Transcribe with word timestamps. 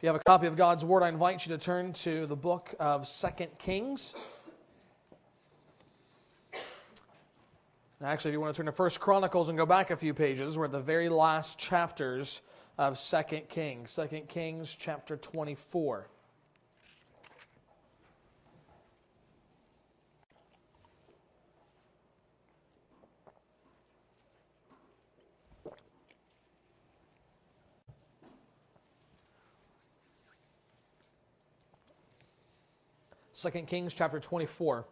If 0.00 0.04
you 0.04 0.08
have 0.08 0.16
a 0.16 0.24
copy 0.24 0.46
of 0.46 0.56
God's 0.56 0.82
Word, 0.82 1.02
I 1.02 1.10
invite 1.10 1.44
you 1.44 1.54
to 1.54 1.62
turn 1.62 1.92
to 1.92 2.24
the 2.24 2.34
book 2.34 2.74
of 2.80 3.06
Second 3.06 3.50
Kings. 3.58 4.14
Actually, 8.02 8.30
if 8.30 8.32
you 8.32 8.40
want 8.40 8.54
to 8.54 8.58
turn 8.58 8.64
to 8.64 8.72
First 8.72 8.98
Chronicles 8.98 9.50
and 9.50 9.58
go 9.58 9.66
back 9.66 9.90
a 9.90 9.96
few 9.98 10.14
pages, 10.14 10.56
we're 10.56 10.64
at 10.64 10.72
the 10.72 10.80
very 10.80 11.10
last 11.10 11.58
chapters 11.58 12.40
of 12.78 12.98
Second 12.98 13.50
Kings. 13.50 13.90
Second 13.90 14.26
Kings 14.26 14.74
chapter 14.74 15.18
24. 15.18 16.08
Second 33.40 33.68
Kings 33.68 33.94
chapter 33.94 34.20
24. 34.20 34.84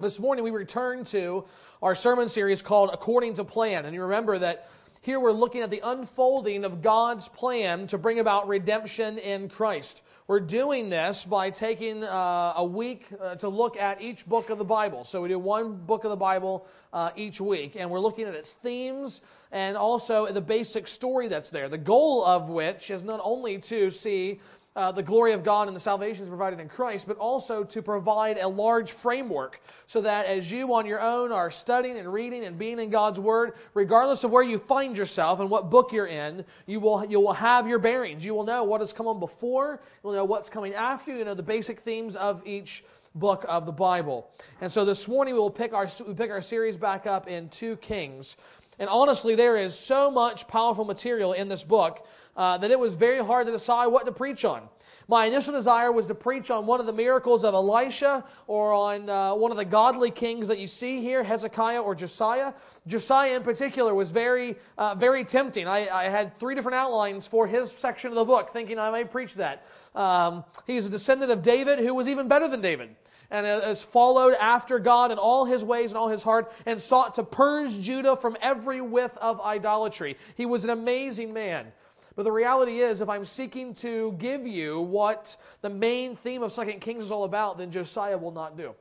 This 0.00 0.18
morning 0.18 0.42
we 0.42 0.50
return 0.50 1.04
to 1.04 1.44
our 1.80 1.94
sermon 1.94 2.28
series 2.28 2.60
called 2.60 2.90
According 2.92 3.34
to 3.34 3.44
Plan. 3.44 3.84
And 3.84 3.94
you 3.94 4.02
remember 4.02 4.36
that 4.36 4.68
here 5.00 5.20
we're 5.20 5.30
looking 5.30 5.62
at 5.62 5.70
the 5.70 5.80
unfolding 5.84 6.64
of 6.64 6.82
God's 6.82 7.28
plan 7.28 7.86
to 7.86 7.96
bring 7.96 8.18
about 8.18 8.48
redemption 8.48 9.18
in 9.18 9.48
Christ. 9.48 10.02
We're 10.26 10.40
doing 10.40 10.90
this 10.90 11.24
by 11.24 11.50
taking 11.50 12.02
uh, 12.02 12.54
a 12.56 12.64
week 12.64 13.06
uh, 13.20 13.36
to 13.36 13.48
look 13.48 13.76
at 13.76 14.02
each 14.02 14.26
book 14.26 14.50
of 14.50 14.58
the 14.58 14.64
Bible. 14.64 15.04
So 15.04 15.22
we 15.22 15.28
do 15.28 15.38
one 15.38 15.76
book 15.76 16.02
of 16.02 16.10
the 16.10 16.16
Bible 16.16 16.66
uh, 16.92 17.12
each 17.14 17.40
week, 17.40 17.76
and 17.76 17.88
we're 17.88 18.00
looking 18.00 18.24
at 18.24 18.34
its 18.34 18.54
themes 18.54 19.22
and 19.52 19.76
also 19.76 20.26
the 20.26 20.40
basic 20.40 20.88
story 20.88 21.28
that's 21.28 21.48
there. 21.48 21.68
The 21.68 21.78
goal 21.78 22.24
of 22.24 22.48
which 22.48 22.90
is 22.90 23.04
not 23.04 23.20
only 23.22 23.58
to 23.58 23.88
see 23.88 24.40
uh, 24.78 24.92
the 24.92 25.02
glory 25.02 25.32
of 25.32 25.42
God 25.42 25.66
and 25.66 25.74
the 25.74 25.80
salvation 25.80 26.22
is 26.22 26.28
provided 26.28 26.60
in 26.60 26.68
Christ, 26.68 27.08
but 27.08 27.16
also 27.16 27.64
to 27.64 27.82
provide 27.82 28.38
a 28.38 28.46
large 28.46 28.92
framework 28.92 29.60
so 29.88 30.00
that 30.00 30.26
as 30.26 30.52
you 30.52 30.72
on 30.72 30.86
your 30.86 31.00
own 31.00 31.32
are 31.32 31.50
studying 31.50 31.98
and 31.98 32.12
reading 32.12 32.44
and 32.44 32.56
being 32.56 32.78
in 32.78 32.88
God's 32.88 33.18
Word, 33.18 33.54
regardless 33.74 34.22
of 34.22 34.30
where 34.30 34.44
you 34.44 34.56
find 34.56 34.96
yourself 34.96 35.40
and 35.40 35.50
what 35.50 35.68
book 35.68 35.92
you're 35.92 36.06
in, 36.06 36.44
you 36.66 36.78
will, 36.78 37.04
you 37.04 37.18
will 37.18 37.32
have 37.32 37.66
your 37.66 37.80
bearings. 37.80 38.24
You 38.24 38.34
will 38.34 38.44
know 38.44 38.62
what 38.62 38.80
has 38.80 38.92
come 38.92 39.08
on 39.08 39.18
before, 39.18 39.80
you'll 40.04 40.12
know 40.12 40.24
what's 40.24 40.48
coming 40.48 40.74
after, 40.74 41.10
you 41.10 41.24
know 41.24 41.34
the 41.34 41.42
basic 41.42 41.80
themes 41.80 42.14
of 42.14 42.46
each 42.46 42.84
book 43.16 43.44
of 43.48 43.66
the 43.66 43.72
Bible. 43.72 44.30
And 44.60 44.70
so 44.70 44.84
this 44.84 45.08
morning 45.08 45.34
we 45.34 45.40
will 45.40 45.50
pick 45.50 45.74
our, 45.74 45.88
we 46.06 46.14
pick 46.14 46.30
our 46.30 46.40
series 46.40 46.76
back 46.76 47.04
up 47.04 47.26
in 47.26 47.48
2 47.48 47.78
Kings. 47.78 48.36
And 48.78 48.88
honestly, 48.88 49.34
there 49.34 49.56
is 49.56 49.74
so 49.76 50.08
much 50.08 50.46
powerful 50.46 50.84
material 50.84 51.32
in 51.32 51.48
this 51.48 51.64
book 51.64 52.06
uh, 52.38 52.56
that 52.56 52.70
it 52.70 52.78
was 52.78 52.94
very 52.94 53.22
hard 53.22 53.46
to 53.46 53.52
decide 53.52 53.88
what 53.88 54.06
to 54.06 54.12
preach 54.12 54.44
on. 54.46 54.62
My 55.10 55.24
initial 55.24 55.54
desire 55.54 55.90
was 55.90 56.06
to 56.06 56.14
preach 56.14 56.50
on 56.50 56.66
one 56.66 56.80
of 56.80 56.86
the 56.86 56.92
miracles 56.92 57.42
of 57.42 57.54
Elisha 57.54 58.24
or 58.46 58.72
on 58.72 59.08
uh, 59.08 59.34
one 59.34 59.50
of 59.50 59.56
the 59.56 59.64
godly 59.64 60.10
kings 60.10 60.48
that 60.48 60.58
you 60.58 60.66
see 60.66 61.00
here, 61.00 61.24
Hezekiah 61.24 61.80
or 61.80 61.94
Josiah. 61.94 62.52
Josiah, 62.86 63.36
in 63.36 63.42
particular, 63.42 63.94
was 63.94 64.10
very, 64.10 64.56
uh, 64.76 64.94
very 64.94 65.24
tempting. 65.24 65.66
I, 65.66 65.88
I, 65.88 66.08
had 66.10 66.38
three 66.38 66.54
different 66.54 66.76
outlines 66.76 67.26
for 67.26 67.46
his 67.46 67.72
section 67.72 68.10
of 68.10 68.16
the 68.16 68.24
book, 68.24 68.50
thinking 68.50 68.78
I 68.78 68.90
might 68.90 69.10
preach 69.10 69.34
that. 69.36 69.64
Um, 69.94 70.44
he's 70.66 70.86
a 70.86 70.90
descendant 70.90 71.32
of 71.32 71.42
David 71.42 71.78
who 71.78 71.94
was 71.94 72.06
even 72.06 72.28
better 72.28 72.46
than 72.46 72.60
David 72.60 72.94
and 73.30 73.46
has 73.46 73.82
followed 73.82 74.34
after 74.34 74.78
God 74.78 75.10
in 75.10 75.18
all 75.18 75.44
his 75.44 75.64
ways 75.64 75.90
and 75.90 75.98
all 75.98 76.08
his 76.08 76.22
heart 76.22 76.52
and 76.66 76.80
sought 76.80 77.14
to 77.14 77.24
purge 77.24 77.78
Judah 77.80 78.16
from 78.16 78.36
every 78.40 78.80
whiff 78.80 79.16
of 79.18 79.40
idolatry. 79.40 80.16
He 80.36 80.46
was 80.46 80.64
an 80.64 80.70
amazing 80.70 81.32
man. 81.32 81.72
But 82.18 82.24
the 82.24 82.32
reality 82.32 82.80
is, 82.80 83.00
if 83.00 83.08
I'm 83.08 83.24
seeking 83.24 83.74
to 83.74 84.10
give 84.18 84.44
you 84.44 84.80
what 84.80 85.36
the 85.60 85.70
main 85.70 86.16
theme 86.16 86.42
of 86.42 86.50
Second 86.50 86.80
Kings 86.80 87.04
is 87.04 87.12
all 87.12 87.22
about, 87.22 87.58
then 87.58 87.70
Josiah 87.70 88.18
will 88.18 88.32
not 88.32 88.56
do. 88.56 88.74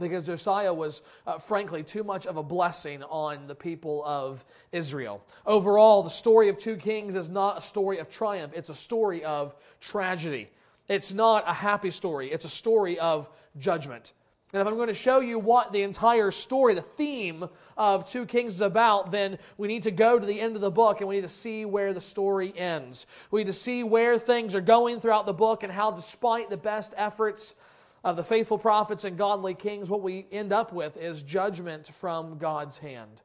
Because 0.00 0.26
Josiah 0.26 0.74
was, 0.74 1.02
uh, 1.28 1.38
frankly, 1.38 1.84
too 1.84 2.02
much 2.02 2.26
of 2.26 2.36
a 2.36 2.42
blessing 2.42 3.04
on 3.04 3.46
the 3.46 3.54
people 3.54 4.02
of 4.04 4.44
Israel. 4.72 5.22
Overall, 5.46 6.02
the 6.02 6.10
story 6.10 6.48
of 6.48 6.58
two 6.58 6.76
kings 6.76 7.14
is 7.14 7.28
not 7.28 7.58
a 7.58 7.60
story 7.60 7.98
of 7.98 8.10
triumph, 8.10 8.52
it's 8.52 8.68
a 8.68 8.74
story 8.74 9.22
of 9.22 9.54
tragedy. 9.78 10.50
It's 10.88 11.12
not 11.12 11.44
a 11.46 11.54
happy 11.54 11.92
story, 11.92 12.32
it's 12.32 12.44
a 12.44 12.48
story 12.48 12.98
of 12.98 13.30
judgment. 13.58 14.12
And 14.52 14.62
if 14.62 14.66
I'm 14.66 14.76
going 14.76 14.88
to 14.88 14.94
show 14.94 15.20
you 15.20 15.38
what 15.38 15.72
the 15.72 15.82
entire 15.82 16.30
story, 16.30 16.72
the 16.72 16.80
theme 16.80 17.46
of 17.76 18.06
Two 18.06 18.24
Kings 18.24 18.54
is 18.54 18.60
about, 18.62 19.10
then 19.10 19.38
we 19.58 19.68
need 19.68 19.82
to 19.82 19.90
go 19.90 20.18
to 20.18 20.24
the 20.24 20.40
end 20.40 20.56
of 20.56 20.62
the 20.62 20.70
book 20.70 21.00
and 21.00 21.08
we 21.08 21.16
need 21.16 21.22
to 21.22 21.28
see 21.28 21.66
where 21.66 21.92
the 21.92 22.00
story 22.00 22.54
ends. 22.56 23.06
We 23.30 23.40
need 23.40 23.48
to 23.48 23.52
see 23.52 23.84
where 23.84 24.18
things 24.18 24.54
are 24.54 24.62
going 24.62 25.00
throughout 25.00 25.26
the 25.26 25.34
book 25.34 25.64
and 25.64 25.72
how, 25.72 25.90
despite 25.90 26.48
the 26.48 26.56
best 26.56 26.94
efforts 26.96 27.56
of 28.04 28.16
the 28.16 28.24
faithful 28.24 28.56
prophets 28.56 29.04
and 29.04 29.18
godly 29.18 29.54
kings, 29.54 29.90
what 29.90 30.00
we 30.00 30.26
end 30.32 30.50
up 30.50 30.72
with 30.72 30.96
is 30.96 31.22
judgment 31.22 31.86
from 31.86 32.38
God's 32.38 32.78
hand. 32.78 33.20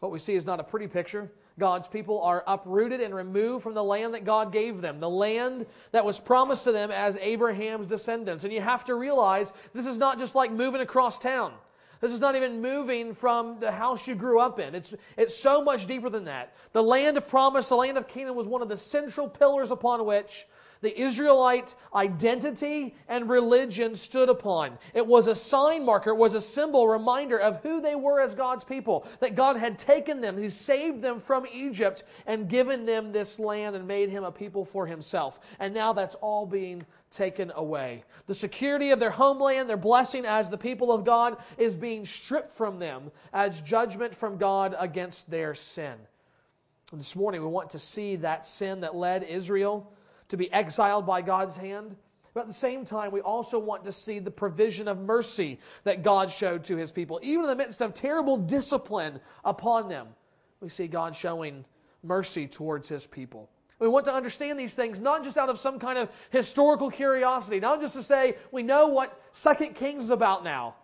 What 0.00 0.12
we 0.12 0.18
see 0.18 0.34
is 0.34 0.46
not 0.46 0.60
a 0.60 0.64
pretty 0.64 0.86
picture. 0.86 1.30
God's 1.58 1.88
people 1.88 2.22
are 2.22 2.44
uprooted 2.46 3.00
and 3.00 3.14
removed 3.14 3.62
from 3.62 3.74
the 3.74 3.82
land 3.82 4.14
that 4.14 4.24
God 4.24 4.52
gave 4.52 4.80
them, 4.80 5.00
the 5.00 5.10
land 5.10 5.66
that 5.92 6.04
was 6.04 6.18
promised 6.18 6.64
to 6.64 6.72
them 6.72 6.90
as 6.90 7.16
Abraham's 7.18 7.86
descendants. 7.86 8.44
And 8.44 8.52
you 8.52 8.60
have 8.60 8.84
to 8.84 8.94
realize 8.94 9.52
this 9.74 9.86
is 9.86 9.98
not 9.98 10.18
just 10.18 10.34
like 10.34 10.52
moving 10.52 10.80
across 10.80 11.18
town. 11.18 11.52
This 12.00 12.12
is 12.12 12.20
not 12.20 12.36
even 12.36 12.62
moving 12.62 13.12
from 13.12 13.58
the 13.58 13.72
house 13.72 14.06
you 14.06 14.14
grew 14.14 14.38
up 14.38 14.60
in. 14.60 14.74
It's, 14.74 14.94
it's 15.16 15.36
so 15.36 15.62
much 15.62 15.86
deeper 15.86 16.08
than 16.08 16.24
that. 16.26 16.54
The 16.72 16.82
land 16.82 17.16
of 17.16 17.28
promise, 17.28 17.68
the 17.68 17.76
land 17.76 17.98
of 17.98 18.06
Canaan, 18.06 18.36
was 18.36 18.46
one 18.46 18.62
of 18.62 18.68
the 18.68 18.76
central 18.76 19.28
pillars 19.28 19.72
upon 19.72 20.06
which 20.06 20.46
the 20.80 20.98
Israelite 21.00 21.74
identity 21.94 22.94
and 23.08 23.28
religion 23.28 23.94
stood 23.94 24.28
upon. 24.28 24.78
It 24.94 25.06
was 25.06 25.26
a 25.26 25.34
sign 25.34 25.84
marker, 25.84 26.10
it 26.10 26.16
was 26.16 26.34
a 26.34 26.40
symbol, 26.40 26.88
reminder 26.88 27.38
of 27.38 27.60
who 27.62 27.80
they 27.80 27.94
were 27.94 28.20
as 28.20 28.34
God's 28.34 28.64
people. 28.64 29.06
That 29.20 29.34
God 29.34 29.56
had 29.56 29.78
taken 29.78 30.20
them, 30.20 30.36
He 30.38 30.48
saved 30.48 31.02
them 31.02 31.18
from 31.18 31.46
Egypt 31.52 32.04
and 32.26 32.48
given 32.48 32.84
them 32.84 33.12
this 33.12 33.38
land 33.38 33.76
and 33.76 33.86
made 33.86 34.10
Him 34.10 34.24
a 34.24 34.32
people 34.32 34.64
for 34.64 34.86
Himself. 34.86 35.40
And 35.58 35.74
now 35.74 35.92
that's 35.92 36.14
all 36.16 36.46
being 36.46 36.84
taken 37.10 37.52
away. 37.56 38.04
The 38.26 38.34
security 38.34 38.90
of 38.90 39.00
their 39.00 39.10
homeland, 39.10 39.68
their 39.68 39.76
blessing 39.76 40.24
as 40.26 40.50
the 40.50 40.58
people 40.58 40.92
of 40.92 41.04
God, 41.04 41.38
is 41.56 41.74
being 41.74 42.04
stripped 42.04 42.52
from 42.52 42.78
them 42.78 43.10
as 43.32 43.60
judgment 43.62 44.14
from 44.14 44.36
God 44.36 44.76
against 44.78 45.30
their 45.30 45.54
sin. 45.54 45.94
This 46.92 47.16
morning, 47.16 47.42
we 47.42 47.48
want 47.48 47.70
to 47.70 47.78
see 47.78 48.16
that 48.16 48.46
sin 48.46 48.80
that 48.80 48.94
led 48.94 49.22
Israel 49.22 49.92
to 50.28 50.36
be 50.36 50.52
exiled 50.52 51.06
by 51.06 51.22
God's 51.22 51.56
hand. 51.56 51.96
But 52.34 52.42
at 52.42 52.46
the 52.46 52.54
same 52.54 52.84
time, 52.84 53.10
we 53.10 53.20
also 53.20 53.58
want 53.58 53.84
to 53.84 53.92
see 53.92 54.18
the 54.18 54.30
provision 54.30 54.86
of 54.86 55.00
mercy 55.00 55.58
that 55.84 56.02
God 56.02 56.30
showed 56.30 56.62
to 56.64 56.76
his 56.76 56.92
people. 56.92 57.18
Even 57.22 57.44
in 57.44 57.50
the 57.50 57.56
midst 57.56 57.80
of 57.82 57.94
terrible 57.94 58.36
discipline 58.36 59.20
upon 59.44 59.88
them, 59.88 60.08
we 60.60 60.68
see 60.68 60.86
God 60.86 61.14
showing 61.16 61.64
mercy 62.02 62.46
towards 62.46 62.88
his 62.88 63.06
people. 63.06 63.48
We 63.80 63.88
want 63.88 64.04
to 64.06 64.12
understand 64.12 64.58
these 64.58 64.74
things 64.74 64.98
not 64.98 65.22
just 65.22 65.38
out 65.38 65.48
of 65.48 65.58
some 65.58 65.78
kind 65.78 65.98
of 65.98 66.10
historical 66.30 66.90
curiosity, 66.90 67.60
not 67.60 67.80
just 67.80 67.94
to 67.94 68.02
say 68.02 68.36
we 68.50 68.62
know 68.62 68.88
what 68.88 69.20
Second 69.32 69.74
Kings 69.74 70.04
is 70.04 70.10
about 70.10 70.42
now. 70.42 70.74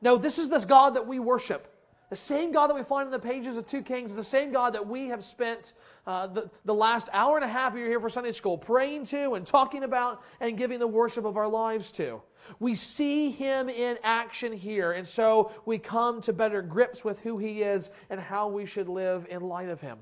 No, 0.00 0.16
this 0.16 0.38
is 0.38 0.48
this 0.48 0.64
God 0.64 0.94
that 0.94 1.06
we 1.06 1.18
worship. 1.18 1.66
The 2.10 2.16
same 2.16 2.50
God 2.50 2.66
that 2.66 2.74
we 2.74 2.82
find 2.82 3.06
in 3.06 3.12
the 3.12 3.20
pages 3.20 3.56
of 3.56 3.68
2 3.68 3.82
Kings 3.82 4.10
is 4.10 4.16
the 4.16 4.24
same 4.24 4.50
God 4.50 4.72
that 4.72 4.84
we 4.84 5.06
have 5.06 5.22
spent 5.22 5.74
uh, 6.08 6.26
the, 6.26 6.50
the 6.64 6.74
last 6.74 7.08
hour 7.12 7.36
and 7.36 7.44
a 7.44 7.48
half 7.48 7.76
you're 7.76 7.86
here 7.86 8.00
for 8.00 8.10
Sunday 8.10 8.32
school 8.32 8.58
praying 8.58 9.04
to 9.06 9.34
and 9.34 9.46
talking 9.46 9.84
about 9.84 10.24
and 10.40 10.58
giving 10.58 10.80
the 10.80 10.88
worship 10.88 11.24
of 11.24 11.36
our 11.36 11.46
lives 11.46 11.92
to. 11.92 12.20
We 12.58 12.74
see 12.74 13.30
him 13.30 13.68
in 13.68 13.96
action 14.02 14.52
here, 14.52 14.92
and 14.92 15.06
so 15.06 15.52
we 15.66 15.78
come 15.78 16.20
to 16.22 16.32
better 16.32 16.62
grips 16.62 17.04
with 17.04 17.20
who 17.20 17.38
he 17.38 17.62
is 17.62 17.90
and 18.10 18.18
how 18.18 18.48
we 18.48 18.66
should 18.66 18.88
live 18.88 19.24
in 19.30 19.42
light 19.42 19.68
of 19.68 19.80
him. 19.80 19.98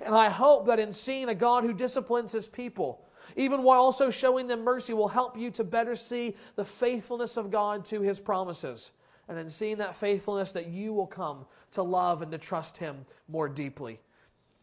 And 0.00 0.14
I 0.14 0.30
hope 0.30 0.66
that 0.66 0.78
in 0.78 0.94
seeing 0.94 1.28
a 1.28 1.34
God 1.34 1.64
who 1.64 1.74
disciplines 1.74 2.32
his 2.32 2.48
people, 2.48 3.06
even 3.36 3.62
while 3.62 3.82
also 3.82 4.08
showing 4.08 4.46
them 4.46 4.64
mercy, 4.64 4.94
will 4.94 5.08
help 5.08 5.36
you 5.36 5.50
to 5.50 5.64
better 5.64 5.94
see 5.94 6.36
the 6.56 6.64
faithfulness 6.64 7.36
of 7.36 7.50
God 7.50 7.84
to 7.86 8.00
his 8.00 8.18
promises 8.18 8.92
and 9.30 9.38
in 9.38 9.48
seeing 9.48 9.78
that 9.78 9.94
faithfulness, 9.94 10.50
that 10.52 10.66
you 10.66 10.92
will 10.92 11.06
come 11.06 11.46
to 11.70 11.82
love 11.82 12.20
and 12.20 12.32
to 12.32 12.38
trust 12.38 12.76
Him 12.76 13.06
more 13.28 13.48
deeply. 13.48 14.00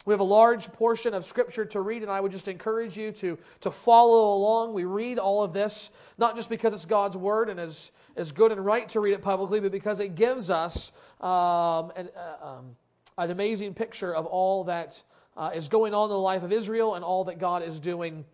We 0.06 0.14
have 0.14 0.20
a 0.20 0.26
large 0.26 0.72
portion 0.74 1.14
of 1.14 1.26
Scripture 1.26 1.64
to 1.66 1.82
read, 1.82 2.02
and 2.02 2.12
I 2.12 2.20
would 2.20 2.34
just 2.34 2.50
encourage 2.50 2.98
you 2.98 3.14
to, 3.14 3.38
to 3.62 3.72
follow 3.72 4.36
along. 4.36 4.74
We 4.74 4.84
read 4.84 5.20
all 5.20 5.42
of 5.42 5.54
this, 5.54 5.90
not 6.18 6.36
just 6.36 6.50
because 6.50 6.74
it's 6.74 6.86
God's 6.86 7.16
Word 7.16 7.50
and 7.50 7.60
is, 7.60 7.92
is 8.18 8.34
good 8.34 8.52
and 8.52 8.64
right 8.64 8.88
to 8.90 9.00
read 9.00 9.14
it 9.14 9.22
publicly, 9.22 9.62
but 9.62 9.72
because 9.72 10.02
it 10.02 10.16
gives 10.16 10.50
us 10.50 10.92
um, 11.22 11.94
an, 11.96 12.10
uh, 12.16 12.46
um, 12.46 12.76
an 13.18 13.32
amazing 13.32 13.74
picture 13.74 14.14
of 14.14 14.26
all 14.26 14.66
that 14.66 15.02
uh, 15.38 15.52
is 15.54 15.70
going 15.70 15.94
on 15.94 16.06
in 16.06 16.10
the 16.10 16.20
life 16.20 16.44
of 16.44 16.52
Israel 16.52 16.96
and 16.96 17.06
all 17.06 17.24
that 17.24 17.40
God 17.40 17.64
is 17.64 17.80
doing 17.80 18.26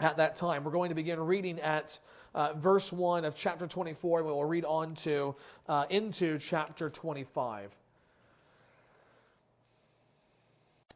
at 0.00 0.16
that 0.16 0.34
time. 0.34 0.64
We're 0.64 0.72
going 0.72 0.88
to 0.88 0.96
begin 0.96 1.20
reading 1.20 1.60
at 1.60 1.98
uh, 2.34 2.52
verse 2.54 2.92
1 2.92 3.24
of 3.24 3.34
chapter 3.34 3.66
24, 3.66 4.20
and 4.20 4.26
we 4.26 4.32
will 4.32 4.44
read 4.44 4.64
on 4.64 4.94
to 4.96 5.34
uh, 5.68 5.86
into 5.90 6.38
chapter 6.38 6.90
25. 6.90 7.70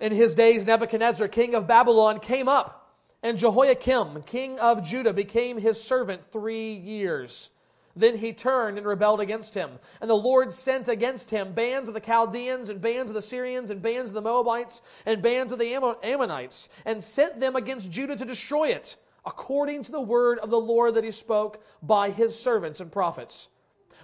In 0.01 0.13
his 0.13 0.35
days, 0.35 0.67
Nebuchadnezzar, 0.67 1.29
king 1.29 1.55
of 1.55 1.67
Babylon, 1.67 2.21
came 2.21 2.49
up 2.49 2.95
And 3.23 3.37
Jehoiakim, 3.37 4.23
king 4.23 4.59
of 4.61 4.85
Judah, 4.85 5.13
became 5.13 5.59
his 5.59 5.83
servant 5.83 6.25
three 6.31 6.75
years. 6.75 7.51
Then 7.97 8.17
he 8.17 8.33
turned 8.33 8.79
and 8.79 8.87
rebelled 8.87 9.21
against 9.21 9.55
him. 9.55 9.71
And 10.01 10.09
the 10.09 10.15
Lord 10.15 10.53
sent 10.53 10.89
against 10.89 11.31
him 11.31 11.53
bands 11.53 11.89
of 11.89 11.95
the 11.95 12.01
Chaldeans, 12.01 12.69
and 12.69 12.81
bands 12.81 13.11
of 13.11 13.15
the 13.15 13.23
Syrians, 13.23 13.71
and 13.71 13.83
bands 13.83 14.13
of 14.13 14.15
the 14.15 14.23
Moabites, 14.23 14.83
and 15.05 15.21
bands 15.21 15.53
of 15.53 15.59
the 15.59 15.75
Ammonites, 15.75 16.69
and 16.85 17.03
sent 17.03 17.41
them 17.41 17.57
against 17.57 17.91
Judah 17.91 18.15
to 18.15 18.25
destroy 18.25 18.69
it, 18.69 18.97
according 19.29 19.83
to 19.83 19.93
the 19.93 20.01
word 20.01 20.39
of 20.39 20.49
the 20.49 20.59
Lord 20.59 20.95
that 20.95 21.05
he 21.05 21.11
spoke 21.11 21.63
by 21.83 22.09
his 22.11 22.37
servants 22.37 22.81
and 22.81 22.91
prophets. 22.91 23.51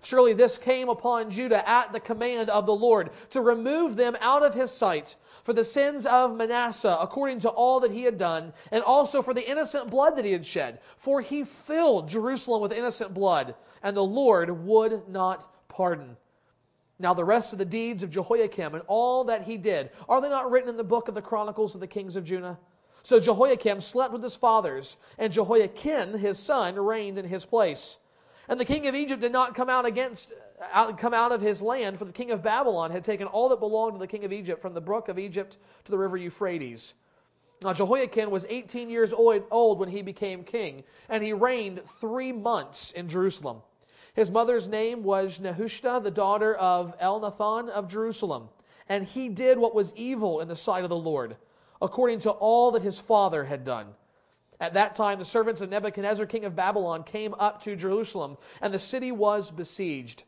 Surely 0.03 0.35
this 0.35 0.59
came 0.59 0.91
upon 0.91 1.31
Judah 1.31 1.67
at 1.67 1.94
the 1.94 2.00
command 2.00 2.50
of 2.50 2.67
the 2.67 2.75
Lord 2.75 3.09
to 3.31 3.41
remove 3.41 3.97
them 3.97 4.19
out 4.21 4.44
of 4.44 4.53
his 4.53 4.71
sight 4.71 5.17
for 5.43 5.55
the 5.55 5.65
sins 5.65 6.05
of 6.05 6.37
Manasseh, 6.37 6.99
according 7.00 7.38
to 7.41 7.49
all 7.49 7.81
that 7.81 7.91
he 7.91 8.03
had 8.03 8.19
done, 8.19 8.53
and 8.71 8.85
also 8.85 9.23
for 9.23 9.32
the 9.32 9.49
innocent 9.49 9.88
blood 9.88 10.15
that 10.17 10.26
he 10.26 10.32
had 10.32 10.44
shed. 10.44 10.81
For 10.99 11.23
he 11.23 11.43
filled 11.43 12.11
Jerusalem 12.11 12.61
with 12.61 12.73
innocent 12.73 13.15
blood, 13.15 13.55
and 13.82 13.97
the 13.97 14.05
Lord 14.05 14.50
would 14.67 15.09
not 15.09 15.55
pardon. 15.69 16.19
Now, 16.99 17.15
the 17.15 17.25
rest 17.25 17.55
of 17.55 17.59
the 17.59 17.65
deeds 17.65 18.03
of 18.03 18.11
Jehoiakim 18.11 18.75
and 18.75 18.85
all 18.88 19.25
that 19.25 19.43
he 19.43 19.56
did, 19.56 19.91
are 20.06 20.20
they 20.20 20.29
not 20.29 20.50
written 20.50 20.69
in 20.69 20.77
the 20.77 20.85
book 20.85 21.09
of 21.09 21.15
the 21.15 21.23
Chronicles 21.23 21.75
of 21.75 21.81
the 21.81 21.87
kings 21.87 22.15
of 22.15 22.25
Judah? 22.25 22.59
So 23.05 23.21
Jehoiakim 23.21 23.83
slept 23.83 24.15
with 24.15 24.23
his 24.23 24.35
fathers, 24.35 24.97
and 25.19 25.31
Jehoiachin, 25.31 26.17
his 26.19 26.39
son, 26.39 26.75
reigned 26.75 27.19
in 27.19 27.27
his 27.27 27.45
place. 27.45 27.99
And 28.49 28.59
the 28.59 28.65
king 28.65 28.87
of 28.87 28.95
Egypt 28.95 29.21
did 29.21 29.31
not 29.31 29.55
come 29.55 29.69
out 29.69 29.85
against 29.85 30.33
out, 30.73 30.97
come 30.97 31.12
out 31.12 31.31
of 31.31 31.43
his 31.43 31.61
land, 31.61 31.99
for 31.99 32.06
the 32.06 32.12
king 32.12 32.31
of 32.31 32.43
Babylon 32.43 32.91
had 32.91 33.05
taken 33.05 33.27
all 33.27 33.51
that 33.51 33.61
belonged 33.61 33.93
to 33.93 33.99
the 33.99 34.06
king 34.06 34.25
of 34.25 34.33
Egypt, 34.33 34.62
from 34.62 34.73
the 34.73 34.81
brook 34.81 35.09
of 35.09 35.19
Egypt 35.19 35.59
to 35.85 35.93
the 35.93 35.99
river 35.99 36.17
Euphrates. 36.17 36.95
Now 37.62 37.75
Jehoiachin 37.75 38.31
was 38.31 38.47
18 38.49 38.89
years 38.89 39.12
old 39.12 39.79
when 39.79 39.89
he 39.91 40.01
became 40.01 40.43
king, 40.43 40.83
and 41.11 41.23
he 41.23 41.35
reigned 41.35 41.83
three 42.01 42.33
months 42.33 42.93
in 42.93 43.09
Jerusalem. 43.09 43.61
His 44.15 44.31
mother's 44.31 44.67
name 44.67 45.03
was 45.03 45.41
Nehushta, 45.41 46.03
the 46.03 46.11
daughter 46.11 46.55
of 46.55 46.99
Elnathan 47.01 47.69
of 47.69 47.89
Jerusalem. 47.89 48.49
And 48.89 49.05
he 49.05 49.29
did 49.29 49.59
what 49.59 49.75
was 49.75 49.95
evil 49.95 50.41
in 50.41 50.49
the 50.49 50.56
sight 50.56 50.85
of 50.85 50.91
the 50.91 50.97
Lord, 50.97 51.37
according 51.84 52.19
to 52.20 52.31
all 52.31 52.72
that 52.72 52.82
his 52.82 52.98
father 52.98 53.44
had 53.44 53.62
done. 53.62 53.88
At 54.58 54.75
that 54.75 54.94
time, 54.94 55.19
the 55.19 55.25
servants 55.25 55.60
of 55.60 55.69
Nebuchadnezzar, 55.69 56.26
king 56.26 56.46
of 56.46 56.56
Babylon, 56.56 57.04
came 57.04 57.34
up 57.34 57.62
to 57.64 57.76
Jerusalem, 57.76 58.38
and 58.62 58.72
the 58.72 58.78
city 58.78 59.12
was 59.12 59.50
besieged. 59.50 60.25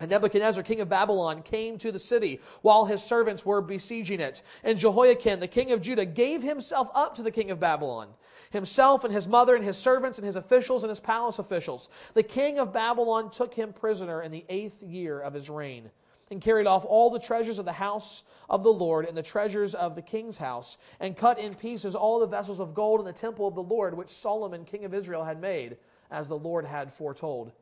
And 0.00 0.10
Nebuchadnezzar, 0.10 0.62
king 0.62 0.80
of 0.80 0.88
Babylon, 0.88 1.42
came 1.42 1.78
to 1.78 1.92
the 1.92 1.98
city 1.98 2.40
while 2.62 2.84
his 2.84 3.02
servants 3.02 3.44
were 3.46 3.62
besieging 3.62 4.20
it. 4.20 4.42
And 4.62 4.78
Jehoiachin, 4.78 5.40
the 5.40 5.48
king 5.48 5.72
of 5.72 5.80
Judah, 5.80 6.06
gave 6.06 6.42
himself 6.42 6.90
up 6.94 7.14
to 7.14 7.22
the 7.22 7.30
king 7.30 7.50
of 7.50 7.60
Babylon, 7.60 8.08
himself 8.50 9.04
and 9.04 9.14
his 9.14 9.28
mother 9.28 9.54
and 9.54 9.64
his 9.64 9.78
servants 9.78 10.18
and 10.18 10.26
his 10.26 10.36
officials 10.36 10.82
and 10.82 10.90
his 10.90 11.00
palace 11.00 11.38
officials. 11.38 11.88
The 12.14 12.22
king 12.22 12.58
of 12.58 12.72
Babylon 12.72 13.30
took 13.30 13.54
him 13.54 13.72
prisoner 13.72 14.22
in 14.22 14.32
the 14.32 14.44
eighth 14.48 14.82
year 14.82 15.20
of 15.20 15.32
his 15.34 15.48
reign 15.48 15.90
and 16.30 16.40
carried 16.40 16.66
off 16.66 16.84
all 16.84 17.10
the 17.10 17.18
treasures 17.18 17.58
of 17.58 17.64
the 17.64 17.72
house 17.72 18.24
of 18.48 18.62
the 18.62 18.72
Lord 18.72 19.04
and 19.04 19.16
the 19.16 19.22
treasures 19.22 19.74
of 19.74 19.94
the 19.94 20.02
king's 20.02 20.38
house, 20.38 20.78
and 21.00 21.16
cut 21.16 21.38
in 21.38 21.54
pieces 21.54 21.94
all 21.94 22.20
the 22.20 22.26
vessels 22.26 22.60
of 22.60 22.74
gold 22.74 23.00
in 23.00 23.06
the 23.06 23.12
temple 23.12 23.46
of 23.46 23.54
the 23.54 23.62
Lord 23.62 23.96
which 23.96 24.08
Solomon, 24.08 24.64
king 24.64 24.84
of 24.84 24.94
Israel, 24.94 25.24
had 25.24 25.40
made, 25.40 25.76
as 26.10 26.28
the 26.28 26.38
Lord 26.38 26.64
had 26.64 26.92
foretold. 26.92 27.52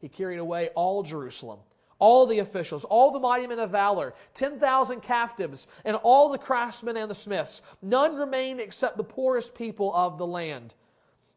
He 0.00 0.08
carried 0.08 0.38
away 0.38 0.68
all 0.74 1.02
Jerusalem 1.02 1.60
all 2.00 2.26
the 2.26 2.38
officials, 2.40 2.84
all 2.86 3.12
the 3.12 3.20
mighty 3.20 3.46
men 3.46 3.60
of 3.60 3.70
valor, 3.70 4.14
10,000 4.34 5.00
captives, 5.02 5.68
and 5.84 5.94
all 5.96 6.30
the 6.30 6.38
craftsmen 6.38 6.96
and 6.96 7.10
the 7.10 7.14
smiths. 7.14 7.62
None 7.82 8.16
remained 8.16 8.58
except 8.58 8.96
the 8.96 9.04
poorest 9.04 9.54
people 9.54 9.94
of 9.94 10.18
the 10.18 10.26
land. 10.26 10.74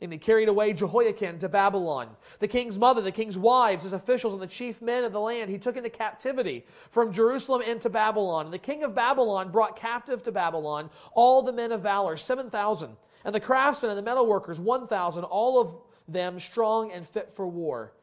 And 0.03 0.11
he 0.11 0.19
carried 0.19 0.49
away 0.49 0.73
Jehoiachin 0.73 1.39
to 1.39 1.47
Babylon. 1.47 2.09
The 2.39 2.47
king's 2.47 2.77
mother, 2.77 2.99
the 2.99 3.09
king's 3.09 3.37
wives, 3.37 3.83
his 3.83 3.93
officials, 3.93 4.33
and 4.33 4.41
the 4.41 4.47
chief 4.47 4.81
men 4.81 5.05
of 5.05 5.13
the 5.13 5.19
land 5.19 5.49
he 5.49 5.57
took 5.57 5.77
into 5.77 5.89
captivity 5.89 6.65
from 6.89 7.13
Jerusalem 7.13 7.61
into 7.61 7.89
Babylon. 7.89 8.45
And 8.45 8.53
the 8.53 8.59
king 8.59 8.83
of 8.83 8.93
Babylon 8.93 9.49
brought 9.49 9.77
captive 9.77 10.21
to 10.23 10.31
Babylon 10.33 10.89
all 11.13 11.41
the 11.41 11.53
men 11.53 11.71
of 11.71 11.81
valor, 11.81 12.17
7,000, 12.17 12.97
and 13.23 13.33
the 13.33 13.39
craftsmen 13.39 13.97
and 13.97 14.05
the 14.05 14.11
metalworkers, 14.11 14.59
1,000, 14.59 15.23
all 15.23 15.61
of 15.61 15.77
them 16.09 16.37
strong 16.37 16.91
and 16.91 17.07
fit 17.07 17.31
for 17.31 17.47
war. 17.47 17.93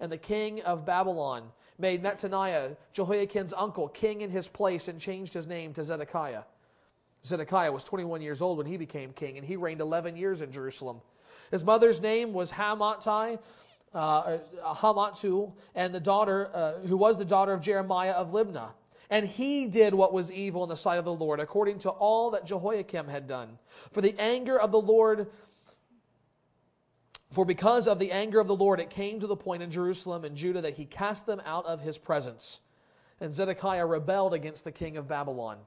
And 0.00 0.10
the 0.10 0.16
king 0.16 0.62
of 0.62 0.86
Babylon 0.86 1.42
made 1.78 2.02
Mattaniah, 2.02 2.74
Jehoiachin's 2.94 3.52
uncle, 3.52 3.88
king 3.88 4.22
in 4.22 4.30
his 4.30 4.48
place 4.48 4.88
and 4.88 4.98
changed 4.98 5.34
his 5.34 5.46
name 5.46 5.74
to 5.74 5.84
Zedekiah. 5.84 6.44
Zedekiah 7.24 7.70
was 7.70 7.84
21 7.84 8.22
years 8.22 8.40
old 8.40 8.58
when 8.58 8.66
he 8.66 8.76
became 8.76 9.12
king, 9.12 9.36
and 9.36 9.46
he 9.46 9.56
reigned 9.56 9.80
11 9.80 10.16
years 10.16 10.42
in 10.42 10.50
Jerusalem. 10.50 11.00
His 11.50 11.64
mother's 11.64 12.00
name 12.00 12.32
was 12.32 12.50
Hamattai, 12.50 13.38
uh, 13.94 14.38
Hamatsu, 14.62 15.52
and 15.74 15.94
the 15.94 16.00
daughter, 16.00 16.50
uh, 16.54 16.78
who 16.86 16.96
was 16.96 17.18
the 17.18 17.24
daughter 17.24 17.52
of 17.52 17.60
Jeremiah 17.60 18.12
of 18.12 18.30
Libnah. 18.30 18.70
And 19.10 19.26
he 19.26 19.66
did 19.66 19.92
what 19.92 20.12
was 20.12 20.30
evil 20.30 20.62
in 20.62 20.68
the 20.68 20.76
sight 20.76 20.98
of 20.98 21.04
the 21.04 21.12
Lord, 21.12 21.40
according 21.40 21.80
to 21.80 21.90
all 21.90 22.30
that 22.30 22.46
Jehoiakim 22.46 23.08
had 23.08 23.26
done. 23.26 23.58
For 23.90 24.00
the 24.00 24.14
anger 24.18 24.58
of 24.58 24.70
the 24.70 24.80
Lord 24.80 25.26
for 27.32 27.44
because 27.44 27.86
of 27.86 27.98
the 27.98 28.10
anger 28.10 28.40
of 28.40 28.48
the 28.48 28.56
Lord, 28.56 28.80
it 28.80 28.90
came 28.90 29.20
to 29.20 29.26
the 29.26 29.36
point 29.36 29.62
in 29.62 29.70
Jerusalem 29.70 30.24
and 30.24 30.36
Judah 30.36 30.62
that 30.62 30.74
he 30.74 30.84
cast 30.84 31.26
them 31.26 31.40
out 31.44 31.64
of 31.64 31.80
his 31.80 31.96
presence. 31.96 32.60
And 33.20 33.34
Zedekiah 33.34 33.86
rebelled 33.86 34.34
against 34.34 34.64
the 34.64 34.72
king 34.72 34.96
of 34.96 35.06
Babylon. 35.06 35.58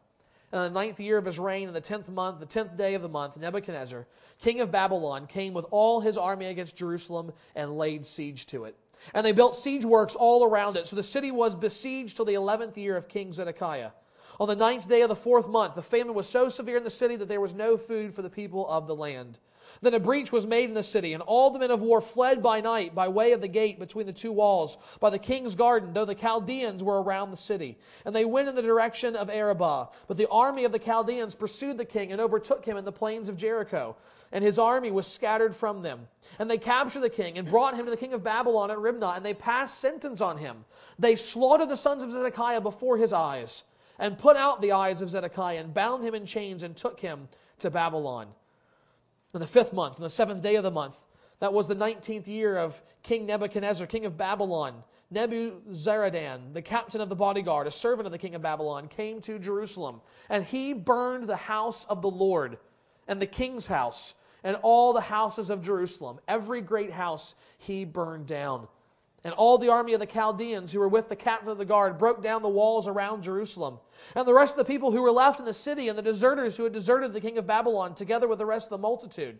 In 0.54 0.60
the 0.60 0.70
ninth 0.70 1.00
year 1.00 1.18
of 1.18 1.26
his 1.26 1.40
reign, 1.40 1.68
in 1.68 1.74
the 1.74 1.82
tenth 1.82 2.08
month, 2.08 2.40
the 2.40 2.46
tenth 2.46 2.78
day 2.78 2.94
of 2.94 3.02
the 3.02 3.10
month, 3.10 3.36
Nebuchadnezzar, 3.38 4.06
king 4.40 4.60
of 4.60 4.72
Babylon, 4.72 5.26
came 5.26 5.52
with 5.56 5.66
all 5.72 6.00
his 6.00 6.16
army 6.16 6.46
against 6.46 6.76
Jerusalem 6.76 7.34
and 7.56 7.76
laid 7.76 8.06
siege 8.06 8.46
to 8.48 8.66
it. 8.66 8.78
And 9.16 9.26
they 9.26 9.32
built 9.32 9.56
siege 9.56 9.84
works 9.84 10.14
all 10.14 10.46
around 10.46 10.78
it. 10.78 10.86
So 10.86 10.96
the 10.96 11.02
city 11.02 11.32
was 11.32 11.56
besieged 11.56 12.16
till 12.16 12.26
the 12.26 12.36
eleventh 12.36 12.78
year 12.78 12.96
of 12.96 13.08
King 13.08 13.34
Zedekiah. 13.34 13.90
On 14.40 14.48
the 14.48 14.56
ninth 14.56 14.88
day 14.88 15.02
of 15.02 15.10
the 15.10 15.16
fourth 15.16 15.48
month, 15.48 15.74
the 15.74 15.82
famine 15.82 16.14
was 16.14 16.30
so 16.30 16.50
severe 16.50 16.78
in 16.78 16.84
the 16.84 16.90
city 16.92 17.16
that 17.16 17.28
there 17.28 17.42
was 17.42 17.56
no 17.56 17.76
food 17.76 18.14
for 18.14 18.22
the 18.22 18.30
people 18.30 18.68
of 18.70 18.86
the 18.86 18.96
land. 18.96 19.40
Then 19.82 19.94
a 19.94 20.00
breach 20.00 20.32
was 20.32 20.46
made 20.46 20.70
in 20.70 20.74
the 20.74 20.84
city, 20.84 21.14
and 21.14 21.24
all 21.24 21.50
the 21.50 21.60
men 21.60 21.72
of 21.72 21.82
war 21.82 22.02
fled 22.02 22.42
by 22.42 22.62
night 22.62 22.94
by 22.94 23.08
way 23.08 23.32
of 23.32 23.42
the 23.42 23.48
gate 23.48 23.80
between 23.80 24.06
the 24.06 24.14
two 24.14 24.32
walls, 24.32 24.78
by 25.00 25.10
the 25.10 25.20
king's 25.20 25.56
garden, 25.56 25.94
though 25.94 26.06
the 26.06 26.16
Chaldeans 26.16 26.84
were 26.84 27.02
around 27.02 27.32
the 27.32 27.38
city. 27.38 27.78
And 28.06 28.16
they 28.16 28.26
went 28.26 28.48
in 28.48 28.56
the 28.56 28.62
direction 28.62 29.16
of 29.16 29.30
Arabah. 29.30 29.90
But 30.08 30.18
the 30.18 30.30
army 30.30 30.64
of 30.66 30.72
the 30.72 30.80
Chaldeans 30.80 31.36
pursued 31.36 31.78
the 31.78 31.86
king 31.86 32.12
and 32.12 32.22
overtook 32.22 32.66
him 32.66 32.78
in 32.78 32.86
the 32.86 32.92
plains 32.92 33.30
of 33.30 33.38
Jericho. 33.38 33.96
And 34.32 34.44
his 34.44 34.60
army 34.60 34.92
was 34.92 35.08
scattered 35.08 35.56
from 35.56 35.82
them. 35.82 36.08
And 36.40 36.50
they 36.50 36.58
captured 36.58 37.02
the 37.02 37.10
king 37.10 37.38
and 37.38 37.48
brought 37.48 37.76
him 37.76 37.86
to 37.86 37.92
the 37.92 37.98
king 37.98 38.14
of 38.14 38.24
Babylon 38.24 38.72
at 38.72 38.80
Riblah, 38.80 39.16
and 39.16 39.26
they 39.26 39.34
passed 39.34 39.80
sentence 39.80 40.22
on 40.22 40.38
him. 40.38 40.66
They 41.00 41.16
slaughtered 41.16 41.70
the 41.70 41.78
sons 41.78 42.04
of 42.04 42.12
Zedekiah 42.12 42.62
before 42.62 42.98
his 42.98 43.14
eyes, 43.14 43.64
and 44.00 44.18
put 44.18 44.38
out 44.38 44.62
the 44.62 44.72
eyes 44.72 45.02
of 45.02 45.10
Zedekiah, 45.10 45.60
and 45.60 45.74
bound 45.74 46.04
him 46.04 46.16
in 46.16 46.26
chains, 46.26 46.64
and 46.64 46.76
took 46.76 47.00
him 47.00 47.28
to 47.60 47.70
Babylon 47.70 48.28
in 49.34 49.40
the 49.40 49.48
fifth 49.48 49.74
month, 49.74 49.98
on 49.98 50.04
the 50.04 50.10
seventh 50.10 50.42
day 50.42 50.56
of 50.56 50.64
the 50.64 50.72
month. 50.72 50.98
That 51.40 51.54
was 51.54 51.68
the 51.68 51.76
nineteenth 51.76 52.28
year 52.28 52.58
of 52.58 52.82
King 53.02 53.26
Nebuchadnezzar, 53.26 53.88
king 53.88 54.06
of 54.06 54.18
Babylon. 54.18 54.84
Nebuzaradan, 55.14 56.54
the 56.54 56.62
captain 56.62 57.00
of 57.00 57.10
the 57.10 57.16
bodyguard, 57.16 57.68
a 57.68 57.72
servant 57.72 58.08
of 58.08 58.12
the 58.12 58.18
king 58.18 58.34
of 58.34 58.42
Babylon, 58.42 58.88
came 58.88 59.22
to 59.22 59.38
Jerusalem, 59.38 60.02
and 60.28 60.44
he 60.44 60.74
burned 60.74 61.26
the 61.26 61.36
house 61.36 61.86
of 61.86 62.02
the 62.02 62.10
Lord 62.10 62.58
and 63.08 63.22
the 63.22 63.28
king's 63.28 63.68
house 63.68 64.16
and 64.44 64.58
all 64.64 64.92
the 64.92 65.02
houses 65.02 65.50
of 65.52 65.62
Jerusalem. 65.62 66.20
Every 66.28 66.62
great 66.62 66.92
house 66.92 67.36
he 67.60 67.86
burned 67.86 68.26
down. 68.26 68.68
And 69.24 69.34
all 69.34 69.58
the 69.58 69.70
army 69.70 69.94
of 69.94 70.02
the 70.02 70.06
Chaldeans 70.06 70.72
who 70.72 70.80
were 70.80 70.90
with 70.90 71.08
the 71.08 71.16
captain 71.16 71.50
of 71.50 71.58
the 71.58 71.66
guard 71.66 71.98
broke 71.98 72.22
down 72.22 72.42
the 72.42 72.50
walls 72.50 72.88
around 72.88 73.24
Jerusalem. 73.24 73.80
And 74.16 74.28
the 74.28 74.34
rest 74.34 74.54
of 74.54 74.58
the 74.58 74.72
people 74.72 74.92
who 74.92 75.02
were 75.02 75.12
left 75.12 75.40
in 75.40 75.46
the 75.46 75.54
city 75.54 75.88
and 75.88 75.98
the 75.98 76.02
deserters 76.04 76.58
who 76.58 76.64
had 76.64 76.74
deserted 76.74 77.14
the 77.14 77.22
king 77.22 77.38
of 77.38 77.48
Babylon, 77.48 77.96
together 77.96 78.28
with 78.28 78.40
the 78.40 78.46
rest 78.46 78.66
of 78.68 78.72
the 78.72 78.78
multitude, 78.80 79.40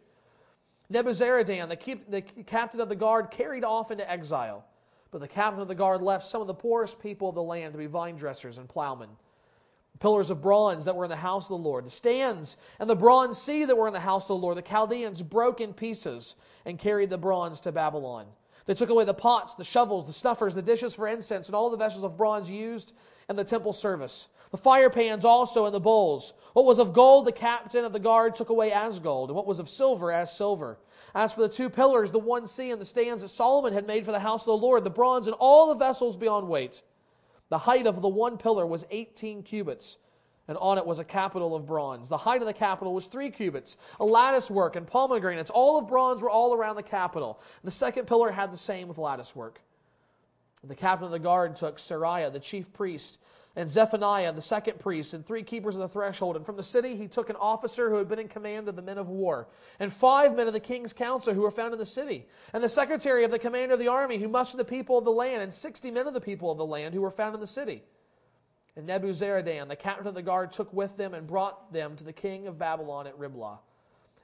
Nebuzaradan, 0.92 1.68
the, 1.68 1.76
keep, 1.76 2.10
the 2.10 2.22
captain 2.22 2.80
of 2.80 2.88
the 2.88 2.96
guard, 2.96 3.30
carried 3.32 3.64
off 3.64 3.92
into 3.92 4.10
exile. 4.10 4.64
But 5.12 5.22
the 5.22 5.28
captain 5.28 5.62
of 5.62 5.68
the 5.68 5.76
guard 5.76 6.02
left 6.02 6.26
some 6.26 6.42
of 6.42 6.48
the 6.48 6.54
poorest 6.54 7.02
people 7.02 7.30
of 7.30 7.36
the 7.36 7.44
land 7.44 7.74
to 7.74 7.78
be 7.78 7.86
vine 7.86 8.16
dressers 8.16 8.58
and 8.58 8.70
plowmen. 8.70 9.10
Pillars 10.00 10.30
of 10.30 10.42
bronze 10.42 10.86
that 10.86 10.96
were 10.96 11.06
in 11.06 11.10
the 11.10 11.16
house 11.16 11.46
of 11.46 11.50
the 11.62 11.70
Lord, 11.70 11.86
the 11.86 11.90
stands 11.90 12.58
and 12.80 12.90
the 12.90 12.96
bronze 12.96 13.40
sea 13.40 13.66
that 13.66 13.78
were 13.78 13.88
in 13.88 13.94
the 13.94 14.00
house 14.00 14.24
of 14.24 14.30
the 14.30 14.36
Lord, 14.38 14.58
the 14.58 14.64
Chaldeans 14.64 15.22
broke 15.22 15.62
in 15.62 15.74
pieces 15.74 16.36
and 16.66 16.80
carried 16.80 17.12
the 17.12 17.18
bronze 17.18 17.60
to 17.62 17.72
Babylon. 17.72 18.26
They 18.66 18.74
took 18.74 18.90
away 18.90 19.04
the 19.04 19.14
pots, 19.14 19.56
the 19.56 19.64
shovels, 19.64 20.06
the 20.06 20.14
snuffers, 20.14 20.56
the 20.56 20.62
dishes 20.62 20.94
for 20.94 21.08
incense, 21.08 21.48
and 21.48 21.56
all 21.56 21.70
the 21.70 21.78
vessels 21.78 22.04
of 22.04 22.18
bronze 22.18 22.50
used 22.50 22.94
in 23.30 23.36
the 23.36 23.44
temple 23.44 23.74
service. 23.74 24.30
The 24.52 24.58
fire 24.58 24.90
pans 24.90 25.26
also 25.26 25.66
and 25.66 25.74
the 25.74 25.80
bowls. 25.80 26.34
What 26.54 26.66
was 26.66 26.80
of 26.80 26.94
gold, 26.94 27.26
the 27.26 27.32
captain 27.32 27.84
of 27.84 27.92
the 27.92 28.00
guard 28.00 28.36
took 28.36 28.50
away 28.50 28.72
as 28.72 29.00
gold, 29.00 29.30
and 29.30 29.36
what 29.36 29.48
was 29.48 29.60
of 29.60 29.68
silver, 29.68 30.12
as 30.12 30.36
silver. 30.36 30.78
As 31.16 31.34
for 31.34 31.42
the 31.42 31.50
two 31.50 31.70
pillars, 31.70 32.12
the 32.12 32.20
one 32.20 32.48
sea, 32.48 32.72
and 32.72 32.80
the 32.80 32.86
stands 32.86 33.22
that 33.22 33.30
Solomon 33.30 33.74
had 33.74 33.88
made 33.88 34.06
for 34.06 34.12
the 34.12 34.20
house 34.20 34.44
of 34.44 34.48
the 34.48 34.66
Lord, 34.66 34.84
the 34.84 34.90
bronze 34.90 35.28
and 35.28 35.36
all 35.40 35.68
the 35.68 35.76
vessels 35.76 36.16
beyond 36.16 36.48
weight, 36.48 36.82
the 37.50 37.58
height 37.58 37.86
of 37.86 38.02
the 38.02 38.08
one 38.08 38.38
pillar 38.38 38.66
was 38.66 38.86
18 38.90 39.44
cubits, 39.44 39.98
and 40.48 40.58
on 40.58 40.78
it 40.78 40.86
was 40.86 41.00
a 41.00 41.04
capital 41.04 41.56
of 41.56 41.66
bronze. 41.66 42.10
The 42.10 42.18
height 42.18 42.42
of 42.42 42.48
the 42.48 42.54
capital 42.54 42.94
was 42.94 43.08
three 43.08 43.30
cubits, 43.30 43.78
a 44.00 44.06
lattice 44.06 44.52
work 44.52 44.76
and 44.76 44.86
pomegranates, 44.86 45.50
all 45.50 45.78
of 45.78 45.88
bronze, 45.88 46.22
were 46.22 46.30
all 46.30 46.54
around 46.54 46.76
the 46.76 46.84
capital. 46.84 47.40
The 47.64 47.72
second 47.72 48.08
pillar 48.08 48.32
had 48.32 48.52
the 48.52 48.58
same 48.58 48.88
with 48.88 48.98
lattice 48.98 49.36
work. 49.36 49.62
The 50.64 50.76
captain 50.76 51.06
of 51.06 51.12
the 51.12 51.20
guard 51.20 51.56
took 51.56 51.78
Seraiah, 51.78 52.32
the 52.32 52.40
chief 52.40 52.72
priest, 52.72 53.20
and 53.56 53.70
Zephaniah, 53.70 54.34
the 54.34 54.42
second 54.42 54.80
priest, 54.80 55.14
and 55.14 55.26
three 55.26 55.44
keepers 55.44 55.76
of 55.76 55.82
the 55.82 55.88
threshold. 55.88 56.36
And 56.36 56.46
from 56.46 56.56
the 56.56 56.64
city 56.64 56.96
he 56.96 57.08
took 57.08 57.30
an 57.30 57.36
officer 57.36 57.90
who 57.90 57.98
had 57.98 58.08
been 58.08 58.18
in 58.18 58.28
command 58.28 58.68
of 58.68 58.76
the 58.76 58.82
men 58.82 58.98
of 58.98 59.10
war, 59.10 59.48
and 59.80 59.94
five 59.94 60.36
men 60.36 60.48
of 60.48 60.54
the 60.54 60.60
king's 60.60 60.94
council 60.94 61.34
who 61.34 61.42
were 61.42 61.52
found 61.52 61.74
in 61.74 61.80
the 61.80 61.86
city, 61.86 62.26
and 62.54 62.64
the 62.64 62.70
secretary 62.70 63.24
of 63.24 63.32
the 63.32 63.38
commander 63.38 63.74
of 63.74 63.80
the 63.80 63.90
army 63.90 64.18
who 64.18 64.28
mustered 64.28 64.60
the 64.60 64.66
people 64.66 64.98
of 64.98 65.06
the 65.06 65.12
land, 65.12 65.42
and 65.42 65.54
sixty 65.54 65.92
men 65.92 66.08
of 66.08 66.14
the 66.14 66.22
people 66.22 66.52
of 66.52 66.58
the 66.58 66.66
land 66.66 66.94
who 66.94 67.02
were 67.02 67.12
found 67.12 67.36
in 67.36 67.42
the 67.42 67.48
city. 67.48 67.84
And 68.76 68.88
Nebuzaradan, 68.88 69.68
the 69.68 69.76
captain 69.76 70.08
of 70.08 70.16
the 70.16 70.22
guard, 70.22 70.52
took 70.52 70.74
with 70.74 70.98
them 70.98 71.14
and 71.14 71.28
brought 71.28 71.72
them 71.72 71.96
to 71.96 72.04
the 72.04 72.14
king 72.14 72.48
of 72.48 72.58
Babylon 72.58 73.06
at 73.06 73.18
Riblah. 73.18 73.60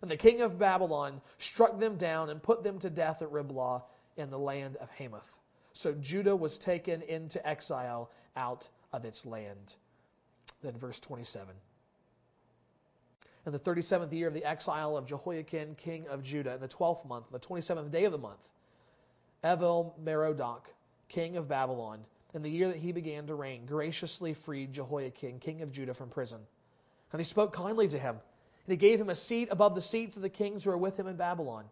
And 0.01 0.10
the 0.10 0.18
king 0.18 0.41
of 0.41 0.58
Babylon 0.58 1.22
struck 1.38 1.79
them 1.79 1.98
down 1.98 2.29
and 2.29 2.41
put 2.41 2.63
them 2.63 2.79
to 2.79 2.89
death 2.89 3.22
at 3.22 3.32
Riblah 3.32 3.84
in 4.18 4.29
the 4.29 4.39
land 4.39 4.77
of 4.77 4.89
Hamath. 4.91 5.38
So 5.74 5.94
Judah 5.94 6.36
was 6.36 6.58
taken 6.58 7.01
into 7.03 7.46
exile 7.48 8.10
out 8.36 8.68
of 8.91 9.06
its 9.06 9.25
land. 9.25 9.75
Then 10.63 10.75
verse 10.77 11.00
27. 11.00 11.53
In 13.46 13.51
the 13.53 13.60
37th 13.60 14.12
year 14.12 14.27
of 14.27 14.34
the 14.34 14.44
exile 14.44 14.98
of 14.98 15.06
Jehoiachin, 15.06 15.75
king 15.75 16.08
of 16.08 16.24
Judah, 16.24 16.56
in 16.56 16.60
the 16.60 16.68
12th 16.68 17.08
month, 17.08 17.25
the 17.32 17.39
27th 17.39 17.91
day 17.91 18.06
of 18.06 18.12
the 18.12 18.18
month, 18.18 18.50
Evil 19.46 19.96
Merodach, 20.03 20.65
king 21.08 21.38
of 21.38 21.48
Babylon, 21.48 22.00
in 22.33 22.41
the 22.41 22.50
year 22.50 22.67
that 22.67 22.77
he 22.77 22.91
began 22.91 23.27
to 23.27 23.36
reign, 23.36 23.65
graciously 23.65 24.33
freed 24.33 24.74
Jehoiachin, 24.74 25.39
king 25.39 25.62
of 25.62 25.71
Judah, 25.71 25.93
from 25.93 26.09
prison. 26.09 26.39
And 27.12 27.19
he 27.19 27.25
spoke 27.25 27.53
kindly 27.53 27.88
to 27.88 27.98
him, 27.98 28.15
and 28.15 28.71
he 28.71 28.77
gave 28.77 29.01
him 29.01 29.09
a 29.09 29.15
seat 29.15 29.50
above 29.51 29.75
the 29.75 29.81
seats 29.81 30.15
of 30.15 30.21
the 30.21 30.29
kings 30.29 30.63
who 30.63 30.69
were 30.69 30.77
with 30.77 30.98
him 30.98 31.07
in 31.07 31.15
Babylon. 31.15 31.65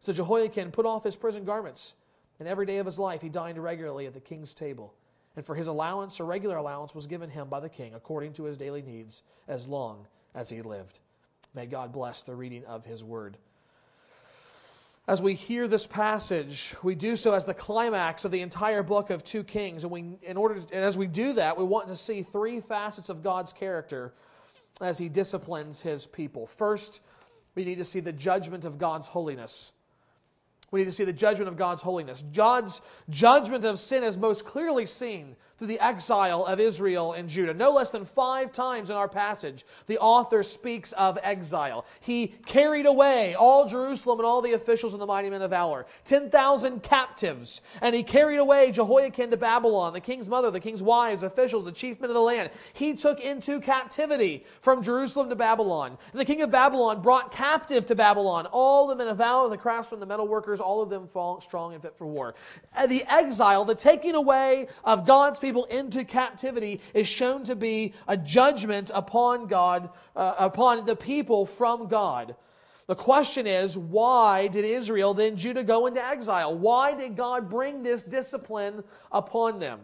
So 0.00 0.12
Jehoiachin 0.12 0.72
put 0.72 0.84
off 0.84 1.04
his 1.04 1.16
prison 1.16 1.44
garments, 1.44 1.94
and 2.38 2.46
every 2.46 2.66
day 2.66 2.76
of 2.78 2.86
his 2.86 2.98
life 2.98 3.22
he 3.22 3.30
dined 3.30 3.62
regularly 3.62 4.06
at 4.06 4.12
the 4.12 4.20
king's 4.20 4.52
table. 4.52 4.92
And 5.36 5.44
for 5.44 5.54
his 5.54 5.66
allowance, 5.66 6.20
a 6.20 6.24
regular 6.24 6.56
allowance 6.56 6.94
was 6.94 7.06
given 7.06 7.30
him 7.30 7.48
by 7.48 7.60
the 7.60 7.68
king 7.68 7.94
according 7.94 8.34
to 8.34 8.44
his 8.44 8.56
daily 8.56 8.82
needs, 8.82 9.22
as 9.48 9.66
long 9.66 10.06
as 10.34 10.50
he 10.50 10.62
lived. 10.62 11.00
May 11.54 11.66
God 11.66 11.92
bless 11.92 12.22
the 12.22 12.34
reading 12.34 12.64
of 12.66 12.84
his 12.84 13.02
word. 13.02 13.38
As 15.06 15.20
we 15.20 15.34
hear 15.34 15.68
this 15.68 15.86
passage, 15.86 16.74
we 16.82 16.94
do 16.94 17.14
so 17.14 17.34
as 17.34 17.44
the 17.44 17.52
climax 17.52 18.24
of 18.24 18.30
the 18.30 18.40
entire 18.40 18.82
book 18.82 19.10
of 19.10 19.22
2 19.22 19.44
Kings. 19.44 19.84
And, 19.84 19.92
we, 19.92 20.16
in 20.22 20.38
order 20.38 20.54
to, 20.54 20.74
and 20.74 20.82
as 20.82 20.96
we 20.96 21.06
do 21.06 21.34
that, 21.34 21.58
we 21.58 21.64
want 21.64 21.88
to 21.88 21.96
see 21.96 22.22
three 22.22 22.60
facets 22.60 23.10
of 23.10 23.22
God's 23.22 23.52
character 23.52 24.14
as 24.80 24.96
he 24.96 25.10
disciplines 25.10 25.82
his 25.82 26.06
people. 26.06 26.46
First, 26.46 27.02
we 27.54 27.66
need 27.66 27.76
to 27.78 27.84
see 27.84 28.00
the 28.00 28.14
judgment 28.14 28.64
of 28.64 28.78
God's 28.78 29.06
holiness. 29.06 29.72
We 30.70 30.80
need 30.80 30.86
to 30.86 30.92
see 30.92 31.04
the 31.04 31.12
judgment 31.12 31.48
of 31.48 31.58
God's 31.58 31.82
holiness. 31.82 32.24
God's 32.32 32.80
judgment 33.10 33.64
of 33.66 33.78
sin 33.78 34.04
is 34.04 34.16
most 34.16 34.46
clearly 34.46 34.86
seen 34.86 35.36
through 35.58 35.68
the 35.68 35.80
exile 35.80 36.44
of 36.44 36.60
Israel 36.60 37.12
and 37.12 37.28
Judah. 37.28 37.54
No 37.54 37.70
less 37.70 37.90
than 37.90 38.04
five 38.04 38.52
times 38.52 38.90
in 38.90 38.96
our 38.96 39.08
passage, 39.08 39.64
the 39.86 39.98
author 39.98 40.42
speaks 40.42 40.92
of 40.92 41.18
exile. 41.22 41.86
He 42.00 42.34
carried 42.46 42.86
away 42.86 43.34
all 43.34 43.68
Jerusalem 43.68 44.18
and 44.18 44.26
all 44.26 44.42
the 44.42 44.52
officials 44.52 44.94
and 44.94 45.02
the 45.02 45.06
mighty 45.06 45.30
men 45.30 45.42
of 45.42 45.50
valor, 45.50 45.86
10,000 46.04 46.82
captives. 46.82 47.60
And 47.82 47.94
he 47.94 48.02
carried 48.02 48.38
away 48.38 48.72
Jehoiachin 48.72 49.30
to 49.30 49.36
Babylon, 49.36 49.92
the 49.92 50.00
king's 50.00 50.28
mother, 50.28 50.50
the 50.50 50.60
king's 50.60 50.82
wives, 50.82 51.22
officials, 51.22 51.64
the 51.64 51.72
chief 51.72 52.00
men 52.00 52.10
of 52.10 52.14
the 52.14 52.20
land. 52.20 52.50
He 52.72 52.94
took 52.94 53.20
into 53.20 53.60
captivity 53.60 54.44
from 54.60 54.82
Jerusalem 54.82 55.28
to 55.28 55.36
Babylon. 55.36 55.96
And 56.12 56.20
the 56.20 56.24
king 56.24 56.42
of 56.42 56.50
Babylon 56.50 57.00
brought 57.00 57.30
captive 57.30 57.86
to 57.86 57.94
Babylon 57.94 58.46
all 58.46 58.86
the 58.86 58.96
men 58.96 59.08
of 59.08 59.18
valor, 59.18 59.48
the 59.48 59.56
craftsmen, 59.56 60.00
the 60.00 60.06
metal 60.06 60.26
workers, 60.26 60.60
all 60.60 60.82
of 60.82 60.90
them 60.90 61.08
strong 61.40 61.74
and 61.74 61.82
fit 61.82 61.96
for 61.96 62.06
war. 62.06 62.34
Uh, 62.76 62.86
the 62.86 63.04
exile, 63.04 63.64
the 63.64 63.74
taking 63.74 64.14
away 64.14 64.66
of 64.84 65.06
God's 65.06 65.38
people 65.44 65.66
into 65.66 66.04
captivity 66.04 66.80
is 66.94 67.06
shown 67.06 67.44
to 67.44 67.54
be 67.54 67.92
a 68.08 68.16
judgment 68.16 68.90
upon 68.94 69.46
God, 69.46 69.90
uh, 70.16 70.34
upon 70.38 70.86
the 70.86 70.96
people 70.96 71.44
from 71.44 71.86
God. 71.86 72.34
The 72.86 72.94
question 72.94 73.46
is, 73.46 73.76
why 73.76 74.48
did 74.48 74.64
Israel, 74.64 75.12
then 75.12 75.36
Judah, 75.36 75.62
go 75.62 75.86
into 75.86 76.02
exile? 76.02 76.56
Why 76.56 76.94
did 76.94 77.14
God 77.14 77.50
bring 77.50 77.82
this 77.82 78.02
discipline 78.02 78.82
upon 79.12 79.58
them? 79.58 79.80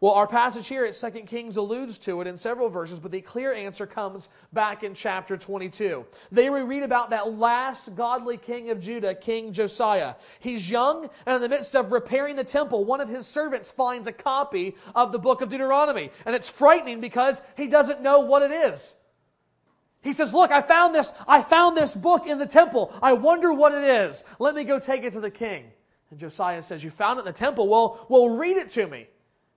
Well, 0.00 0.12
our 0.12 0.26
passage 0.26 0.66
here 0.66 0.86
at 0.86 0.94
2 0.94 1.10
Kings 1.22 1.58
alludes 1.58 1.98
to 1.98 2.22
it 2.22 2.26
in 2.26 2.38
several 2.38 2.70
verses, 2.70 2.98
but 2.98 3.12
the 3.12 3.20
clear 3.20 3.52
answer 3.52 3.86
comes 3.86 4.30
back 4.54 4.82
in 4.82 4.94
chapter 4.94 5.36
22. 5.36 6.06
There 6.32 6.52
we 6.52 6.62
read 6.62 6.82
about 6.82 7.10
that 7.10 7.34
last 7.34 7.94
godly 7.94 8.38
king 8.38 8.70
of 8.70 8.80
Judah, 8.80 9.14
King 9.14 9.52
Josiah. 9.52 10.14
He's 10.38 10.70
young, 10.70 11.10
and 11.26 11.36
in 11.36 11.42
the 11.42 11.50
midst 11.50 11.76
of 11.76 11.92
repairing 11.92 12.36
the 12.36 12.44
temple, 12.44 12.86
one 12.86 13.02
of 13.02 13.10
his 13.10 13.26
servants 13.26 13.70
finds 13.70 14.08
a 14.08 14.12
copy 14.12 14.74
of 14.94 15.12
the 15.12 15.18
book 15.18 15.42
of 15.42 15.50
Deuteronomy. 15.50 16.10
And 16.24 16.34
it's 16.34 16.48
frightening 16.48 17.02
because 17.02 17.42
he 17.58 17.66
doesn't 17.66 18.00
know 18.00 18.20
what 18.20 18.40
it 18.40 18.52
is. 18.52 18.94
He 20.00 20.14
says, 20.14 20.32
Look, 20.32 20.50
I 20.50 20.62
found 20.62 20.94
this, 20.94 21.12
I 21.28 21.42
found 21.42 21.76
this 21.76 21.94
book 21.94 22.26
in 22.26 22.38
the 22.38 22.46
temple. 22.46 22.94
I 23.02 23.12
wonder 23.12 23.52
what 23.52 23.74
it 23.74 23.84
is. 23.84 24.24
Let 24.38 24.54
me 24.54 24.64
go 24.64 24.78
take 24.78 25.04
it 25.04 25.12
to 25.12 25.20
the 25.20 25.30
king. 25.30 25.64
And 26.10 26.18
Josiah 26.18 26.62
says, 26.62 26.82
You 26.82 26.88
found 26.88 27.18
it 27.18 27.20
in 27.20 27.26
the 27.26 27.32
temple? 27.34 27.68
Well, 27.68 28.06
well, 28.08 28.30
read 28.30 28.56
it 28.56 28.70
to 28.70 28.86
me. 28.86 29.06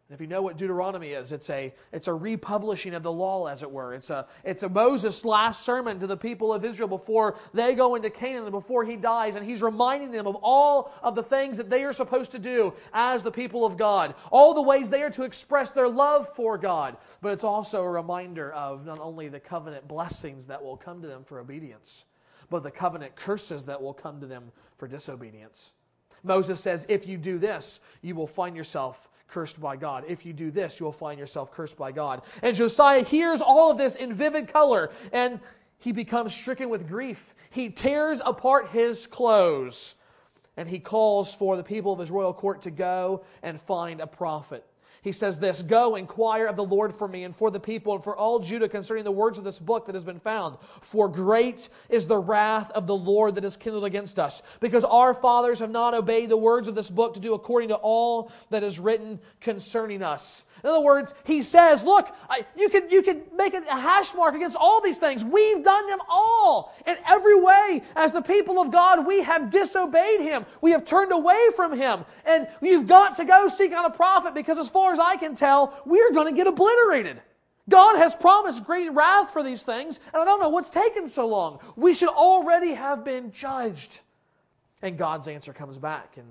If 0.09 0.19
you 0.19 0.27
know 0.27 0.41
what 0.41 0.57
Deuteronomy 0.57 1.11
is, 1.11 1.31
it's 1.31 1.49
a, 1.49 1.73
it's 1.91 2.07
a 2.07 2.13
republishing 2.13 2.93
of 2.93 3.03
the 3.03 3.11
law, 3.11 3.47
as 3.47 3.63
it 3.63 3.71
were. 3.71 3.93
It's 3.93 4.09
a, 4.09 4.27
it's 4.43 4.61
a 4.63 4.69
Moses' 4.69 5.23
last 5.23 5.63
sermon 5.63 5.99
to 5.99 6.07
the 6.07 6.17
people 6.17 6.53
of 6.53 6.65
Israel 6.65 6.89
before 6.89 7.37
they 7.53 7.73
go 7.73 7.95
into 7.95 8.09
Canaan 8.09 8.43
and 8.43 8.51
before 8.51 8.83
he 8.83 8.97
dies. 8.97 9.37
And 9.37 9.45
he's 9.45 9.63
reminding 9.63 10.11
them 10.11 10.27
of 10.27 10.35
all 10.43 10.93
of 11.01 11.15
the 11.15 11.23
things 11.23 11.57
that 11.57 11.69
they 11.69 11.83
are 11.85 11.93
supposed 11.93 12.31
to 12.33 12.39
do 12.39 12.73
as 12.93 13.23
the 13.23 13.31
people 13.31 13.65
of 13.65 13.77
God, 13.77 14.13
all 14.29 14.53
the 14.53 14.61
ways 14.61 14.89
they 14.89 15.03
are 15.03 15.09
to 15.09 15.23
express 15.23 15.69
their 15.69 15.89
love 15.89 16.27
for 16.35 16.57
God. 16.57 16.97
But 17.21 17.31
it's 17.31 17.45
also 17.45 17.81
a 17.81 17.89
reminder 17.89 18.51
of 18.51 18.85
not 18.85 18.99
only 18.99 19.29
the 19.29 19.39
covenant 19.39 19.87
blessings 19.87 20.45
that 20.47 20.61
will 20.61 20.77
come 20.77 21.01
to 21.01 21.07
them 21.07 21.23
for 21.23 21.39
obedience, 21.39 22.05
but 22.49 22.61
the 22.61 22.71
covenant 22.71 23.15
curses 23.15 23.65
that 23.65 23.81
will 23.81 23.93
come 23.93 24.19
to 24.19 24.27
them 24.27 24.51
for 24.75 24.87
disobedience. 24.87 25.71
Moses 26.23 26.59
says, 26.59 26.85
if 26.87 27.07
you 27.07 27.17
do 27.17 27.37
this, 27.37 27.79
you 28.01 28.15
will 28.15 28.27
find 28.27 28.55
yourself 28.55 29.09
cursed 29.33 29.59
by 29.59 29.75
God. 29.75 30.05
If 30.07 30.25
you 30.25 30.31
do 30.31 30.51
this, 30.51 30.79
you 30.79 30.85
will 30.85 30.93
find 30.93 31.19
yourself 31.19 31.51
cursed 31.51 31.75
by 31.75 31.91
God. 31.91 32.21
And 32.43 32.55
Josiah 32.55 33.03
hears 33.03 33.41
all 33.41 33.71
of 33.71 33.79
this 33.79 33.95
in 33.95 34.13
vivid 34.13 34.47
color 34.47 34.91
and 35.11 35.39
he 35.79 35.91
becomes 35.91 36.33
stricken 36.33 36.69
with 36.69 36.87
grief. 36.87 37.33
He 37.49 37.69
tears 37.69 38.21
apart 38.23 38.69
his 38.69 39.07
clothes 39.07 39.95
and 40.55 40.69
he 40.69 40.77
calls 40.79 41.33
for 41.33 41.57
the 41.57 41.63
people 41.63 41.91
of 41.91 41.99
his 41.99 42.11
royal 42.11 42.33
court 42.33 42.61
to 42.61 42.71
go 42.71 43.25
and 43.41 43.59
find 43.59 44.01
a 44.01 44.07
prophet 44.07 44.63
he 45.03 45.11
says 45.11 45.37
this 45.37 45.61
Go, 45.61 45.95
inquire 45.95 46.47
of 46.47 46.55
the 46.55 46.63
Lord 46.63 46.95
for 46.95 47.07
me 47.07 47.25
and 47.25 47.35
for 47.35 47.51
the 47.51 47.59
people 47.59 47.93
and 47.93 48.03
for 48.03 48.15
all 48.15 48.39
Judah 48.39 48.69
concerning 48.69 49.03
the 49.03 49.11
words 49.11 49.37
of 49.37 49.43
this 49.43 49.59
book 49.59 49.85
that 49.85 49.95
has 49.95 50.03
been 50.03 50.19
found. 50.19 50.57
For 50.81 51.09
great 51.09 51.69
is 51.89 52.07
the 52.07 52.17
wrath 52.17 52.71
of 52.71 52.87
the 52.87 52.95
Lord 52.95 53.35
that 53.35 53.43
is 53.43 53.57
kindled 53.57 53.83
against 53.83 54.17
us, 54.17 54.41
because 54.61 54.85
our 54.85 55.13
fathers 55.13 55.59
have 55.59 55.71
not 55.71 55.93
obeyed 55.93 56.29
the 56.29 56.37
words 56.37 56.67
of 56.69 56.75
this 56.75 56.89
book 56.89 57.13
to 57.13 57.19
do 57.19 57.33
according 57.33 57.69
to 57.69 57.75
all 57.75 58.31
that 58.49 58.63
is 58.63 58.79
written 58.79 59.19
concerning 59.41 60.01
us. 60.01 60.45
In 60.63 60.69
other 60.69 60.81
words, 60.81 61.13
he 61.25 61.41
says, 61.41 61.83
look, 61.83 62.15
I, 62.29 62.45
you, 62.55 62.69
can, 62.69 62.89
you 62.89 63.03
can 63.03 63.23
make 63.35 63.53
a 63.53 63.77
hash 63.77 64.15
mark 64.15 64.33
against 64.33 64.55
all 64.55 64.79
these 64.79 64.97
things. 64.97 65.25
We've 65.25 65.61
done 65.61 65.87
them 65.87 65.99
all. 66.07 66.73
In 66.87 66.95
every 67.05 67.37
way, 67.37 67.83
as 67.97 68.13
the 68.13 68.21
people 68.21 68.61
of 68.61 68.71
God, 68.71 69.05
we 69.05 69.21
have 69.23 69.49
disobeyed 69.49 70.21
him. 70.21 70.45
We 70.61 70.71
have 70.71 70.85
turned 70.85 71.11
away 71.11 71.49
from 71.57 71.77
him. 71.77 72.05
And 72.25 72.47
you've 72.61 72.87
got 72.87 73.15
to 73.15 73.25
go 73.25 73.49
seek 73.49 73.73
out 73.73 73.83
a 73.83 73.89
prophet 73.89 74.33
because 74.33 74.57
as 74.57 74.69
far 74.69 74.92
as 74.93 74.99
I 74.99 75.17
can 75.17 75.35
tell, 75.35 75.81
we're 75.85 76.11
going 76.13 76.27
to 76.27 76.35
get 76.35 76.47
obliterated. 76.47 77.21
God 77.69 77.97
has 77.97 78.15
promised 78.15 78.65
great 78.65 78.91
wrath 78.91 79.31
for 79.31 79.41
these 79.41 79.63
things, 79.63 79.99
and 80.13 80.21
I 80.21 80.25
don't 80.25 80.41
know 80.41 80.49
what's 80.49 80.69
taken 80.69 81.07
so 81.07 81.27
long. 81.27 81.59
We 81.75 81.93
should 81.93 82.09
already 82.09 82.73
have 82.73 83.03
been 83.03 83.31
judged. 83.31 84.01
And 84.81 84.97
God's 84.97 85.27
answer 85.27 85.53
comes 85.53 85.77
back 85.77 86.17
in 86.17 86.23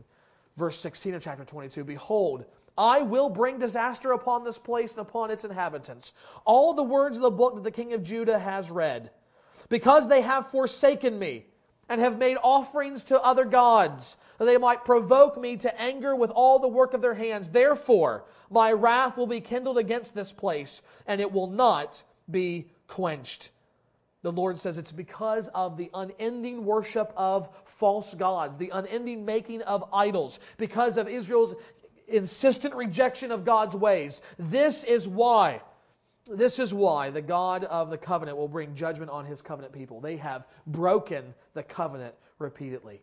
verse 0.56 0.78
16 0.78 1.14
of 1.14 1.22
chapter 1.22 1.44
22 1.44 1.84
Behold, 1.84 2.44
I 2.76 3.02
will 3.02 3.28
bring 3.28 3.58
disaster 3.58 4.12
upon 4.12 4.44
this 4.44 4.58
place 4.58 4.92
and 4.92 5.00
upon 5.00 5.30
its 5.30 5.44
inhabitants. 5.44 6.14
All 6.44 6.72
the 6.72 6.82
words 6.82 7.16
of 7.16 7.22
the 7.22 7.30
book 7.30 7.54
that 7.54 7.64
the 7.64 7.70
king 7.70 7.92
of 7.92 8.02
Judah 8.02 8.38
has 8.38 8.70
read. 8.70 9.10
Because 9.68 10.08
they 10.08 10.20
have 10.20 10.50
forsaken 10.50 11.18
me 11.18 11.46
and 11.88 12.00
have 12.00 12.18
made 12.18 12.36
offerings 12.42 13.04
to 13.04 13.22
other 13.22 13.44
gods, 13.44 14.16
that 14.42 14.46
they 14.46 14.58
might 14.58 14.84
provoke 14.84 15.40
me 15.40 15.56
to 15.58 15.80
anger 15.80 16.16
with 16.16 16.32
all 16.32 16.58
the 16.58 16.66
work 16.66 16.94
of 16.94 17.00
their 17.00 17.14
hands. 17.14 17.48
Therefore, 17.48 18.24
my 18.50 18.72
wrath 18.72 19.16
will 19.16 19.28
be 19.28 19.40
kindled 19.40 19.78
against 19.78 20.16
this 20.16 20.32
place, 20.32 20.82
and 21.06 21.20
it 21.20 21.30
will 21.30 21.46
not 21.46 22.02
be 22.28 22.66
quenched. 22.88 23.50
The 24.22 24.32
Lord 24.32 24.58
says 24.58 24.78
it's 24.78 24.90
because 24.90 25.46
of 25.54 25.76
the 25.76 25.90
unending 25.94 26.64
worship 26.64 27.12
of 27.16 27.50
false 27.66 28.14
gods, 28.14 28.56
the 28.56 28.70
unending 28.70 29.24
making 29.24 29.62
of 29.62 29.88
idols, 29.92 30.40
because 30.56 30.96
of 30.96 31.06
Israel's 31.06 31.54
insistent 32.08 32.74
rejection 32.74 33.30
of 33.30 33.44
God's 33.44 33.76
ways. 33.76 34.22
This 34.40 34.82
is 34.82 35.06
why 35.06 35.62
This 36.30 36.58
is 36.58 36.72
why 36.72 37.10
the 37.10 37.22
God 37.22 37.64
of 37.64 37.90
the 37.90 37.98
covenant 37.98 38.36
will 38.36 38.48
bring 38.48 38.74
judgment 38.74 39.10
on 39.10 39.24
his 39.24 39.42
covenant 39.42 39.72
people. 39.72 40.00
They 40.00 40.16
have 40.18 40.46
broken 40.66 41.34
the 41.54 41.64
covenant 41.64 42.14
repeatedly. 42.38 43.02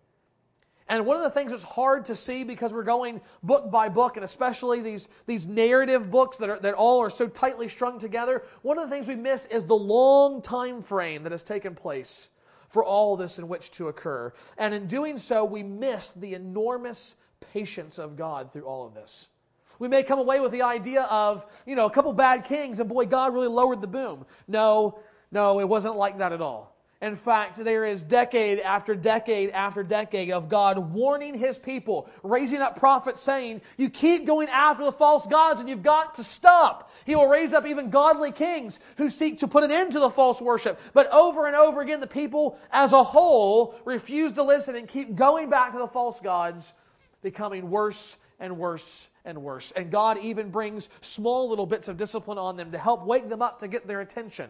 And 0.89 1.05
one 1.05 1.17
of 1.17 1.23
the 1.23 1.29
things 1.29 1.51
that's 1.51 1.63
hard 1.63 2.05
to 2.05 2.15
see 2.15 2.43
because 2.43 2.73
we're 2.73 2.83
going 2.83 3.21
book 3.43 3.69
by 3.69 3.89
book, 3.89 4.17
and 4.17 4.23
especially 4.23 4.81
these, 4.81 5.07
these 5.27 5.45
narrative 5.45 6.09
books 6.09 6.37
that, 6.37 6.49
are, 6.49 6.59
that 6.59 6.73
all 6.73 6.99
are 6.99 7.11
so 7.11 7.27
tightly 7.27 7.67
strung 7.67 7.99
together, 7.99 8.43
one 8.63 8.79
of 8.79 8.89
the 8.89 8.89
things 8.89 9.07
we 9.07 9.15
miss 9.15 9.45
is 9.45 9.63
the 9.63 9.75
long 9.75 10.41
time 10.41 10.81
frame 10.81 11.21
that 11.23 11.31
has 11.31 11.43
taken 11.43 11.75
place 11.75 12.29
for 12.69 12.83
all 12.83 13.15
this 13.15 13.37
in 13.37 13.47
which 13.47 13.69
to 13.71 13.89
occur. 13.89 14.33
And 14.57 14.73
in 14.73 14.87
doing 14.87 15.19
so, 15.19 15.45
we 15.45 15.61
miss 15.61 16.11
the 16.13 16.33
enormous 16.33 17.15
patience 17.53 17.99
of 17.99 18.17
God 18.17 18.51
through 18.51 18.65
all 18.65 18.85
of 18.85 18.95
this. 18.95 19.29
We 19.77 19.87
may 19.87 20.01
come 20.03 20.19
away 20.19 20.39
with 20.39 20.51
the 20.51 20.63
idea 20.63 21.03
of, 21.03 21.45
you 21.65 21.75
know, 21.75 21.85
a 21.85 21.91
couple 21.91 22.11
bad 22.13 22.43
kings, 22.43 22.79
and 22.79 22.89
boy, 22.89 23.05
God 23.05 23.33
really 23.33 23.47
lowered 23.47 23.81
the 23.81 23.87
boom. 23.87 24.25
No, 24.47 24.99
no, 25.31 25.59
it 25.59 25.69
wasn't 25.69 25.95
like 25.95 26.17
that 26.17 26.33
at 26.33 26.41
all. 26.41 26.68
In 27.01 27.15
fact, 27.15 27.55
there 27.55 27.85
is 27.85 28.03
decade 28.03 28.59
after 28.59 28.93
decade 28.93 29.51
after 29.51 29.83
decade 29.83 30.31
of 30.31 30.49
God 30.49 30.77
warning 30.93 31.33
his 31.33 31.57
people, 31.57 32.09
raising 32.23 32.61
up 32.61 32.75
prophets 32.77 33.21
saying, 33.21 33.61
You 33.77 33.89
keep 33.89 34.25
going 34.25 34.49
after 34.49 34.83
the 34.83 34.91
false 34.91 35.25
gods 35.25 35.61
and 35.61 35.69
you've 35.69 35.81
got 35.81 36.15
to 36.15 36.25
stop. 36.25 36.91
He 37.05 37.15
will 37.15 37.29
raise 37.29 37.53
up 37.53 37.65
even 37.65 37.89
godly 37.89 38.33
kings 38.33 38.81
who 38.97 39.07
seek 39.07 39.37
to 39.37 39.47
put 39.47 39.63
an 39.63 39.71
end 39.71 39.93
to 39.93 39.99
the 39.99 40.09
false 40.09 40.41
worship. 40.41 40.77
But 40.93 41.09
over 41.13 41.47
and 41.47 41.55
over 41.55 41.79
again, 41.79 42.01
the 42.01 42.07
people 42.07 42.59
as 42.69 42.91
a 42.91 43.01
whole 43.01 43.79
refuse 43.85 44.33
to 44.33 44.43
listen 44.43 44.75
and 44.75 44.85
keep 44.85 45.15
going 45.15 45.49
back 45.49 45.71
to 45.71 45.79
the 45.79 45.87
false 45.87 46.19
gods, 46.19 46.73
becoming 47.21 47.69
worse 47.69 48.17
and 48.41 48.57
worse 48.57 49.07
and 49.23 49.41
worse. 49.41 49.71
And 49.71 49.89
God 49.89 50.17
even 50.17 50.49
brings 50.49 50.89
small 50.99 51.49
little 51.49 51.65
bits 51.65 51.87
of 51.87 51.95
discipline 51.95 52.37
on 52.37 52.57
them 52.57 52.73
to 52.73 52.77
help 52.77 53.05
wake 53.05 53.29
them 53.29 53.41
up 53.41 53.59
to 53.59 53.69
get 53.69 53.87
their 53.87 54.01
attention. 54.01 54.49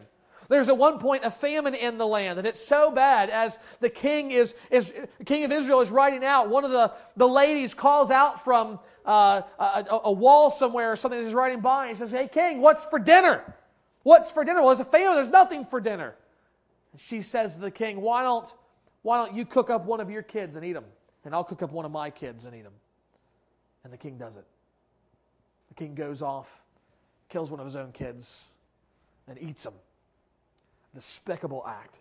There's 0.50 0.68
at 0.68 0.76
one 0.76 0.98
point 0.98 1.24
a 1.24 1.30
famine 1.30 1.76
in 1.76 1.96
the 1.96 2.06
land, 2.06 2.40
and 2.40 2.46
it's 2.46 2.62
so 2.62 2.90
bad 2.90 3.30
as 3.30 3.60
the 3.78 3.88
king 3.88 4.32
is, 4.32 4.56
is 4.68 4.92
king 5.24 5.44
of 5.44 5.52
Israel 5.52 5.80
is 5.80 5.92
riding 5.92 6.24
out. 6.24 6.50
One 6.50 6.64
of 6.64 6.72
the, 6.72 6.92
the 7.16 7.28
ladies 7.28 7.72
calls 7.72 8.10
out 8.10 8.42
from 8.42 8.80
uh, 9.06 9.42
a, 9.60 10.00
a, 10.06 10.12
wall 10.12 10.50
somewhere 10.50 10.90
or 10.90 10.96
something 10.96 11.24
he's 11.24 11.34
riding 11.34 11.60
by. 11.60 11.86
And 11.86 11.96
says, 11.96 12.10
"Hey, 12.10 12.26
king, 12.26 12.60
what's 12.60 12.84
for 12.84 12.98
dinner? 12.98 13.54
What's 14.02 14.32
for 14.32 14.44
dinner? 14.44 14.58
Well, 14.60 14.74
there's 14.74 14.84
a 14.84 14.90
famine. 14.90 15.14
There's 15.14 15.28
nothing 15.28 15.64
for 15.64 15.80
dinner." 15.80 16.16
And 16.90 17.00
she 17.00 17.22
says 17.22 17.54
to 17.54 17.60
the 17.60 17.70
king, 17.70 18.00
"Why 18.00 18.24
don't 18.24 18.52
why 19.02 19.24
don't 19.24 19.36
you 19.36 19.44
cook 19.44 19.70
up 19.70 19.84
one 19.84 20.00
of 20.00 20.10
your 20.10 20.22
kids 20.22 20.56
and 20.56 20.64
eat 20.64 20.72
them, 20.72 20.86
and 21.24 21.32
I'll 21.32 21.44
cook 21.44 21.62
up 21.62 21.70
one 21.70 21.84
of 21.84 21.92
my 21.92 22.10
kids 22.10 22.46
and 22.46 22.56
eat 22.56 22.64
them?" 22.64 22.74
And 23.84 23.92
the 23.92 23.98
king 23.98 24.18
does 24.18 24.36
it. 24.36 24.44
The 25.68 25.74
king 25.74 25.94
goes 25.94 26.22
off, 26.22 26.60
kills 27.28 27.52
one 27.52 27.60
of 27.60 27.66
his 27.66 27.76
own 27.76 27.92
kids, 27.92 28.48
and 29.28 29.40
eats 29.40 29.62
them 29.62 29.74
despicable 30.94 31.64
act 31.66 31.98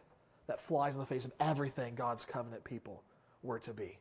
that 0.48 0.60
flies 0.60 0.96
in 0.96 1.00
the 1.00 1.06
face 1.06 1.26
of 1.26 1.32
everything 1.40 1.96
God's 1.96 2.26
covenant 2.26 2.64
people 2.64 3.04
were 3.44 3.60
to 3.60 3.74
be. 3.74 3.98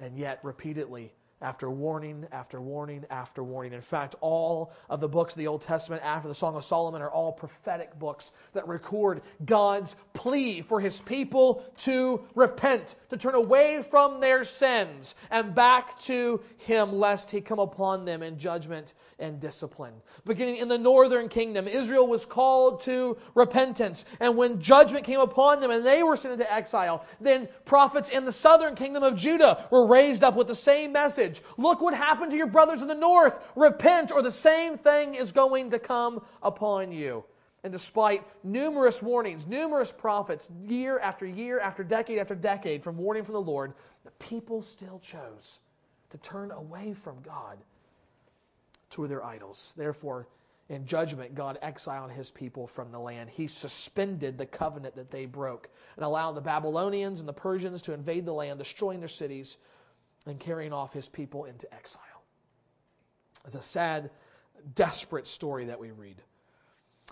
And 0.00 0.16
yet, 0.16 0.40
repeatedly, 0.42 1.12
after 1.40 1.70
warning 1.70 2.26
after 2.32 2.60
warning 2.60 3.04
after 3.10 3.44
warning. 3.44 3.72
In 3.72 3.80
fact, 3.80 4.16
all 4.20 4.72
of 4.90 5.00
the 5.00 5.08
books 5.08 5.34
of 5.34 5.38
the 5.38 5.46
Old 5.46 5.62
Testament 5.62 6.02
after 6.04 6.26
the 6.26 6.34
Song 6.34 6.56
of 6.56 6.64
Solomon 6.64 7.00
are 7.00 7.10
all 7.10 7.32
prophetic 7.32 7.96
books 7.98 8.32
that 8.54 8.66
record 8.66 9.20
God's 9.44 9.94
plea 10.14 10.60
for 10.60 10.80
his 10.80 11.00
people 11.00 11.64
to 11.78 12.24
repent, 12.34 12.96
to 13.10 13.16
turn 13.16 13.34
away 13.34 13.82
from 13.82 14.20
their 14.20 14.42
sins 14.42 15.14
and 15.30 15.54
back 15.54 15.98
to 16.00 16.40
him, 16.56 16.92
lest 16.92 17.30
he 17.30 17.40
come 17.40 17.60
upon 17.60 18.04
them 18.04 18.22
in 18.22 18.36
judgment 18.36 18.94
and 19.20 19.40
discipline. 19.40 19.94
Beginning 20.24 20.56
in 20.56 20.68
the 20.68 20.78
northern 20.78 21.28
kingdom, 21.28 21.68
Israel 21.68 22.06
was 22.06 22.24
called 22.24 22.80
to 22.80 23.16
repentance. 23.34 24.04
And 24.20 24.36
when 24.36 24.60
judgment 24.60 25.04
came 25.04 25.20
upon 25.20 25.60
them 25.60 25.70
and 25.70 25.84
they 25.86 26.02
were 26.02 26.16
sent 26.16 26.32
into 26.32 26.52
exile, 26.52 27.04
then 27.20 27.48
prophets 27.64 28.08
in 28.08 28.24
the 28.24 28.32
southern 28.32 28.74
kingdom 28.74 29.02
of 29.02 29.16
Judah 29.16 29.66
were 29.70 29.86
raised 29.86 30.24
up 30.24 30.34
with 30.34 30.48
the 30.48 30.54
same 30.54 30.92
message 30.92 31.27
message. 31.28 31.44
Look 31.56 31.80
what 31.80 31.94
happened 31.94 32.30
to 32.32 32.36
your 32.36 32.46
brothers 32.46 32.82
in 32.82 32.88
the 32.88 32.94
north. 32.94 33.40
Repent, 33.56 34.12
or 34.12 34.22
the 34.22 34.30
same 34.30 34.78
thing 34.78 35.14
is 35.14 35.32
going 35.32 35.70
to 35.70 35.78
come 35.78 36.22
upon 36.42 36.92
you. 36.92 37.24
And 37.64 37.72
despite 37.72 38.22
numerous 38.44 39.02
warnings, 39.02 39.46
numerous 39.46 39.90
prophets, 39.90 40.48
year 40.64 40.98
after 41.00 41.26
year 41.26 41.58
after 41.58 41.82
decade 41.82 42.18
after 42.18 42.34
decade 42.34 42.84
from 42.84 42.96
warning 42.96 43.24
from 43.24 43.34
the 43.34 43.40
Lord, 43.40 43.74
the 44.04 44.10
people 44.12 44.62
still 44.62 45.00
chose 45.00 45.60
to 46.10 46.18
turn 46.18 46.52
away 46.52 46.92
from 46.92 47.20
God 47.22 47.58
to 48.90 49.06
their 49.06 49.24
idols. 49.24 49.74
Therefore, 49.76 50.28
in 50.68 50.86
judgment, 50.86 51.34
God 51.34 51.58
exiled 51.60 52.10
his 52.12 52.30
people 52.30 52.66
from 52.66 52.92
the 52.92 52.98
land. 52.98 53.28
He 53.28 53.46
suspended 53.46 54.38
the 54.38 54.46
covenant 54.46 54.94
that 54.96 55.10
they 55.10 55.26
broke 55.26 55.68
and 55.96 56.04
allowed 56.04 56.32
the 56.32 56.40
Babylonians 56.40 57.20
and 57.20 57.28
the 57.28 57.32
Persians 57.32 57.82
to 57.82 57.92
invade 57.92 58.24
the 58.24 58.32
land, 58.32 58.58
destroying 58.58 59.00
their 59.00 59.08
cities 59.08 59.56
and 60.30 60.38
carrying 60.38 60.72
off 60.72 60.92
his 60.92 61.08
people 61.08 61.44
into 61.44 61.72
exile. 61.74 62.02
It's 63.46 63.54
a 63.54 63.62
sad, 63.62 64.10
desperate 64.74 65.26
story 65.26 65.66
that 65.66 65.78
we 65.78 65.90
read. 65.90 66.22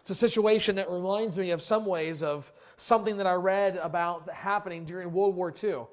It's 0.01 0.11
a 0.11 0.15
situation 0.15 0.77
that 0.77 0.91
reminds 0.91 1.39
me 1.39 1.51
of 1.51 1.63
some 1.63 1.85
ways 1.85 2.23
of 2.23 2.53
something 2.77 3.17
that 3.17 3.27
I 3.27 3.35
read 3.35 3.77
about 3.77 4.31
happening 4.31 4.85
during 4.85 5.13
World 5.13 5.35
War 5.35 5.51
II. 5.51 5.87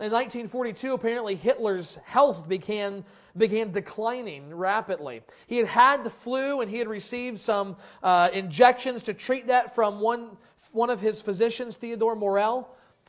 In 0.00 0.12
1942, 0.12 0.94
apparently 0.94 1.34
Hitler's 1.34 1.96
health 2.04 2.48
began, 2.48 3.04
began 3.36 3.72
declining 3.72 4.54
rapidly. 4.54 5.22
He 5.48 5.56
had 5.56 5.66
had 5.66 6.04
the 6.04 6.10
flu 6.10 6.60
and 6.60 6.70
he 6.70 6.78
had 6.78 6.86
received 6.86 7.40
some 7.40 7.76
uh, 8.02 8.30
injections 8.32 9.02
to 9.04 9.14
treat 9.14 9.48
that 9.48 9.74
from 9.74 9.98
one, 9.98 10.36
one 10.72 10.90
of 10.90 11.00
his 11.00 11.20
physicians, 11.20 11.74
Theodore 11.74 12.14
Morell. 12.14 12.68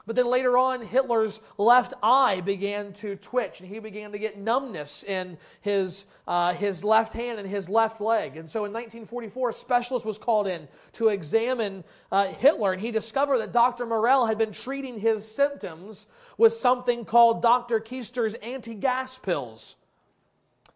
But 0.09 0.15
then 0.15 0.25
later 0.25 0.57
on, 0.57 0.81
Hitler's 0.81 1.39
left 1.59 1.93
eye 2.01 2.41
began 2.41 2.93
to 2.93 3.15
twitch, 3.15 3.59
and 3.59 3.69
he 3.69 3.77
began 3.77 4.11
to 4.11 4.17
get 4.17 4.39
numbness 4.39 5.03
in 5.03 5.37
his, 5.61 6.05
uh, 6.27 6.51
his 6.55 6.83
left 6.83 7.13
hand 7.13 7.37
and 7.37 7.47
his 7.47 7.69
left 7.69 8.01
leg. 8.01 8.35
And 8.35 8.49
so 8.49 8.65
in 8.65 8.73
1944, 8.73 9.49
a 9.49 9.53
specialist 9.53 10.07
was 10.07 10.17
called 10.17 10.47
in 10.47 10.67
to 10.93 11.09
examine 11.09 11.83
uh, 12.11 12.25
Hitler, 12.25 12.71
and 12.71 12.81
he 12.81 12.89
discovered 12.89 13.37
that 13.37 13.51
Dr. 13.51 13.85
Morell 13.85 14.25
had 14.25 14.39
been 14.39 14.51
treating 14.51 14.97
his 14.97 15.23
symptoms 15.23 16.07
with 16.39 16.53
something 16.53 17.05
called 17.05 17.43
Dr. 17.43 17.79
Koester's 17.79 18.33
anti 18.33 18.73
gas 18.73 19.19
pills. 19.19 19.75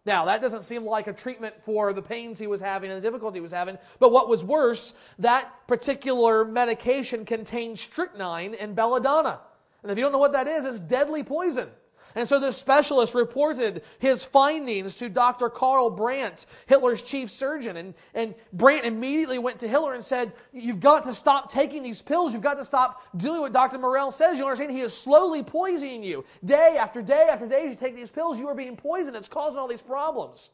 Now, 0.06 0.26
that 0.26 0.42
doesn't 0.42 0.62
seem 0.62 0.84
like 0.84 1.06
a 1.06 1.12
treatment 1.12 1.54
for 1.62 1.92
the 1.92 2.02
pains 2.02 2.38
he 2.38 2.46
was 2.46 2.60
having 2.60 2.90
and 2.90 3.02
the 3.02 3.06
difficulty 3.06 3.38
he 3.38 3.40
was 3.40 3.52
having. 3.52 3.78
But 3.98 4.12
what 4.12 4.28
was 4.28 4.44
worse, 4.44 4.92
that 5.18 5.66
particular 5.66 6.44
medication 6.44 7.24
contained 7.24 7.78
strychnine 7.78 8.54
and 8.54 8.76
belladonna. 8.76 9.40
And 9.82 9.90
if 9.90 9.96
you 9.96 10.04
don't 10.04 10.12
know 10.12 10.18
what 10.18 10.32
that 10.32 10.46
is, 10.46 10.66
it's 10.66 10.80
deadly 10.80 11.22
poison. 11.22 11.68
And 12.14 12.28
so 12.28 12.38
this 12.38 12.56
specialist 12.56 13.14
reported 13.14 13.82
his 13.98 14.24
findings 14.24 14.96
to 14.98 15.08
Dr. 15.08 15.50
Karl 15.50 15.90
Brandt, 15.90 16.46
Hitler's 16.66 17.02
chief 17.02 17.30
surgeon. 17.30 17.76
And, 17.76 17.94
and 18.14 18.34
Brandt 18.52 18.84
immediately 18.84 19.38
went 19.38 19.58
to 19.60 19.68
Hitler 19.68 19.94
and 19.94 20.02
said, 20.02 20.32
You've 20.52 20.80
got 20.80 21.04
to 21.06 21.14
stop 21.14 21.50
taking 21.50 21.82
these 21.82 22.00
pills. 22.00 22.32
You've 22.32 22.42
got 22.42 22.58
to 22.58 22.64
stop 22.64 23.02
doing 23.16 23.40
what 23.40 23.52
Dr. 23.52 23.78
Morell 23.78 24.12
says. 24.12 24.38
You 24.38 24.44
understand? 24.44 24.70
He 24.70 24.80
is 24.80 24.94
slowly 24.94 25.42
poisoning 25.42 26.04
you. 26.04 26.24
Day 26.44 26.76
after 26.78 27.02
day 27.02 27.28
after 27.30 27.48
day, 27.48 27.66
you 27.68 27.74
take 27.74 27.96
these 27.96 28.10
pills, 28.10 28.38
you 28.38 28.48
are 28.48 28.54
being 28.54 28.76
poisoned. 28.76 29.16
It's 29.16 29.28
causing 29.28 29.58
all 29.58 29.68
these 29.68 29.82
problems. 29.82 30.50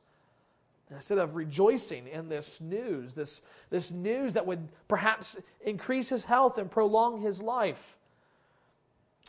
Instead 0.91 1.19
of 1.19 1.37
rejoicing 1.37 2.09
in 2.09 2.29
this 2.29 2.61
news, 2.61 3.13
this, 3.13 3.43
this 3.69 3.93
news 3.93 4.33
that 4.33 4.45
would 4.45 4.67
perhaps 4.89 5.37
increase 5.61 6.09
his 6.09 6.25
health 6.25 6.59
and 6.59 6.69
prolong 6.69 7.21
his 7.21 7.41
life, 7.41 7.97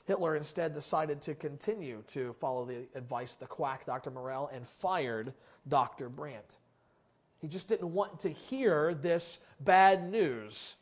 Hitler 0.06 0.36
instead 0.36 0.74
decided 0.74 1.22
to 1.22 1.36
continue 1.36 2.04
to 2.08 2.34
follow 2.34 2.66
the 2.66 2.88
advice 2.96 3.34
of 3.34 3.40
the 3.40 3.48
quack 3.48 3.86
Dr. 3.86 4.12
Morell 4.12 4.50
and 4.54 4.68
fired 4.68 5.34
Dr. 5.68 6.10
Brandt. 6.10 6.58
He 7.40 7.48
just 7.48 7.68
didn't 7.68 7.92
want 7.92 8.20
to 8.20 8.30
hear 8.30 8.94
this 8.94 9.40
bad 9.62 10.10
news, 10.12 10.78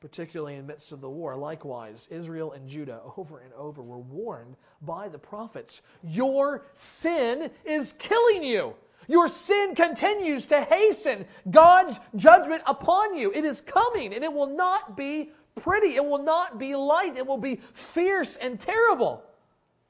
particularly 0.00 0.54
in 0.54 0.60
the 0.60 0.72
midst 0.72 0.92
of 0.92 1.00
the 1.00 1.10
war. 1.10 1.34
Likewise, 1.34 2.06
Israel 2.10 2.52
and 2.52 2.68
Judah 2.68 3.00
over 3.16 3.40
and 3.40 3.52
over 3.54 3.82
were 3.82 3.98
warned 3.98 4.56
by 4.82 5.08
the 5.08 5.18
prophets 5.18 5.82
Your 6.02 6.66
sin 6.72 7.50
is 7.64 7.94
killing 7.94 8.44
you. 8.44 8.74
Your 9.08 9.28
sin 9.28 9.74
continues 9.74 10.46
to 10.46 10.62
hasten 10.62 11.26
God's 11.50 12.00
judgment 12.16 12.62
upon 12.66 13.16
you. 13.16 13.32
It 13.32 13.44
is 13.44 13.60
coming, 13.60 14.14
and 14.14 14.24
it 14.24 14.32
will 14.32 14.46
not 14.46 14.96
be 14.96 15.30
pretty. 15.54 15.96
It 15.96 16.04
will 16.04 16.22
not 16.22 16.58
be 16.58 16.74
light. 16.74 17.16
It 17.16 17.26
will 17.26 17.38
be 17.38 17.56
fierce 17.72 18.36
and 18.36 18.58
terrible. 18.58 19.22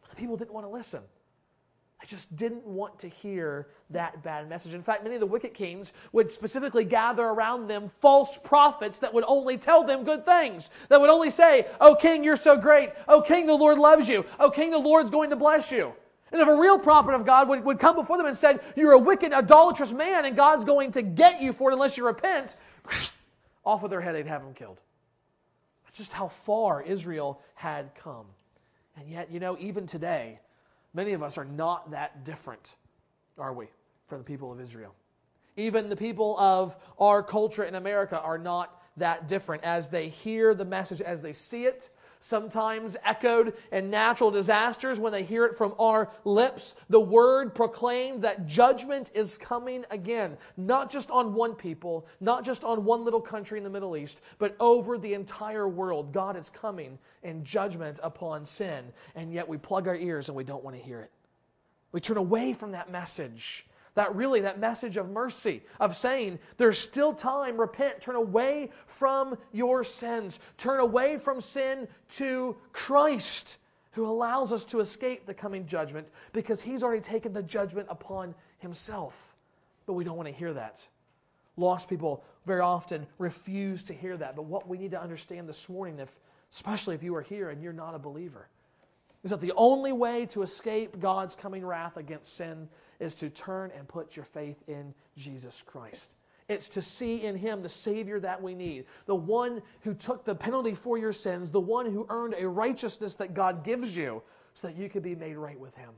But 0.00 0.10
the 0.10 0.16
people 0.16 0.36
didn't 0.36 0.52
want 0.52 0.66
to 0.66 0.70
listen. 0.70 1.02
They 2.00 2.06
just 2.06 2.36
didn't 2.36 2.66
want 2.66 2.98
to 2.98 3.08
hear 3.08 3.68
that 3.90 4.22
bad 4.22 4.46
message. 4.48 4.74
In 4.74 4.82
fact, 4.82 5.04
many 5.04 5.14
of 5.14 5.20
the 5.20 5.26
wicked 5.26 5.54
kings 5.54 5.94
would 6.12 6.30
specifically 6.30 6.84
gather 6.84 7.24
around 7.24 7.66
them 7.66 7.88
false 7.88 8.36
prophets 8.36 8.98
that 8.98 9.14
would 9.14 9.24
only 9.26 9.56
tell 9.56 9.84
them 9.84 10.04
good 10.04 10.24
things, 10.24 10.68
that 10.90 11.00
would 11.00 11.08
only 11.08 11.30
say, 11.30 11.66
Oh, 11.80 11.94
king, 11.94 12.22
you're 12.22 12.36
so 12.36 12.56
great. 12.56 12.90
Oh, 13.08 13.22
king, 13.22 13.46
the 13.46 13.54
Lord 13.54 13.78
loves 13.78 14.08
you. 14.08 14.24
Oh, 14.38 14.50
king, 14.50 14.70
the 14.70 14.78
Lord's 14.78 15.10
going 15.10 15.30
to 15.30 15.36
bless 15.36 15.72
you. 15.72 15.94
And 16.30 16.42
if 16.42 16.48
a 16.48 16.54
real 16.54 16.78
prophet 16.78 17.14
of 17.14 17.24
God 17.24 17.48
would, 17.48 17.64
would 17.64 17.78
come 17.78 17.94
before 17.94 18.18
them 18.18 18.26
and 18.26 18.36
said, 18.36 18.60
You're 18.76 18.92
a 18.92 18.98
wicked, 18.98 19.32
idolatrous 19.32 19.92
man, 19.92 20.24
and 20.24 20.36
God's 20.36 20.64
going 20.64 20.90
to 20.92 21.00
get 21.02 21.40
you 21.40 21.52
for 21.52 21.70
it 21.70 21.74
unless 21.74 21.96
you 21.96 22.04
repent, 22.04 22.56
off 23.64 23.82
of 23.82 23.88
their 23.88 24.00
head, 24.00 24.14
they'd 24.14 24.26
have 24.26 24.42
them 24.42 24.52
killed. 24.52 24.80
Just 25.94 26.12
how 26.12 26.28
far 26.28 26.82
Israel 26.82 27.40
had 27.54 27.94
come. 27.94 28.26
And 28.96 29.08
yet, 29.08 29.30
you 29.30 29.40
know, 29.40 29.56
even 29.58 29.86
today, 29.86 30.40
many 30.92 31.12
of 31.12 31.22
us 31.22 31.38
are 31.38 31.44
not 31.44 31.90
that 31.92 32.24
different, 32.24 32.76
are 33.38 33.52
we, 33.52 33.66
from 34.08 34.18
the 34.18 34.24
people 34.24 34.52
of 34.52 34.60
Israel? 34.60 34.94
Even 35.56 35.88
the 35.88 35.96
people 35.96 36.38
of 36.38 36.76
our 36.98 37.22
culture 37.22 37.64
in 37.64 37.76
America 37.76 38.20
are 38.20 38.38
not 38.38 38.82
that 38.96 39.28
different 39.28 39.62
as 39.62 39.88
they 39.88 40.08
hear 40.08 40.52
the 40.52 40.64
message, 40.64 41.00
as 41.00 41.22
they 41.22 41.32
see 41.32 41.64
it, 41.64 41.90
sometimes 42.24 42.96
echoed 43.04 43.52
in 43.70 43.90
natural 43.90 44.30
disasters 44.30 44.98
when 44.98 45.12
they 45.12 45.22
hear 45.22 45.44
it 45.44 45.54
from 45.54 45.74
our 45.78 46.10
lips. 46.24 46.74
The 46.88 46.98
word 46.98 47.54
proclaimed 47.54 48.22
that 48.22 48.46
judgment 48.46 49.10
is 49.14 49.36
coming 49.36 49.84
again, 49.90 50.38
not 50.56 50.90
just 50.90 51.10
on 51.10 51.34
one 51.34 51.54
people, 51.54 52.06
not 52.20 52.42
just 52.42 52.64
on 52.64 52.84
one 52.84 53.04
little 53.04 53.20
country 53.20 53.58
in 53.58 53.64
the 53.64 53.68
Middle 53.68 53.94
East, 53.94 54.22
but 54.38 54.56
over 54.58 54.96
the 54.96 55.12
entire 55.12 55.68
world. 55.68 56.12
God 56.12 56.34
is 56.34 56.48
coming 56.48 56.98
in 57.24 57.44
judgment 57.44 58.00
upon 58.02 58.42
sin, 58.46 58.84
and 59.14 59.30
yet 59.30 59.46
we 59.46 59.58
plug 59.58 59.86
our 59.86 59.96
ears 59.96 60.28
and 60.28 60.36
we 60.36 60.44
don't 60.44 60.64
want 60.64 60.76
to 60.76 60.82
hear 60.82 61.00
it. 61.00 61.10
We 61.92 62.00
turn 62.00 62.16
away 62.16 62.54
from 62.54 62.72
that 62.72 62.90
message 62.90 63.66
that 63.94 64.14
really, 64.14 64.40
that 64.40 64.58
message 64.58 64.96
of 64.96 65.10
mercy, 65.10 65.62
of 65.80 65.96
saying, 65.96 66.38
there's 66.56 66.78
still 66.78 67.12
time, 67.14 67.58
repent, 67.58 68.00
turn 68.00 68.16
away 68.16 68.70
from 68.86 69.36
your 69.52 69.84
sins, 69.84 70.40
turn 70.56 70.80
away 70.80 71.16
from 71.16 71.40
sin 71.40 71.86
to 72.08 72.56
Christ, 72.72 73.58
who 73.92 74.04
allows 74.04 74.52
us 74.52 74.64
to 74.66 74.80
escape 74.80 75.26
the 75.26 75.34
coming 75.34 75.64
judgment 75.66 76.10
because 76.32 76.60
he's 76.60 76.82
already 76.82 77.00
taken 77.00 77.32
the 77.32 77.42
judgment 77.42 77.86
upon 77.88 78.34
himself. 78.58 79.36
But 79.86 79.92
we 79.92 80.02
don't 80.02 80.16
want 80.16 80.28
to 80.28 80.34
hear 80.34 80.52
that. 80.52 80.86
Lost 81.56 81.88
people 81.88 82.24
very 82.46 82.60
often 82.60 83.06
refuse 83.18 83.84
to 83.84 83.94
hear 83.94 84.16
that. 84.16 84.34
But 84.34 84.46
what 84.46 84.68
we 84.68 84.76
need 84.76 84.90
to 84.90 85.00
understand 85.00 85.48
this 85.48 85.68
morning, 85.68 86.00
if, 86.00 86.18
especially 86.50 86.96
if 86.96 87.02
you 87.04 87.14
are 87.14 87.22
here 87.22 87.50
and 87.50 87.62
you're 87.62 87.72
not 87.72 87.94
a 87.94 87.98
believer, 87.98 88.48
is 89.24 89.30
that 89.30 89.40
the 89.40 89.54
only 89.56 89.92
way 89.92 90.26
to 90.26 90.42
escape 90.42 91.00
God's 91.00 91.34
coming 91.34 91.64
wrath 91.64 91.96
against 91.96 92.36
sin 92.36 92.68
is 93.00 93.14
to 93.16 93.30
turn 93.30 93.72
and 93.76 93.88
put 93.88 94.14
your 94.14 94.24
faith 94.24 94.62
in 94.68 94.94
Jesus 95.16 95.62
Christ. 95.66 96.14
It's 96.48 96.68
to 96.70 96.82
see 96.82 97.22
in 97.22 97.36
Him 97.36 97.62
the 97.62 97.68
Savior 97.68 98.20
that 98.20 98.40
we 98.40 98.54
need, 98.54 98.84
the 99.06 99.14
one 99.14 99.62
who 99.80 99.94
took 99.94 100.24
the 100.24 100.34
penalty 100.34 100.74
for 100.74 100.98
your 100.98 101.12
sins, 101.12 101.50
the 101.50 101.58
one 101.58 101.86
who 101.86 102.06
earned 102.10 102.34
a 102.38 102.46
righteousness 102.46 103.14
that 103.16 103.32
God 103.32 103.64
gives 103.64 103.96
you 103.96 104.22
so 104.52 104.66
that 104.66 104.76
you 104.76 104.90
could 104.90 105.02
be 105.02 105.14
made 105.14 105.36
right 105.36 105.58
with 105.58 105.74
Him. 105.74 105.90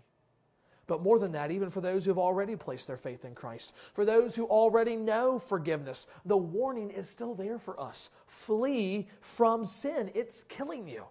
But 0.87 1.03
more 1.03 1.19
than 1.19 1.33
that, 1.33 1.51
even 1.51 1.69
for 1.69 1.81
those 1.81 2.05
who 2.05 2.13
have 2.13 2.19
already 2.19 2.55
placed 2.55 2.87
their 2.87 2.97
faith 2.97 3.25
in 3.25 3.35
Christ, 3.35 3.75
for 3.93 4.05
those 4.05 4.37
who 4.37 4.47
already 4.47 4.95
know 4.95 5.41
forgiveness, 5.41 6.07
the 6.27 6.37
warning 6.37 6.91
is 6.91 7.09
still 7.09 7.35
there 7.35 7.59
for 7.59 7.79
us. 7.81 8.11
Flee 8.27 9.09
from 9.21 9.65
sin, 9.65 10.13
it's 10.15 10.45
killing 10.45 10.87
you. 10.87 11.05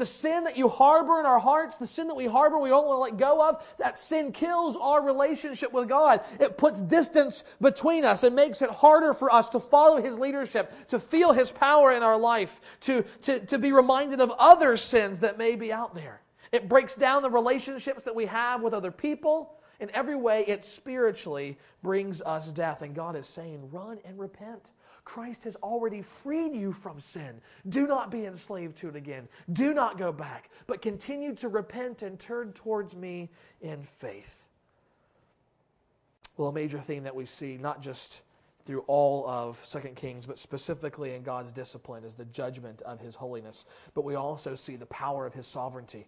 The 0.00 0.06
sin 0.06 0.44
that 0.44 0.56
you 0.56 0.66
harbor 0.66 1.20
in 1.20 1.26
our 1.26 1.38
hearts, 1.38 1.76
the 1.76 1.86
sin 1.86 2.08
that 2.08 2.14
we 2.14 2.24
harbor, 2.24 2.58
we 2.58 2.70
don't 2.70 2.86
want 2.86 2.96
to 2.96 3.02
let 3.02 3.18
go 3.18 3.46
of, 3.46 3.62
that 3.76 3.98
sin 3.98 4.32
kills 4.32 4.78
our 4.78 5.02
relationship 5.04 5.74
with 5.74 5.90
God. 5.90 6.24
It 6.40 6.56
puts 6.56 6.80
distance 6.80 7.44
between 7.60 8.06
us 8.06 8.22
and 8.22 8.34
makes 8.34 8.62
it 8.62 8.70
harder 8.70 9.12
for 9.12 9.30
us 9.30 9.50
to 9.50 9.60
follow 9.60 10.00
His 10.00 10.18
leadership, 10.18 10.72
to 10.88 10.98
feel 10.98 11.34
His 11.34 11.52
power 11.52 11.92
in 11.92 12.02
our 12.02 12.16
life, 12.16 12.62
to, 12.80 13.04
to, 13.20 13.40
to 13.40 13.58
be 13.58 13.72
reminded 13.72 14.22
of 14.22 14.30
other 14.38 14.78
sins 14.78 15.18
that 15.18 15.36
may 15.36 15.54
be 15.54 15.70
out 15.70 15.94
there. 15.94 16.22
It 16.50 16.66
breaks 16.66 16.94
down 16.94 17.20
the 17.20 17.28
relationships 17.28 18.02
that 18.04 18.14
we 18.14 18.24
have 18.24 18.62
with 18.62 18.72
other 18.72 18.90
people. 18.90 19.60
In 19.80 19.90
every 19.90 20.16
way, 20.16 20.46
it 20.46 20.64
spiritually 20.64 21.58
brings 21.82 22.22
us 22.22 22.50
death. 22.52 22.80
And 22.80 22.94
God 22.94 23.16
is 23.16 23.26
saying, 23.26 23.70
run 23.70 23.98
and 24.06 24.18
repent. 24.18 24.72
Christ 25.04 25.44
has 25.44 25.56
already 25.56 26.02
freed 26.02 26.54
you 26.54 26.72
from 26.72 27.00
sin. 27.00 27.40
Do 27.68 27.86
not 27.86 28.10
be 28.10 28.26
enslaved 28.26 28.76
to 28.78 28.88
it 28.88 28.96
again. 28.96 29.28
Do 29.52 29.74
not 29.74 29.98
go 29.98 30.12
back, 30.12 30.50
but 30.66 30.82
continue 30.82 31.34
to 31.36 31.48
repent 31.48 32.02
and 32.02 32.18
turn 32.18 32.52
towards 32.52 32.94
me 32.94 33.30
in 33.60 33.82
faith. 33.82 34.44
Well, 36.36 36.48
a 36.48 36.52
major 36.52 36.78
theme 36.78 37.02
that 37.04 37.14
we 37.14 37.26
see, 37.26 37.58
not 37.58 37.82
just 37.82 38.22
through 38.64 38.84
all 38.86 39.28
of 39.28 39.64
2 39.70 39.80
Kings, 39.90 40.26
but 40.26 40.38
specifically 40.38 41.14
in 41.14 41.22
God's 41.22 41.52
discipline, 41.52 42.04
is 42.04 42.14
the 42.14 42.24
judgment 42.26 42.82
of 42.82 43.00
his 43.00 43.14
holiness. 43.14 43.64
But 43.94 44.04
we 44.04 44.14
also 44.14 44.54
see 44.54 44.76
the 44.76 44.86
power 44.86 45.26
of 45.26 45.34
his 45.34 45.46
sovereignty 45.46 46.06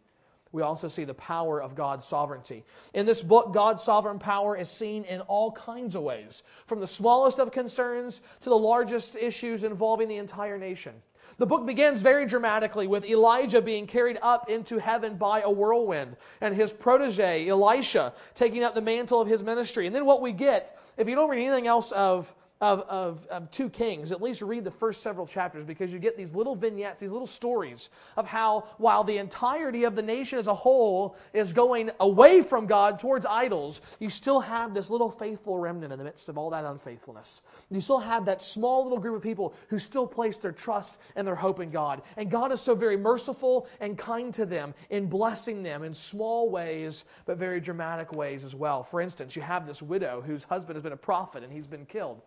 we 0.52 0.62
also 0.62 0.86
see 0.86 1.04
the 1.04 1.14
power 1.14 1.60
of 1.60 1.74
God's 1.74 2.04
sovereignty. 2.04 2.64
In 2.94 3.06
this 3.06 3.22
book, 3.22 3.52
God's 3.52 3.82
sovereign 3.82 4.18
power 4.18 4.56
is 4.56 4.68
seen 4.68 5.04
in 5.04 5.20
all 5.22 5.52
kinds 5.52 5.96
of 5.96 6.02
ways, 6.02 6.42
from 6.66 6.80
the 6.80 6.86
smallest 6.86 7.38
of 7.38 7.50
concerns 7.50 8.20
to 8.42 8.50
the 8.50 8.56
largest 8.56 9.16
issues 9.16 9.64
involving 9.64 10.08
the 10.08 10.18
entire 10.18 10.58
nation. 10.58 10.94
The 11.38 11.46
book 11.46 11.64
begins 11.64 12.02
very 12.02 12.26
dramatically 12.26 12.86
with 12.86 13.06
Elijah 13.06 13.62
being 13.62 13.86
carried 13.86 14.18
up 14.20 14.50
into 14.50 14.78
heaven 14.78 15.16
by 15.16 15.40
a 15.40 15.50
whirlwind 15.50 16.16
and 16.40 16.54
his 16.54 16.72
protege, 16.72 17.48
Elisha, 17.48 18.12
taking 18.34 18.62
up 18.62 18.74
the 18.74 18.82
mantle 18.82 19.20
of 19.20 19.28
his 19.28 19.42
ministry. 19.42 19.86
And 19.86 19.96
then 19.96 20.04
what 20.04 20.20
we 20.20 20.32
get, 20.32 20.78
if 20.98 21.08
you 21.08 21.14
don't 21.14 21.30
read 21.30 21.44
anything 21.46 21.66
else 21.66 21.90
of 21.92 22.34
of, 22.62 22.82
of, 22.82 23.26
of 23.26 23.50
two 23.50 23.68
kings, 23.68 24.12
at 24.12 24.22
least 24.22 24.40
read 24.40 24.62
the 24.62 24.70
first 24.70 25.02
several 25.02 25.26
chapters 25.26 25.64
because 25.64 25.92
you 25.92 25.98
get 25.98 26.16
these 26.16 26.32
little 26.32 26.54
vignettes, 26.54 27.00
these 27.00 27.10
little 27.10 27.26
stories 27.26 27.90
of 28.16 28.24
how 28.24 28.64
while 28.78 29.02
the 29.02 29.18
entirety 29.18 29.82
of 29.82 29.96
the 29.96 30.02
nation 30.02 30.38
as 30.38 30.46
a 30.46 30.54
whole 30.54 31.16
is 31.32 31.52
going 31.52 31.90
away 31.98 32.40
from 32.40 32.66
God 32.66 33.00
towards 33.00 33.26
idols, 33.26 33.80
you 33.98 34.08
still 34.08 34.38
have 34.38 34.74
this 34.74 34.90
little 34.90 35.10
faithful 35.10 35.58
remnant 35.58 35.92
in 35.92 35.98
the 35.98 36.04
midst 36.04 36.28
of 36.28 36.38
all 36.38 36.50
that 36.50 36.64
unfaithfulness. 36.64 37.42
You 37.68 37.80
still 37.80 37.98
have 37.98 38.24
that 38.26 38.40
small 38.40 38.84
little 38.84 39.00
group 39.00 39.16
of 39.16 39.22
people 39.22 39.54
who 39.68 39.78
still 39.80 40.06
place 40.06 40.38
their 40.38 40.52
trust 40.52 41.00
and 41.16 41.26
their 41.26 41.34
hope 41.34 41.58
in 41.58 41.68
God. 41.68 42.02
And 42.16 42.30
God 42.30 42.52
is 42.52 42.60
so 42.60 42.76
very 42.76 42.96
merciful 42.96 43.66
and 43.80 43.98
kind 43.98 44.32
to 44.34 44.46
them 44.46 44.72
in 44.90 45.06
blessing 45.06 45.64
them 45.64 45.82
in 45.82 45.92
small 45.92 46.48
ways, 46.48 47.06
but 47.26 47.38
very 47.38 47.60
dramatic 47.60 48.12
ways 48.12 48.44
as 48.44 48.54
well. 48.54 48.84
For 48.84 49.00
instance, 49.00 49.34
you 49.34 49.42
have 49.42 49.66
this 49.66 49.82
widow 49.82 50.22
whose 50.24 50.44
husband 50.44 50.76
has 50.76 50.84
been 50.84 50.92
a 50.92 50.96
prophet 50.96 51.42
and 51.42 51.52
he's 51.52 51.66
been 51.66 51.86
killed. 51.86 52.22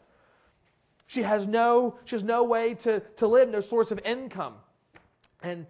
She 1.07 1.21
has 1.21 1.45
no, 1.47 1.97
she 2.05 2.15
has 2.15 2.23
no 2.23 2.43
way 2.43 2.73
to, 2.75 2.99
to 2.99 3.27
live, 3.27 3.49
no 3.49 3.59
source 3.59 3.91
of 3.91 3.99
income. 4.05 4.55
And 5.43 5.67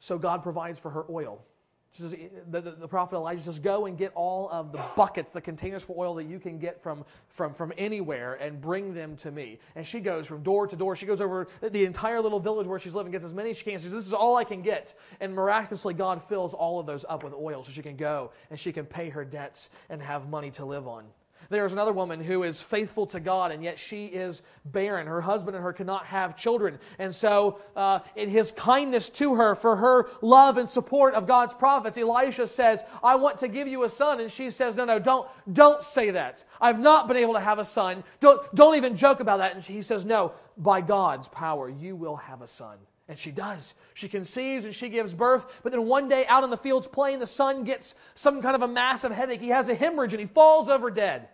so 0.00 0.18
God 0.18 0.42
provides 0.42 0.78
for 0.78 0.90
her 0.90 1.04
oil. 1.08 1.44
She 1.92 2.02
says, 2.02 2.14
eh, 2.14 2.28
the, 2.50 2.60
the, 2.60 2.70
the, 2.72 2.88
prophet 2.88 3.16
Elijah 3.16 3.42
says, 3.42 3.58
Go 3.58 3.86
and 3.86 3.98
get 3.98 4.12
all 4.14 4.48
of 4.50 4.70
the 4.70 4.80
buckets, 4.96 5.32
the 5.32 5.40
containers 5.40 5.82
for 5.82 5.96
oil 5.98 6.14
that 6.14 6.24
you 6.24 6.38
can 6.38 6.58
get 6.58 6.80
from, 6.80 7.04
from, 7.28 7.52
from 7.52 7.72
anywhere 7.76 8.34
and 8.34 8.60
bring 8.60 8.94
them 8.94 9.16
to 9.16 9.32
me. 9.32 9.58
And 9.74 9.84
she 9.84 9.98
goes 9.98 10.26
from 10.26 10.42
door 10.42 10.68
to 10.68 10.76
door. 10.76 10.94
She 10.94 11.06
goes 11.06 11.20
over 11.20 11.48
the 11.60 11.84
entire 11.84 12.20
little 12.20 12.38
village 12.38 12.68
where 12.68 12.78
she's 12.78 12.94
living, 12.94 13.10
gets 13.10 13.24
as 13.24 13.34
many 13.34 13.50
as 13.50 13.58
she 13.58 13.64
can. 13.64 13.78
She 13.78 13.84
says, 13.84 13.92
This 13.92 14.06
is 14.06 14.14
all 14.14 14.36
I 14.36 14.44
can 14.44 14.62
get. 14.62 14.94
And 15.20 15.34
miraculously, 15.34 15.94
God 15.94 16.22
fills 16.22 16.54
all 16.54 16.78
of 16.78 16.86
those 16.86 17.04
up 17.08 17.24
with 17.24 17.34
oil 17.34 17.64
so 17.64 17.72
she 17.72 17.82
can 17.82 17.96
go 17.96 18.30
and 18.50 18.58
she 18.58 18.72
can 18.72 18.86
pay 18.86 19.08
her 19.08 19.24
debts 19.24 19.70
and 19.88 20.00
have 20.00 20.28
money 20.28 20.50
to 20.52 20.64
live 20.64 20.86
on. 20.86 21.06
There's 21.48 21.72
another 21.72 21.92
woman 21.92 22.20
who 22.22 22.42
is 22.42 22.60
faithful 22.60 23.06
to 23.06 23.20
God, 23.20 23.50
and 23.52 23.62
yet 23.62 23.78
she 23.78 24.06
is 24.06 24.42
barren. 24.66 25.06
Her 25.06 25.20
husband 25.20 25.56
and 25.56 25.64
her 25.64 25.72
cannot 25.72 26.04
have 26.06 26.36
children. 26.36 26.78
And 26.98 27.14
so, 27.14 27.60
uh, 27.74 28.00
in 28.16 28.28
his 28.28 28.52
kindness 28.52 29.10
to 29.10 29.34
her, 29.34 29.54
for 29.54 29.76
her 29.76 30.08
love 30.22 30.58
and 30.58 30.68
support 30.68 31.14
of 31.14 31.26
God's 31.26 31.54
prophets, 31.54 31.98
Elisha 31.98 32.46
says, 32.46 32.84
I 33.02 33.16
want 33.16 33.38
to 33.38 33.48
give 33.48 33.66
you 33.66 33.84
a 33.84 33.88
son. 33.88 34.20
And 34.20 34.30
she 34.30 34.50
says, 34.50 34.74
No, 34.76 34.84
no, 34.84 34.98
don't, 34.98 35.28
don't 35.52 35.82
say 35.82 36.10
that. 36.10 36.44
I've 36.60 36.78
not 36.78 37.08
been 37.08 37.16
able 37.16 37.34
to 37.34 37.40
have 37.40 37.58
a 37.58 37.64
son. 37.64 38.04
Don't, 38.20 38.54
don't 38.54 38.76
even 38.76 38.96
joke 38.96 39.20
about 39.20 39.38
that. 39.38 39.54
And 39.54 39.62
he 39.64 39.82
says, 39.82 40.04
No, 40.04 40.32
by 40.58 40.80
God's 40.80 41.28
power, 41.28 41.68
you 41.68 41.96
will 41.96 42.16
have 42.16 42.42
a 42.42 42.46
son. 42.46 42.76
And 43.10 43.18
she 43.18 43.32
does. 43.32 43.74
She 43.94 44.06
conceives 44.06 44.66
and 44.66 44.72
she 44.72 44.88
gives 44.88 45.14
birth. 45.14 45.60
But 45.64 45.72
then 45.72 45.84
one 45.84 46.08
day 46.08 46.26
out 46.28 46.44
in 46.44 46.50
the 46.50 46.56
fields 46.56 46.86
playing, 46.86 47.18
the 47.18 47.26
son 47.26 47.64
gets 47.64 47.96
some 48.14 48.40
kind 48.40 48.54
of 48.54 48.62
a 48.62 48.68
massive 48.68 49.10
headache. 49.10 49.40
He 49.40 49.48
has 49.48 49.68
a 49.68 49.74
hemorrhage 49.74 50.14
and 50.14 50.20
he 50.20 50.28
falls 50.28 50.68
over 50.68 50.92
dead. 50.92 51.28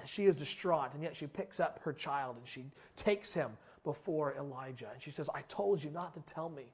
And 0.00 0.08
she 0.08 0.24
is 0.24 0.34
distraught, 0.34 0.94
and 0.94 1.04
yet 1.04 1.14
she 1.14 1.28
picks 1.28 1.60
up 1.60 1.78
her 1.84 1.92
child 1.92 2.38
and 2.38 2.44
she 2.44 2.64
takes 2.96 3.32
him 3.32 3.52
before 3.84 4.34
Elijah. 4.34 4.88
And 4.92 5.00
she 5.00 5.12
says, 5.12 5.30
I 5.32 5.42
told 5.42 5.82
you 5.82 5.90
not 5.90 6.12
to 6.14 6.20
tell 6.22 6.48
me 6.48 6.64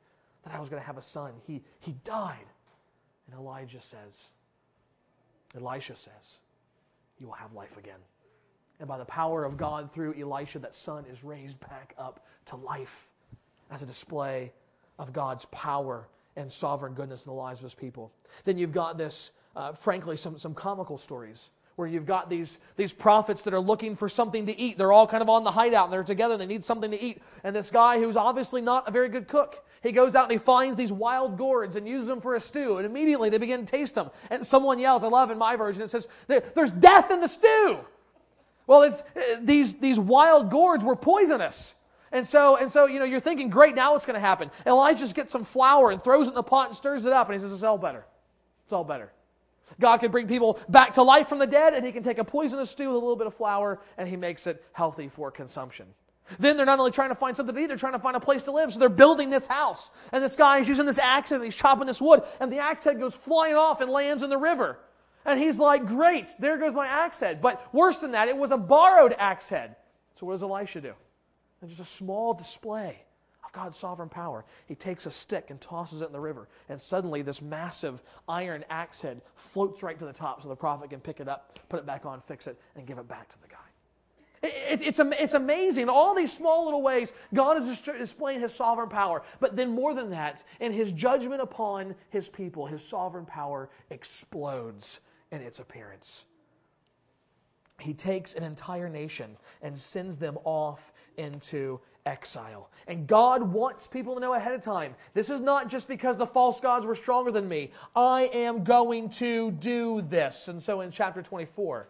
that 0.44 0.54
I 0.54 0.60
was 0.60 0.70
going 0.70 0.80
to 0.80 0.86
have 0.86 0.96
a 0.96 1.02
son. 1.02 1.34
He, 1.46 1.62
he 1.80 1.92
died. 2.02 2.46
And 3.26 3.38
Elijah 3.38 3.80
says, 3.80 4.30
Elisha 5.54 5.94
says, 5.94 6.38
You 7.18 7.26
will 7.26 7.34
have 7.34 7.52
life 7.52 7.76
again. 7.76 8.00
And 8.80 8.88
by 8.88 8.96
the 8.96 9.04
power 9.04 9.44
of 9.44 9.58
God 9.58 9.92
through 9.92 10.14
Elisha, 10.18 10.58
that 10.60 10.74
son 10.74 11.04
is 11.04 11.22
raised 11.22 11.60
back 11.60 11.94
up 11.98 12.24
to 12.46 12.56
life 12.56 13.12
as 13.72 13.82
a 13.82 13.87
display 13.87 14.52
of 14.98 15.12
God's 15.12 15.46
power 15.46 16.06
and 16.37 16.52
sovereign 16.52 16.92
goodness 16.92 17.24
in 17.24 17.30
the 17.30 17.35
lives 17.35 17.61
of 17.61 17.64
his 17.64 17.74
people. 17.74 18.12
Then 18.44 18.58
you've 18.58 18.72
got 18.72 18.98
this, 18.98 19.32
uh, 19.56 19.72
frankly, 19.72 20.16
some, 20.16 20.37
some 20.37 20.54
comical 20.54 20.98
stories 20.98 21.50
where 21.76 21.88
you've 21.88 22.04
got 22.04 22.28
these, 22.28 22.58
these 22.76 22.92
prophets 22.92 23.42
that 23.42 23.54
are 23.54 23.61
looking 23.61 23.96
for 23.96 24.08
something 24.08 24.44
to 24.44 24.58
eat. 24.58 24.76
They're 24.76 24.92
all 24.92 25.06
kind 25.06 25.22
of 25.22 25.30
on 25.30 25.42
the 25.42 25.50
hideout 25.50 25.85
and 25.85 25.92
they're 25.92 26.04
together 26.04 26.35
and 26.35 26.40
they 26.40 26.46
need 26.46 26.62
something 26.62 26.90
to 26.90 27.02
eat. 27.02 27.22
And 27.44 27.56
this 27.56 27.70
guy 27.70 27.98
who's 27.98 28.16
obviously 28.16 28.61
not 28.61 28.87
a 28.87 28.90
very 28.90 29.08
good 29.08 29.26
cook, 29.26 29.64
he 29.82 29.90
goes 29.90 30.14
out 30.14 30.24
and 30.24 30.32
he 30.32 30.38
finds 30.38 30.76
these 30.76 30.92
wild 30.92 31.38
gourds 31.38 31.76
and 31.76 31.88
uses 31.88 32.08
them 32.08 32.20
for 32.20 32.35
a 32.35 32.40
stew. 32.40 32.76
And 32.76 32.85
immediately 32.85 33.30
they 33.30 33.38
begin 33.38 33.64
to 33.64 33.66
taste 33.66 33.94
them. 33.94 34.11
And 34.28 34.44
someone 34.44 34.78
yells, 34.78 35.02
I 35.02 35.08
love 35.08 35.30
in 35.30 35.38
my 35.38 35.56
version, 35.56 35.82
it 35.82 35.88
says, 35.88 36.08
There's 36.28 36.72
death 36.72 37.11
in 37.11 37.20
the 37.20 37.28
stew. 37.28 37.78
Well, 38.66 38.82
it's, 38.82 39.02
uh, 39.16 39.38
these, 39.40 39.74
these 39.74 39.98
wild 39.98 40.50
gourds 40.50 40.85
were 40.85 40.94
poisonous. 40.94 41.74
And 42.12 42.27
so, 42.27 42.57
and 42.57 42.70
so, 42.70 42.87
you 42.87 42.98
know, 42.98 43.07
you're 43.07 43.20
thinking, 43.20 43.48
great, 43.48 43.75
now 43.75 43.92
what's 43.92 44.07
going 44.07 44.14
to 44.14 44.20
happen? 44.20 44.51
Elijah 44.66 45.01
just 45.01 45.14
gets 45.14 45.33
some 45.33 45.44
flour 45.44 45.90
and 45.90 46.03
throws 46.03 46.27
it 46.27 46.31
in 46.31 46.35
the 46.35 46.42
pot 46.42 46.68
and 46.68 46.77
stirs 46.77 47.07
it 47.07 47.12
up, 47.12 47.29
and 47.29 47.35
he 47.35 47.40
says, 47.40 47.53
it's 47.53 47.62
all 47.62 47.79
better. 47.79 48.05
It's 48.64 48.72
all 48.72 48.85
better. 48.85 49.11
God 49.81 49.98
can 49.98 50.11
bring 50.11 50.29
people 50.29 50.61
back 50.68 50.94
to 50.94 51.03
life 51.03 51.29
from 51.29 51.38
the 51.38 51.46
dead, 51.46 51.72
and 51.75 51.85
he 51.87 51.92
can 51.92 52.03
take 52.03 52.18
a 52.18 52.25
poisonous 52.25 52.70
stew 52.70 52.88
with 52.88 52.96
a 52.96 52.98
little 52.98 53.16
bit 53.16 53.27
of 53.27 53.35
flour, 53.35 53.81
and 53.96 54.07
he 54.07 54.16
makes 54.16 54.46
it 54.46 54.62
healthy 54.72 55.09
for 55.09 55.31
consumption. 55.31 55.87
Then 56.38 56.57
they're 56.57 56.66
not 56.66 56.79
only 56.79 56.90
trying 56.90 57.09
to 57.09 57.14
find 57.14 57.37
something 57.37 57.55
to 57.55 57.61
eat, 57.61 57.66
they're 57.66 57.77
trying 57.77 57.94
to 57.94 57.98
find 57.98 58.16
a 58.16 58.20
place 58.20 58.42
to 58.44 58.53
live. 58.53 58.72
So 58.72 58.79
they're 58.79 58.88
building 58.88 59.31
this 59.31 59.46
house. 59.46 59.90
And 60.12 60.22
this 60.22 60.37
guy 60.37 60.59
is 60.59 60.68
using 60.68 60.87
this 60.87 60.98
axe 60.98 61.33
and 61.33 61.42
he's 61.44 61.57
chopping 61.57 61.87
this 61.87 62.01
wood. 62.01 62.22
And 62.40 62.51
the 62.51 62.59
axe 62.59 62.85
head 62.85 62.98
goes 62.98 63.14
flying 63.14 63.57
off 63.57 63.81
and 63.81 63.90
lands 63.90 64.22
in 64.22 64.31
the 64.31 64.38
river. 64.38 64.79
And 65.25 65.38
he's 65.38 65.59
like, 65.59 65.85
Great, 65.87 66.31
there 66.38 66.59
goes 66.59 66.75
my 66.75 66.87
axe 66.87 67.20
head. 67.20 67.42
But 67.42 67.75
worse 67.75 67.98
than 67.98 68.12
that, 68.12 68.29
it 68.29 68.37
was 68.37 68.51
a 68.51 68.57
borrowed 68.57 69.14
axe 69.18 69.48
head. 69.48 69.77
So 70.14 70.27
what 70.27 70.33
does 70.33 70.42
Elisha 70.42 70.81
do? 70.81 70.94
And 71.62 71.70
just 71.70 71.81
a 71.81 71.85
small 71.85 72.35
display 72.35 73.05
of 73.44 73.53
God's 73.53 73.79
sovereign 73.79 74.09
power. 74.09 74.44
He 74.66 74.75
takes 74.75 75.07
a 75.07 75.11
stick 75.11 75.51
and 75.51 75.61
tosses 75.61 76.03
it 76.03 76.07
in 76.07 76.12
the 76.12 76.20
river. 76.20 76.48
And 76.68 76.81
suddenly, 76.81 77.22
this 77.22 77.40
massive 77.40 78.03
iron 78.29 78.64
axe 78.68 79.01
head 79.01 79.22
floats 79.37 79.83
right 79.85 79.98
to 79.98 80.05
the 80.05 80.12
top 80.12 80.42
so 80.42 80.48
the 80.48 80.57
prophet 80.57 80.90
can 80.90 81.01
pick 81.01 81.20
it 81.20 81.29
up, 81.29 81.61
put 81.68 81.79
it 81.79 81.87
back 81.87 82.05
on, 82.05 82.20
fix 82.20 82.48
it, 82.48 82.61
and 82.75 82.85
give 82.85 82.98
it 82.98 83.07
back 83.07 83.29
to 83.29 83.40
the 83.40 83.48
guy. 83.48 83.57
It, 84.42 84.83
it's, 84.83 84.98
it's 84.98 85.35
amazing. 85.35 85.88
All 85.88 86.16
these 86.16 86.33
small 86.33 86.64
little 86.64 86.83
ways, 86.83 87.12
God 87.33 87.57
is 87.57 87.81
displaying 87.81 88.40
his 88.40 88.53
sovereign 88.53 88.88
power. 88.88 89.22
But 89.38 89.55
then, 89.55 89.70
more 89.70 89.94
than 89.94 90.11
that, 90.11 90.42
in 90.59 90.72
his 90.72 90.90
judgment 90.90 91.40
upon 91.40 91.94
his 92.11 92.29
people, 92.29 92.66
his 92.66 92.85
sovereign 92.85 93.25
power 93.25 93.70
explodes 93.90 95.01
in 95.31 95.40
its 95.40 95.61
appearance 95.61 96.27
he 97.82 97.94
takes 97.94 98.34
an 98.34 98.42
entire 98.42 98.88
nation 98.88 99.36
and 99.62 99.76
sends 99.76 100.16
them 100.16 100.38
off 100.44 100.92
into 101.16 101.80
exile. 102.06 102.70
And 102.86 103.06
God 103.06 103.42
wants 103.42 103.86
people 103.86 104.14
to 104.14 104.20
know 104.20 104.34
ahead 104.34 104.54
of 104.54 104.62
time 104.62 104.94
this 105.14 105.30
is 105.30 105.40
not 105.40 105.68
just 105.68 105.88
because 105.88 106.16
the 106.16 106.26
false 106.26 106.60
gods 106.60 106.86
were 106.86 106.94
stronger 106.94 107.30
than 107.30 107.48
me. 107.48 107.70
I 107.94 108.30
am 108.32 108.64
going 108.64 109.10
to 109.10 109.50
do 109.52 110.02
this. 110.02 110.48
And 110.48 110.62
so 110.62 110.80
in 110.80 110.90
chapter 110.90 111.22
24, 111.22 111.88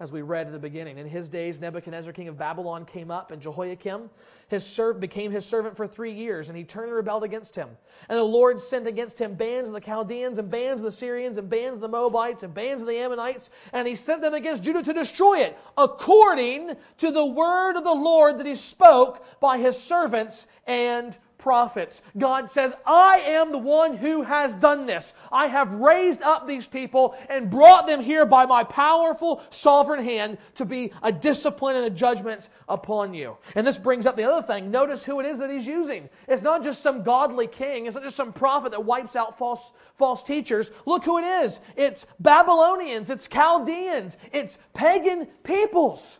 as 0.00 0.12
we 0.12 0.22
read 0.22 0.46
in 0.46 0.52
the 0.52 0.58
beginning. 0.58 0.98
In 0.98 1.08
his 1.08 1.28
days, 1.28 1.60
Nebuchadnezzar, 1.60 2.12
king 2.12 2.28
of 2.28 2.38
Babylon, 2.38 2.84
came 2.84 3.10
up, 3.10 3.32
and 3.32 3.42
Jehoiakim 3.42 4.08
his 4.48 4.64
serv- 4.64 5.00
became 5.00 5.30
his 5.30 5.44
servant 5.44 5.76
for 5.76 5.86
three 5.86 6.12
years, 6.12 6.48
and 6.48 6.56
he 6.56 6.64
turned 6.64 6.86
and 6.86 6.94
rebelled 6.94 7.24
against 7.24 7.54
him. 7.54 7.68
And 8.08 8.18
the 8.18 8.22
Lord 8.22 8.58
sent 8.60 8.86
against 8.86 9.18
him 9.18 9.34
bands 9.34 9.68
of 9.68 9.74
the 9.74 9.80
Chaldeans, 9.80 10.38
and 10.38 10.50
bands 10.50 10.80
of 10.80 10.84
the 10.84 10.92
Syrians, 10.92 11.36
and 11.36 11.50
bands 11.50 11.78
of 11.78 11.82
the 11.82 11.88
Moabites, 11.88 12.42
and 12.42 12.54
bands 12.54 12.82
of 12.82 12.88
the 12.88 12.96
Ammonites, 12.96 13.50
and 13.72 13.86
he 13.86 13.94
sent 13.94 14.22
them 14.22 14.34
against 14.34 14.62
Judah 14.62 14.82
to 14.82 14.92
destroy 14.92 15.40
it, 15.40 15.58
according 15.76 16.76
to 16.98 17.10
the 17.10 17.26
word 17.26 17.76
of 17.76 17.84
the 17.84 17.92
Lord 17.92 18.38
that 18.38 18.46
he 18.46 18.54
spoke 18.54 19.24
by 19.40 19.58
his 19.58 19.76
servants 19.76 20.46
and 20.66 21.18
prophets. 21.38 22.02
God 22.18 22.50
says, 22.50 22.74
I 22.84 23.18
am 23.20 23.52
the 23.52 23.58
one 23.58 23.96
who 23.96 24.22
has 24.22 24.56
done 24.56 24.86
this. 24.86 25.14
I 25.32 25.46
have 25.46 25.72
raised 25.74 26.20
up 26.22 26.46
these 26.46 26.66
people 26.66 27.16
and 27.30 27.50
brought 27.50 27.86
them 27.86 28.02
here 28.02 28.26
by 28.26 28.44
my 28.44 28.64
powerful 28.64 29.42
sovereign 29.50 30.04
hand 30.04 30.38
to 30.56 30.64
be 30.64 30.92
a 31.02 31.12
discipline 31.12 31.76
and 31.76 31.86
a 31.86 31.90
judgment 31.90 32.48
upon 32.68 33.14
you. 33.14 33.36
And 33.54 33.66
this 33.66 33.78
brings 33.78 34.04
up 34.04 34.16
the 34.16 34.30
other 34.30 34.46
thing. 34.46 34.70
Notice 34.70 35.04
who 35.04 35.20
it 35.20 35.26
is 35.26 35.38
that 35.38 35.50
he's 35.50 35.66
using. 35.66 36.08
It's 36.26 36.42
not 36.42 36.62
just 36.62 36.82
some 36.82 37.02
godly 37.02 37.46
king, 37.46 37.86
it's 37.86 37.94
not 37.94 38.04
just 38.04 38.16
some 38.16 38.32
prophet 38.32 38.72
that 38.72 38.84
wipes 38.84 39.16
out 39.16 39.38
false, 39.38 39.72
false 39.94 40.22
teachers. 40.22 40.70
Look 40.84 41.04
who 41.04 41.18
it 41.18 41.24
is. 41.24 41.60
It's 41.76 42.06
Babylonians, 42.20 43.10
it's 43.10 43.28
Chaldeans, 43.28 44.16
it's 44.32 44.58
pagan 44.74 45.26
peoples. 45.44 46.18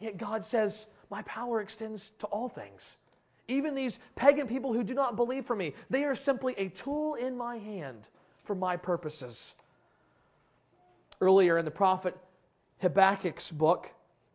Yet 0.00 0.16
God 0.16 0.42
says, 0.42 0.86
My 1.10 1.22
power 1.22 1.60
extends 1.60 2.10
to 2.18 2.26
all 2.26 2.48
things. 2.48 2.96
Even 3.48 3.74
these 3.74 3.98
pagan 4.16 4.46
people 4.46 4.72
who 4.72 4.82
do 4.82 4.94
not 4.94 5.16
believe 5.16 5.44
for 5.44 5.56
me, 5.56 5.74
they 5.90 6.04
are 6.04 6.14
simply 6.14 6.54
a 6.56 6.68
tool 6.70 7.14
in 7.14 7.36
my 7.36 7.58
hand 7.58 8.08
for 8.42 8.54
my 8.54 8.76
purposes. 8.76 9.54
Earlier 11.20 11.58
in 11.58 11.64
the 11.64 11.70
prophet 11.70 12.16
Habakkuk's 12.82 13.50
book, 13.50 13.90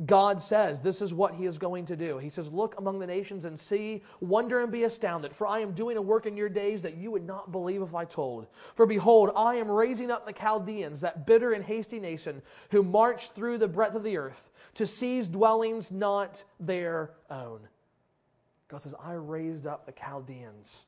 God 0.06 0.42
says 0.42 0.80
this 0.80 1.02
is 1.02 1.14
what 1.14 1.34
he 1.34 1.46
is 1.46 1.58
going 1.58 1.84
to 1.86 1.96
do. 1.96 2.18
He 2.18 2.30
says, 2.30 2.54
Look 2.54 2.78
among 2.78 3.00
the 3.00 3.08
nations 3.08 3.44
and 3.44 3.60
see, 3.60 4.02
wonder 4.22 4.62
and 4.62 4.72
be 4.72 4.84
astounded, 4.84 5.36
for 5.36 5.46
I 5.46 5.60
am 5.60 5.74
doing 5.74 5.98
a 5.98 6.02
work 6.02 6.26
in 6.26 6.38
your 6.38 6.48
days 6.48 6.82
that 6.84 6.96
you 6.96 7.12
would 7.12 7.26
not 7.26 7.52
believe 7.52 7.82
if 7.82 7.94
I 7.94 8.06
told. 8.06 8.48
For 8.76 8.86
behold, 8.86 9.32
I 9.36 9.56
am 9.56 9.70
raising 9.70 10.10
up 10.10 10.26
the 10.26 10.32
Chaldeans, 10.32 11.02
that 11.02 11.26
bitter 11.26 11.52
and 11.52 11.66
hasty 11.66 12.00
nation, 12.00 12.42
who 12.72 12.82
march 12.82 13.32
through 13.32 13.58
the 13.58 13.68
breadth 13.68 13.96
of 13.96 14.04
the 14.04 14.16
earth 14.16 14.50
to 14.76 14.88
seize 14.88 15.28
dwellings 15.28 15.92
not 15.92 16.46
their 16.62 17.12
own. 17.30 17.60
God 18.70 18.82
says, 18.82 18.96
I 19.04 19.14
raised 19.14 19.68
up 19.68 19.86
the 19.86 19.92
Chaldeans. 19.92 20.86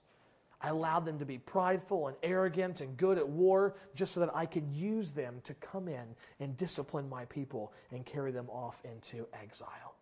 I 0.61 0.69
allowed 0.69 1.05
them 1.05 1.17
to 1.17 1.25
be 1.25 1.39
prideful 1.39 2.07
and 2.07 2.15
arrogant 2.21 2.81
and 2.81 2.95
good 2.95 3.17
at 3.17 3.27
war 3.27 3.75
just 3.95 4.13
so 4.13 4.19
that 4.19 4.35
I 4.35 4.45
could 4.45 4.67
use 4.71 5.11
them 5.11 5.41
to 5.43 5.55
come 5.55 5.87
in 5.87 6.15
and 6.39 6.55
discipline 6.55 7.09
my 7.09 7.25
people 7.25 7.73
and 7.91 8.05
carry 8.05 8.31
them 8.31 8.47
off 8.49 8.83
into 8.85 9.27
exile. 9.41 9.95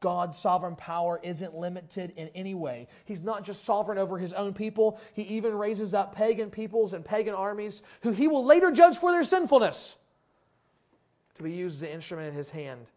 God's 0.00 0.36
sovereign 0.36 0.76
power 0.76 1.20
isn't 1.22 1.54
limited 1.54 2.12
in 2.16 2.28
any 2.34 2.54
way. 2.54 2.88
He's 3.06 3.22
not 3.22 3.44
just 3.44 3.64
sovereign 3.64 3.98
over 3.98 4.18
his 4.18 4.32
own 4.32 4.52
people, 4.52 5.00
he 5.14 5.22
even 5.22 5.56
raises 5.56 5.94
up 5.94 6.14
pagan 6.14 6.50
peoples 6.50 6.92
and 6.92 7.04
pagan 7.04 7.34
armies 7.34 7.82
who 8.02 8.10
he 8.10 8.28
will 8.28 8.44
later 8.44 8.70
judge 8.72 8.98
for 8.98 9.12
their 9.12 9.24
sinfulness 9.24 9.96
to 11.34 11.42
be 11.42 11.52
used 11.52 11.76
as 11.76 11.88
an 11.88 11.94
instrument 11.94 12.28
in 12.28 12.34
his 12.34 12.50
hand 12.50 12.90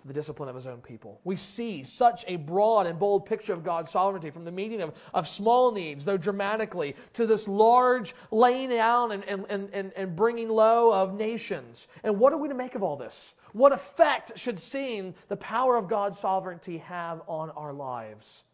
for 0.00 0.08
the 0.08 0.14
discipline 0.14 0.48
of 0.48 0.54
his 0.54 0.66
own 0.66 0.80
people. 0.80 1.20
We 1.24 1.36
see 1.36 1.82
such 1.82 2.24
a 2.26 2.36
broad 2.36 2.86
and 2.86 2.98
bold 2.98 3.26
picture 3.26 3.52
of 3.52 3.62
God's 3.62 3.90
sovereignty 3.90 4.30
from 4.30 4.44
the 4.44 4.52
meeting 4.52 4.80
of, 4.80 4.94
of 5.12 5.28
small 5.28 5.72
needs, 5.72 6.04
though 6.04 6.16
dramatically, 6.16 6.96
to 7.14 7.26
this 7.26 7.46
large 7.46 8.14
laying 8.30 8.70
down 8.70 9.12
and, 9.12 9.24
and, 9.24 9.46
and, 9.72 9.92
and 9.94 10.16
bringing 10.16 10.48
low 10.48 10.92
of 10.92 11.14
nations. 11.14 11.88
And 12.02 12.18
what 12.18 12.32
are 12.32 12.38
we 12.38 12.48
to 12.48 12.54
make 12.54 12.74
of 12.74 12.82
all 12.82 12.96
this? 12.96 13.34
What 13.52 13.72
effect 13.72 14.38
should 14.38 14.58
seeing 14.58 15.14
the 15.28 15.36
power 15.36 15.76
of 15.76 15.88
God's 15.88 16.18
sovereignty 16.18 16.78
have 16.78 17.22
on 17.26 17.50
our 17.50 17.72
lives? 17.72 18.44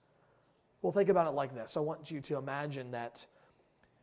Well, 0.83 0.93
think 0.93 1.09
about 1.09 1.27
it 1.29 1.35
like 1.35 1.55
this. 1.55 1.77
I 1.77 1.81
want 1.81 2.11
you 2.11 2.21
to 2.23 2.39
imagine 2.39 2.91
that 2.93 3.25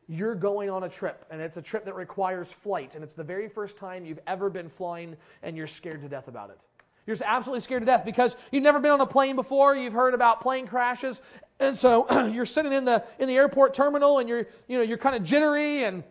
you're 0.07 0.35
going 0.35 0.69
on 0.69 0.83
a 0.83 0.89
trip, 0.89 1.25
and 1.31 1.41
it's 1.41 1.57
a 1.57 1.61
trip 1.61 1.85
that 1.85 1.95
requires 1.95 2.51
flight, 2.51 2.95
and 2.95 3.03
it's 3.03 3.13
the 3.13 3.23
very 3.23 3.47
first 3.47 3.77
time 3.77 4.05
you've 4.05 4.19
ever 4.27 4.49
been 4.49 4.69
flying, 4.69 5.15
and 5.41 5.55
you're 5.55 5.67
scared 5.67 6.01
to 6.01 6.09
death 6.09 6.27
about 6.27 6.49
it. 6.49 6.67
You're 7.05 7.15
just 7.15 7.27
absolutely 7.27 7.61
scared 7.61 7.81
to 7.81 7.85
death 7.85 8.05
because 8.05 8.37
you've 8.51 8.63
never 8.63 8.79
been 8.79 8.91
on 8.91 9.01
a 9.01 9.05
plane 9.05 9.35
before. 9.35 9.75
You've 9.75 9.93
heard 9.93 10.13
about 10.13 10.41
plane 10.41 10.67
crashes, 10.67 11.21
and 11.59 11.75
so 11.75 12.27
you're 12.27 12.45
sitting 12.45 12.71
in 12.71 12.85
the 12.85 13.03
in 13.19 13.27
the 13.27 13.35
airport 13.35 13.73
terminal, 13.73 14.19
and 14.19 14.29
you're 14.29 14.47
you 14.67 14.77
know 14.77 14.83
you're 14.83 14.97
kind 14.97 15.15
of 15.15 15.23
jittery, 15.23 15.83
and 15.83 16.03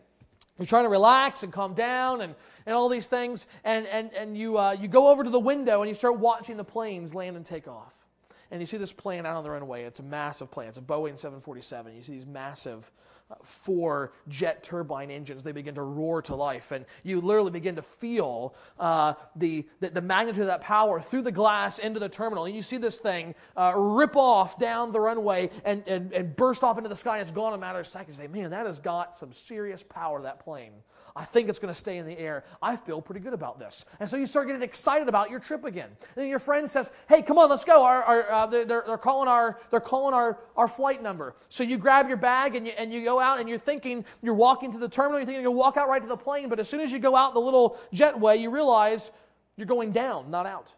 you're 0.58 0.66
trying 0.66 0.84
to 0.84 0.90
relax 0.90 1.44
and 1.44 1.52
calm 1.52 1.72
down, 1.72 2.20
and, 2.20 2.34
and 2.66 2.74
all 2.74 2.88
these 2.90 3.06
things, 3.06 3.46
and 3.64 3.86
and 3.86 4.12
and 4.12 4.36
you 4.36 4.58
uh, 4.58 4.72
you 4.72 4.86
go 4.86 5.08
over 5.08 5.24
to 5.24 5.30
the 5.30 5.40
window 5.40 5.80
and 5.80 5.88
you 5.88 5.94
start 5.94 6.18
watching 6.18 6.58
the 6.58 6.64
planes 6.64 7.14
land 7.14 7.36
and 7.36 7.46
take 7.46 7.66
off, 7.66 8.06
and 8.50 8.60
you 8.60 8.66
see 8.66 8.76
this 8.76 8.92
plane 8.92 9.24
out 9.24 9.36
on 9.36 9.44
the 9.44 9.50
runway. 9.50 9.84
It's 9.84 10.00
a 10.00 10.04
massive 10.04 10.50
plane. 10.50 10.68
It's 10.68 10.78
a 10.78 10.82
Boeing 10.82 11.18
747. 11.18 11.96
You 11.96 12.02
see 12.02 12.12
these 12.12 12.26
massive 12.26 12.90
four 13.42 14.12
jet 14.28 14.62
turbine 14.62 15.10
engines, 15.10 15.42
they 15.42 15.52
begin 15.52 15.74
to 15.74 15.82
roar 15.82 16.22
to 16.22 16.34
life. 16.34 16.72
And 16.72 16.84
you 17.02 17.20
literally 17.20 17.50
begin 17.50 17.76
to 17.76 17.82
feel 17.82 18.54
uh, 18.78 19.14
the, 19.36 19.66
the, 19.80 19.90
the, 19.90 20.00
magnitude 20.00 20.42
of 20.42 20.48
that 20.48 20.60
power 20.60 21.00
through 21.00 21.22
the 21.22 21.32
glass 21.32 21.78
into 21.78 22.00
the 22.00 22.08
terminal. 22.08 22.44
And 22.44 22.54
you 22.54 22.62
see 22.62 22.76
this 22.76 22.98
thing 22.98 23.34
uh, 23.56 23.72
rip 23.76 24.16
off 24.16 24.58
down 24.58 24.92
the 24.92 25.00
runway 25.00 25.50
and, 25.64 25.82
and, 25.86 26.12
and 26.12 26.36
burst 26.36 26.62
off 26.62 26.78
into 26.78 26.88
the 26.88 26.96
sky. 26.96 27.14
And 27.14 27.22
it's 27.22 27.30
gone 27.30 27.52
in 27.52 27.58
a 27.58 27.60
matter 27.60 27.80
of 27.80 27.86
seconds. 27.86 28.18
You 28.18 28.24
say, 28.24 28.28
man, 28.28 28.50
that 28.50 28.66
has 28.66 28.78
got 28.78 29.14
some 29.14 29.32
serious 29.32 29.82
power, 29.82 30.20
that 30.22 30.40
plane. 30.40 30.72
I 31.14 31.24
think 31.24 31.48
it's 31.48 31.58
going 31.58 31.72
to 31.72 31.78
stay 31.78 31.98
in 31.98 32.06
the 32.06 32.18
air. 32.18 32.44
I 32.62 32.76
feel 32.76 33.02
pretty 33.02 33.20
good 33.20 33.34
about 33.34 33.58
this. 33.58 33.84
And 34.00 34.08
so 34.08 34.16
you 34.16 34.26
start 34.26 34.46
getting 34.46 34.62
excited 34.62 35.08
about 35.08 35.30
your 35.30 35.40
trip 35.40 35.64
again. 35.64 35.90
And 36.16 36.28
your 36.28 36.38
friend 36.38 36.68
says, 36.68 36.90
hey, 37.08 37.22
come 37.22 37.38
on, 37.38 37.50
let's 37.50 37.64
go. 37.64 37.82
Our, 37.84 38.02
our, 38.02 38.30
uh, 38.30 38.46
they're, 38.46 38.64
they're, 38.64 38.98
calling, 38.98 39.28
our, 39.28 39.60
they're 39.70 39.80
calling 39.80 40.14
our, 40.14 40.40
our 40.56 40.68
flight 40.68 41.02
number. 41.02 41.34
So 41.48 41.64
you 41.64 41.76
grab 41.76 42.08
your 42.08 42.16
bag 42.16 42.56
and 42.56 42.66
you, 42.66 42.72
and 42.78 42.92
you 42.92 43.04
go 43.04 43.20
out 43.22 43.40
and 43.40 43.48
you're 43.48 43.58
thinking, 43.58 44.04
you're 44.22 44.34
walking 44.34 44.70
to 44.72 44.78
the 44.78 44.88
terminal, 44.88 45.18
you're 45.18 45.26
thinking 45.26 45.42
you're 45.42 45.50
going 45.50 45.56
to 45.56 45.58
walk 45.58 45.78
out 45.78 45.88
right 45.88 46.02
to 46.02 46.08
the 46.08 46.16
plane, 46.16 46.50
but 46.50 46.60
as 46.60 46.68
soon 46.68 46.80
as 46.80 46.92
you 46.92 46.98
go 46.98 47.16
out 47.16 47.32
the 47.32 47.40
little 47.40 47.78
jetway, 47.94 48.38
you 48.38 48.50
realize 48.50 49.10
you're 49.56 49.66
going 49.66 49.92
down, 49.92 50.30
not 50.30 50.44
out. 50.44 50.70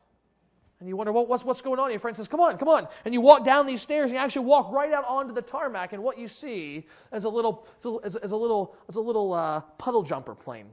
And 0.80 0.88
you 0.88 0.96
wonder, 0.96 1.12
well, 1.12 1.26
what's, 1.26 1.44
what's 1.44 1.62
going 1.62 1.80
on? 1.80 1.90
Your 1.90 1.98
friend 1.98 2.16
says, 2.16 2.28
come 2.28 2.40
on, 2.40 2.58
come 2.58 2.68
on. 2.68 2.86
And 3.04 3.14
you 3.14 3.20
walk 3.20 3.44
down 3.44 3.66
these 3.66 3.80
stairs 3.80 4.10
and 4.10 4.18
you 4.18 4.18
actually 4.18 4.44
walk 4.44 4.70
right 4.70 4.92
out 4.92 5.04
onto 5.08 5.32
the 5.32 5.42
tarmac, 5.42 5.92
and 5.92 6.02
what 6.02 6.18
you 6.18 6.28
see 6.28 6.86
is 7.12 7.24
a 7.24 7.28
little, 7.28 7.66
is 7.80 8.14
a, 8.16 8.18
is 8.18 8.32
a 8.32 8.36
little, 8.36 8.76
is 8.88 8.96
a 8.96 9.00
little 9.00 9.32
uh, 9.32 9.60
puddle 9.78 10.02
jumper 10.02 10.34
plane. 10.34 10.66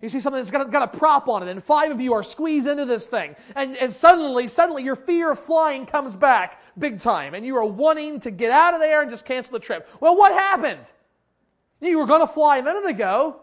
You 0.00 0.08
see 0.08 0.20
something 0.20 0.38
that's 0.38 0.50
got 0.50 0.66
a, 0.66 0.70
got 0.70 0.94
a 0.94 0.98
prop 0.98 1.28
on 1.28 1.42
it, 1.46 1.50
and 1.50 1.62
five 1.62 1.90
of 1.90 2.00
you 2.00 2.12
are 2.12 2.22
squeezed 2.22 2.68
into 2.68 2.84
this 2.84 3.08
thing. 3.08 3.34
And, 3.56 3.76
and 3.76 3.92
suddenly, 3.92 4.46
suddenly, 4.46 4.84
your 4.84 4.94
fear 4.94 5.32
of 5.32 5.40
flying 5.40 5.86
comes 5.86 6.14
back 6.14 6.62
big 6.78 7.00
time, 7.00 7.34
and 7.34 7.44
you 7.44 7.56
are 7.56 7.64
wanting 7.64 8.20
to 8.20 8.30
get 8.30 8.52
out 8.52 8.74
of 8.74 8.80
there 8.80 9.02
and 9.02 9.10
just 9.10 9.24
cancel 9.24 9.54
the 9.54 9.58
trip. 9.58 9.88
Well, 10.00 10.16
what 10.16 10.32
happened? 10.32 10.92
You 11.80 11.98
were 11.98 12.06
going 12.06 12.20
to 12.20 12.28
fly 12.28 12.58
a 12.58 12.62
minute 12.62 12.86
ago. 12.86 13.40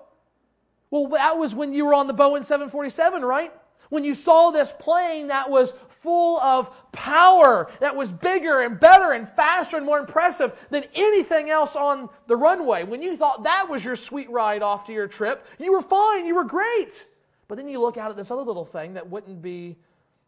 Well, 0.91 1.07
that 1.09 1.37
was 1.37 1.53
when 1.53 1.73
you 1.73 1.85
were 1.85 1.93
on 1.93 2.07
the 2.07 2.13
Boeing 2.13 2.43
747, 2.43 3.23
right? 3.23 3.51
When 3.89 4.03
you 4.03 4.13
saw 4.13 4.51
this 4.51 4.73
plane 4.77 5.27
that 5.27 5.49
was 5.49 5.73
full 5.89 6.39
of 6.39 6.91
power, 6.91 7.69
that 7.79 7.95
was 7.95 8.11
bigger 8.11 8.61
and 8.61 8.79
better 8.79 9.13
and 9.13 9.27
faster 9.27 9.77
and 9.77 9.85
more 9.85 9.99
impressive 9.99 10.67
than 10.69 10.85
anything 10.95 11.49
else 11.49 11.75
on 11.75 12.09
the 12.27 12.35
runway, 12.35 12.83
when 12.83 13.01
you 13.01 13.17
thought 13.17 13.43
that 13.43 13.67
was 13.69 13.83
your 13.83 13.95
sweet 13.95 14.29
ride 14.29 14.61
off 14.61 14.85
to 14.85 14.93
your 14.93 15.07
trip, 15.07 15.45
you 15.59 15.71
were 15.71 15.81
fine, 15.81 16.25
you 16.25 16.35
were 16.35 16.43
great. 16.43 17.07
But 17.47 17.55
then 17.55 17.67
you 17.67 17.79
look 17.79 17.97
out 17.97 18.09
at 18.09 18.17
this 18.17 18.31
other 18.31 18.41
little 18.41 18.65
thing 18.65 18.93
that 18.93 19.07
wouldn't 19.07 19.41
be, 19.41 19.75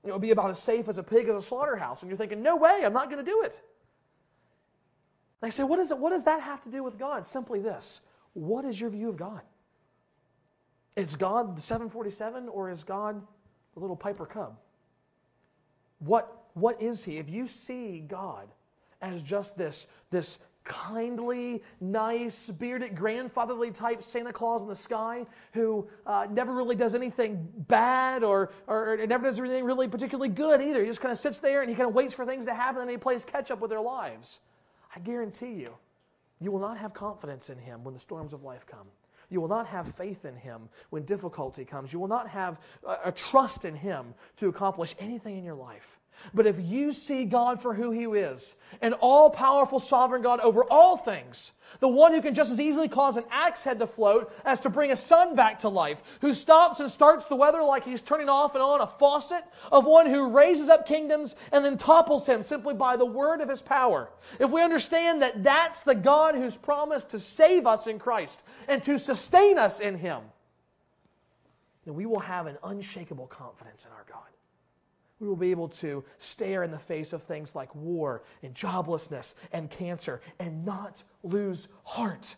it 0.04 0.12
would 0.12 0.22
be 0.22 0.32
about 0.32 0.50
as 0.50 0.60
safe 0.60 0.88
as 0.88 0.98
a 0.98 1.04
pig 1.04 1.28
as 1.28 1.36
a 1.36 1.42
slaughterhouse, 1.42 2.02
and 2.02 2.10
you're 2.10 2.18
thinking, 2.18 2.44
no 2.44 2.56
way, 2.56 2.82
I'm 2.84 2.94
not 2.94 3.10
going 3.10 3.24
to 3.24 3.30
do 3.30 3.42
it. 3.42 3.62
They 5.42 5.50
say, 5.50 5.64
what, 5.64 5.80
is 5.80 5.92
it, 5.92 5.98
what 5.98 6.10
does 6.10 6.24
that 6.24 6.42
have 6.42 6.64
to 6.64 6.70
do 6.70 6.84
with 6.84 6.98
God? 6.98 7.26
Simply 7.26 7.60
this 7.60 8.02
what 8.34 8.66
is 8.66 8.80
your 8.80 8.92
view 8.92 9.10
of 9.10 9.18
God? 9.18 9.42
Is 10.96 11.16
God 11.16 11.56
the 11.56 11.62
747 11.62 12.48
or 12.50 12.70
is 12.70 12.84
God 12.84 13.22
the 13.78 13.82
little 13.82 13.96
Piper 13.96 14.26
Cub? 14.26 14.58
What, 16.00 16.46
what 16.54 16.82
is 16.82 17.04
He? 17.04 17.18
If 17.18 17.30
you 17.30 17.48
see 17.48 18.04
God 18.08 18.48
as 19.02 19.22
just 19.22 19.56
this, 19.56 19.86
this 20.10 20.40
kindly, 20.64 21.62
nice, 21.80 22.50
bearded, 22.50 22.96
grandfatherly 22.96 23.72
type 23.72 24.02
Santa 24.02 24.34
Claus 24.34 24.64
in 24.64 24.68
the 24.68 24.76
sky 24.76 25.26
who 25.54 25.88
uh, 26.08 26.28
never 26.32 26.54
really 26.54 26.76
does 26.76 26.96
anything 26.96 27.48
bad 27.68 28.24
or, 28.24 28.52
or, 28.66 28.94
or 28.94 29.08
never 29.08 29.26
does 29.26 29.40
anything 29.40 29.64
really 29.64 29.88
particularly 29.88 30.30
good 30.30 30.60
either. 30.60 30.82
He 30.82 30.88
just 30.88 31.00
kind 31.00 31.12
of 31.12 31.20
sits 31.20 31.40
there 31.40 31.62
and 31.62 31.70
he 31.70 31.76
kind 31.76 31.88
of 31.88 31.96
waits 31.96 32.14
for 32.14 32.26
things 32.26 32.46
to 32.48 32.54
happen 32.54 32.82
and 32.82 32.90
he 32.90 32.98
plays 32.98 33.24
catch 33.24 33.52
up 33.52 33.62
with 33.62 33.70
their 33.70 33.82
lives. 33.82 34.40
I 34.96 35.00
guarantee 35.00 35.54
you, 35.54 35.74
you 36.42 36.52
will 36.52 36.60
not 36.60 36.78
have 36.78 36.94
confidence 36.94 37.52
in 37.52 37.60
him 37.60 37.84
when 37.84 37.94
the 37.94 38.00
storms 38.00 38.34
of 38.34 38.44
life 38.44 38.66
come. 38.66 38.88
You 39.30 39.42
will 39.42 39.48
not 39.48 39.68
have 39.68 39.94
faith 39.94 40.26
in 40.26 40.36
him 40.36 40.70
when 40.90 41.04
difficulty 41.04 41.66
comes. 41.66 41.92
You 41.92 42.00
will 42.00 42.08
not 42.08 42.30
have 42.30 42.60
a, 42.86 42.98
a 43.06 43.12
trust 43.12 43.66
in 43.66 43.76
him 43.76 44.14
to 44.38 44.48
accomplish 44.48 44.96
anything 45.00 45.38
in 45.38 45.44
your 45.44 45.56
life. 45.56 46.00
But 46.34 46.48
if 46.48 46.60
you 46.60 46.92
see 46.92 47.26
God 47.26 47.62
for 47.62 47.74
who 47.74 47.92
He 47.92 48.06
is, 48.06 48.56
an 48.82 48.94
all 48.94 49.30
powerful 49.30 49.80
sovereign 49.80 50.22
God 50.22 50.40
over 50.40 50.64
all 50.70 50.98
things, 50.98 51.54
the 51.80 51.88
one 51.88 52.14
who 52.14 52.22
can 52.22 52.34
just 52.34 52.52
as 52.52 52.60
easily 52.60 52.88
cause 52.88 53.18
an 53.18 53.26
axe 53.30 53.64
head 53.64 53.80
to 53.80 53.88
float 53.88 54.32
as 54.46 54.60
to 54.62 54.70
bring 54.70 54.92
a 54.92 54.96
son 54.96 55.36
back 55.36 55.60
to 55.60 55.70
life, 55.70 56.02
who 56.22 56.34
stops 56.34 56.80
and 56.80 56.90
starts 56.90 57.28
the 57.28 57.36
weather 57.36 57.62
like 57.62 57.84
he's 57.84 58.02
turning 58.02 58.30
off 58.30 58.56
and 58.56 58.64
on 58.64 58.82
a 58.82 58.88
faucet, 58.88 59.44
of 59.72 59.86
one 59.86 60.06
who 60.06 60.30
raises 60.30 60.70
up 60.70 60.88
kingdoms 60.88 61.36
and 61.52 61.64
then 61.64 61.78
topples 61.78 62.26
them 62.26 62.44
simply 62.44 62.74
by 62.74 62.96
the 62.96 63.06
word 63.06 63.42
of 63.42 63.50
his 63.50 63.62
power. 63.62 64.10
If 64.40 64.52
we 64.52 64.62
understand 64.62 65.22
that 65.22 65.44
that's 65.44 65.84
the 65.84 65.96
God 65.96 66.36
who's 66.36 66.58
promised 66.58 67.10
to 67.10 67.20
save 67.20 67.66
us 67.68 67.88
in 67.88 68.00
Christ 68.00 68.44
and 68.68 68.84
to 68.84 68.98
sustain 68.98 69.58
us 69.58 69.80
in 69.80 69.96
Him, 69.96 70.22
then 71.86 71.96
we 71.96 72.06
will 72.06 72.20
have 72.20 72.48
an 72.48 72.58
unshakable 72.64 73.28
confidence 73.28 73.86
in 73.86 73.92
our 73.92 74.06
God 74.10 74.37
we 75.20 75.28
will 75.28 75.36
be 75.36 75.52
able 75.52 75.68
to 75.70 76.04
stare 76.20 76.64
in 76.64 76.72
the 76.72 76.80
face 76.80 77.14
of 77.14 77.24
things 77.24 77.56
like 77.56 77.74
war 77.76 78.24
and 78.44 78.54
joblessness 78.54 79.34
and 79.52 79.70
cancer 79.70 80.22
and 80.40 80.64
not 80.64 81.04
lose 81.24 81.70
heart. 81.84 82.36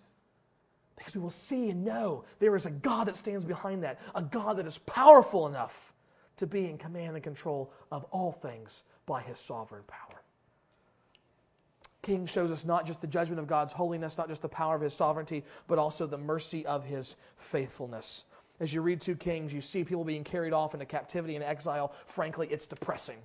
Because 0.95 1.15
we 1.15 1.21
will 1.21 1.29
see 1.29 1.69
and 1.69 1.83
know 1.83 2.23
there 2.39 2.55
is 2.55 2.65
a 2.65 2.71
God 2.71 3.07
that 3.07 3.15
stands 3.15 3.45
behind 3.45 3.83
that, 3.83 3.99
a 4.15 4.21
God 4.21 4.57
that 4.57 4.67
is 4.67 4.77
powerful 4.79 5.47
enough 5.47 5.93
to 6.37 6.47
be 6.47 6.69
in 6.69 6.77
command 6.77 7.15
and 7.15 7.23
control 7.23 7.71
of 7.91 8.05
all 8.11 8.31
things 8.31 8.83
by 9.05 9.21
his 9.21 9.39
sovereign 9.39 9.83
power. 9.87 10.21
King 12.01 12.25
shows 12.25 12.51
us 12.51 12.63
not 12.63 12.85
just 12.85 13.01
the 13.01 13.07
judgment 13.07 13.39
of 13.39 13.47
God's 13.47 13.73
holiness, 13.73 14.17
not 14.17 14.29
just 14.29 14.41
the 14.41 14.49
power 14.49 14.75
of 14.75 14.81
his 14.81 14.93
sovereignty, 14.93 15.43
but 15.67 15.77
also 15.77 16.07
the 16.07 16.17
mercy 16.17 16.65
of 16.65 16.85
his 16.85 17.17
faithfulness. 17.37 18.23
As 18.59 18.73
you 18.73 18.81
read 18.81 18.99
2 19.01 19.15
Kings, 19.15 19.53
you 19.53 19.61
see 19.61 19.83
people 19.83 20.03
being 20.03 20.23
carried 20.23 20.53
off 20.53 20.73
into 20.73 20.85
captivity 20.85 21.35
and 21.35 21.43
exile. 21.43 21.93
Frankly, 22.05 22.47
it's 22.49 22.65
depressing. 22.65 23.17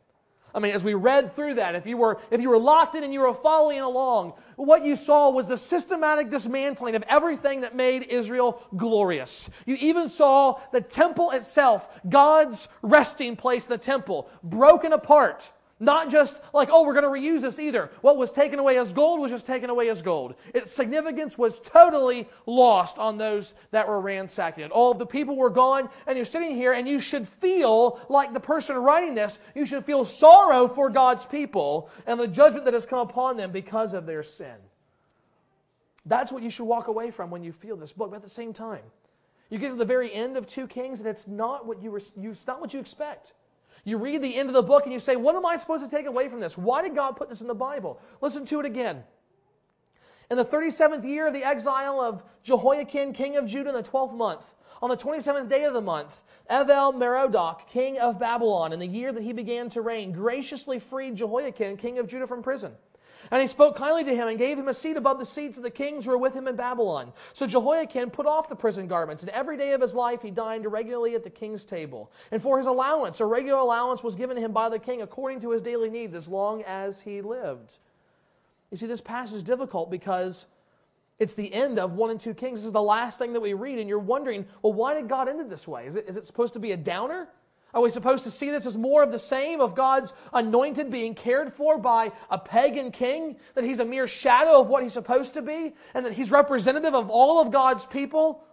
I 0.54 0.60
mean, 0.60 0.72
as 0.72 0.84
we 0.84 0.94
read 0.94 1.34
through 1.34 1.54
that, 1.54 1.74
if 1.74 1.84
you 1.84 1.96
were 1.96 2.20
if 2.30 2.40
you 2.40 2.48
were 2.48 2.58
locked 2.58 2.94
in 2.94 3.02
and 3.02 3.12
you 3.12 3.20
were 3.20 3.34
following 3.34 3.80
along, 3.80 4.34
what 4.54 4.84
you 4.84 4.94
saw 4.94 5.30
was 5.30 5.48
the 5.48 5.56
systematic 5.56 6.30
dismantling 6.30 6.94
of 6.94 7.02
everything 7.08 7.60
that 7.62 7.74
made 7.74 8.04
Israel 8.04 8.62
glorious. 8.76 9.50
You 9.66 9.76
even 9.80 10.08
saw 10.08 10.60
the 10.70 10.80
temple 10.80 11.32
itself, 11.32 12.00
God's 12.08 12.68
resting 12.82 13.34
place, 13.34 13.66
the 13.66 13.78
temple, 13.78 14.30
broken 14.44 14.92
apart 14.92 15.50
not 15.84 16.10
just 16.10 16.40
like, 16.52 16.68
oh, 16.72 16.84
we're 16.84 16.94
going 16.94 17.04
to 17.04 17.28
reuse 17.28 17.42
this 17.42 17.58
either. 17.58 17.90
What 18.00 18.16
was 18.16 18.30
taken 18.30 18.58
away 18.58 18.78
as 18.78 18.92
gold 18.92 19.20
was 19.20 19.30
just 19.30 19.46
taken 19.46 19.70
away 19.70 19.88
as 19.88 20.02
gold. 20.02 20.34
Its 20.54 20.72
significance 20.72 21.36
was 21.38 21.58
totally 21.60 22.28
lost 22.46 22.98
on 22.98 23.18
those 23.18 23.54
that 23.70 23.86
were 23.86 24.00
ransacked 24.00 24.58
it. 24.58 24.70
All 24.70 24.90
of 24.90 24.98
the 24.98 25.06
people 25.06 25.36
were 25.36 25.50
gone, 25.50 25.88
and 26.06 26.16
you're 26.16 26.24
sitting 26.24 26.54
here, 26.54 26.72
and 26.72 26.88
you 26.88 27.00
should 27.00 27.26
feel 27.26 28.00
like 28.08 28.32
the 28.32 28.40
person 28.40 28.76
writing 28.76 29.14
this, 29.14 29.38
you 29.54 29.66
should 29.66 29.84
feel 29.84 30.04
sorrow 30.04 30.66
for 30.68 30.90
God's 30.90 31.26
people 31.26 31.90
and 32.06 32.18
the 32.18 32.28
judgment 32.28 32.64
that 32.64 32.74
has 32.74 32.86
come 32.86 33.00
upon 33.00 33.36
them 33.36 33.52
because 33.52 33.94
of 33.94 34.06
their 34.06 34.22
sin. 34.22 34.56
That's 36.06 36.32
what 36.32 36.42
you 36.42 36.50
should 36.50 36.64
walk 36.64 36.88
away 36.88 37.10
from 37.10 37.30
when 37.30 37.42
you 37.42 37.52
feel 37.52 37.76
this 37.76 37.92
book. 37.92 38.10
But 38.10 38.16
at 38.16 38.22
the 38.22 38.28
same 38.28 38.52
time, 38.52 38.82
you 39.50 39.58
get 39.58 39.68
to 39.68 39.76
the 39.76 39.84
very 39.84 40.12
end 40.12 40.36
of 40.36 40.46
2 40.46 40.66
Kings, 40.66 41.00
and 41.00 41.08
it's 41.08 41.26
not 41.26 41.66
what 41.66 41.82
you, 41.82 41.90
were, 41.90 42.00
you, 42.16 42.30
it's 42.30 42.46
not 42.46 42.60
what 42.60 42.74
you 42.74 42.80
expect. 42.80 43.32
You 43.84 43.98
read 43.98 44.22
the 44.22 44.34
end 44.34 44.48
of 44.48 44.54
the 44.54 44.62
book 44.62 44.84
and 44.84 44.92
you 44.92 44.98
say, 44.98 45.16
What 45.16 45.36
am 45.36 45.44
I 45.44 45.56
supposed 45.56 45.84
to 45.84 45.94
take 45.94 46.06
away 46.06 46.28
from 46.28 46.40
this? 46.40 46.56
Why 46.56 46.82
did 46.82 46.94
God 46.94 47.16
put 47.16 47.28
this 47.28 47.42
in 47.42 47.46
the 47.46 47.54
Bible? 47.54 48.00
Listen 48.20 48.44
to 48.46 48.60
it 48.60 48.66
again. 48.66 49.04
In 50.30 50.38
the 50.38 50.44
37th 50.44 51.04
year 51.04 51.26
of 51.26 51.34
the 51.34 51.44
exile 51.44 52.00
of 52.00 52.24
Jehoiachin, 52.42 53.12
king 53.12 53.36
of 53.36 53.46
Judah, 53.46 53.68
in 53.68 53.74
the 53.74 53.82
12th 53.82 54.14
month, 54.14 54.54
on 54.80 54.88
the 54.88 54.96
27th 54.96 55.48
day 55.48 55.64
of 55.64 55.74
the 55.74 55.82
month, 55.82 56.24
Evil 56.50 56.92
Merodach, 56.92 57.66
king 57.68 57.98
of 57.98 58.18
Babylon, 58.18 58.72
in 58.72 58.78
the 58.78 58.86
year 58.86 59.12
that 59.12 59.22
he 59.22 59.32
began 59.32 59.68
to 59.70 59.82
reign, 59.82 60.12
graciously 60.12 60.78
freed 60.78 61.16
Jehoiachin, 61.16 61.76
king 61.76 61.98
of 61.98 62.06
Judah, 62.06 62.26
from 62.26 62.42
prison. 62.42 62.72
And 63.30 63.40
he 63.40 63.46
spoke 63.46 63.76
kindly 63.76 64.04
to 64.04 64.14
him 64.14 64.28
and 64.28 64.38
gave 64.38 64.58
him 64.58 64.68
a 64.68 64.74
seat 64.74 64.96
above 64.96 65.18
the 65.18 65.26
seats 65.26 65.56
of 65.56 65.62
the 65.62 65.70
kings 65.70 66.04
who 66.04 66.10
were 66.10 66.18
with 66.18 66.34
him 66.34 66.48
in 66.48 66.56
Babylon. 66.56 67.12
So 67.32 67.46
Jehoiachin 67.46 68.10
put 68.10 68.26
off 68.26 68.48
the 68.48 68.56
prison 68.56 68.86
garments, 68.86 69.22
and 69.22 69.30
every 69.30 69.56
day 69.56 69.72
of 69.72 69.80
his 69.80 69.94
life 69.94 70.22
he 70.22 70.30
dined 70.30 70.70
regularly 70.70 71.14
at 71.14 71.24
the 71.24 71.30
king's 71.30 71.64
table. 71.64 72.10
And 72.30 72.40
for 72.40 72.58
his 72.58 72.66
allowance, 72.66 73.20
a 73.20 73.26
regular 73.26 73.58
allowance 73.58 74.02
was 74.02 74.14
given 74.14 74.36
him 74.36 74.52
by 74.52 74.68
the 74.68 74.78
king 74.78 75.02
according 75.02 75.40
to 75.40 75.50
his 75.50 75.62
daily 75.62 75.90
needs 75.90 76.14
as 76.14 76.28
long 76.28 76.62
as 76.62 77.00
he 77.00 77.22
lived. 77.22 77.78
You 78.70 78.76
see, 78.76 78.86
this 78.86 79.00
passage 79.00 79.36
is 79.36 79.42
difficult 79.42 79.90
because 79.90 80.46
it's 81.18 81.34
the 81.34 81.52
end 81.54 81.78
of 81.78 81.92
1 81.92 82.10
and 82.10 82.20
2 82.20 82.34
Kings. 82.34 82.60
This 82.60 82.66
is 82.66 82.72
the 82.72 82.82
last 82.82 83.18
thing 83.18 83.32
that 83.32 83.40
we 83.40 83.54
read, 83.54 83.78
and 83.78 83.88
you're 83.88 83.98
wondering, 83.98 84.44
well, 84.62 84.72
why 84.72 84.94
did 84.94 85.08
God 85.08 85.28
end 85.28 85.40
it 85.40 85.48
this 85.48 85.68
way? 85.68 85.86
Is 85.86 85.96
it, 85.96 86.06
is 86.08 86.16
it 86.16 86.26
supposed 86.26 86.54
to 86.54 86.60
be 86.60 86.72
a 86.72 86.76
downer? 86.76 87.28
Are 87.74 87.82
we 87.82 87.90
supposed 87.90 88.22
to 88.22 88.30
see 88.30 88.50
this 88.50 88.66
as 88.66 88.76
more 88.76 89.02
of 89.02 89.10
the 89.10 89.18
same 89.18 89.60
of 89.60 89.74
God's 89.74 90.14
anointed 90.32 90.90
being 90.90 91.12
cared 91.12 91.52
for 91.52 91.76
by 91.76 92.12
a 92.30 92.38
pagan 92.38 92.92
king? 92.92 93.36
That 93.54 93.64
he's 93.64 93.80
a 93.80 93.84
mere 93.84 94.06
shadow 94.06 94.60
of 94.60 94.68
what 94.68 94.84
he's 94.84 94.92
supposed 94.92 95.34
to 95.34 95.42
be? 95.42 95.74
And 95.92 96.06
that 96.06 96.12
he's 96.12 96.30
representative 96.30 96.94
of 96.94 97.10
all 97.10 97.40
of 97.40 97.50
God's 97.50 97.84
people? 97.84 98.44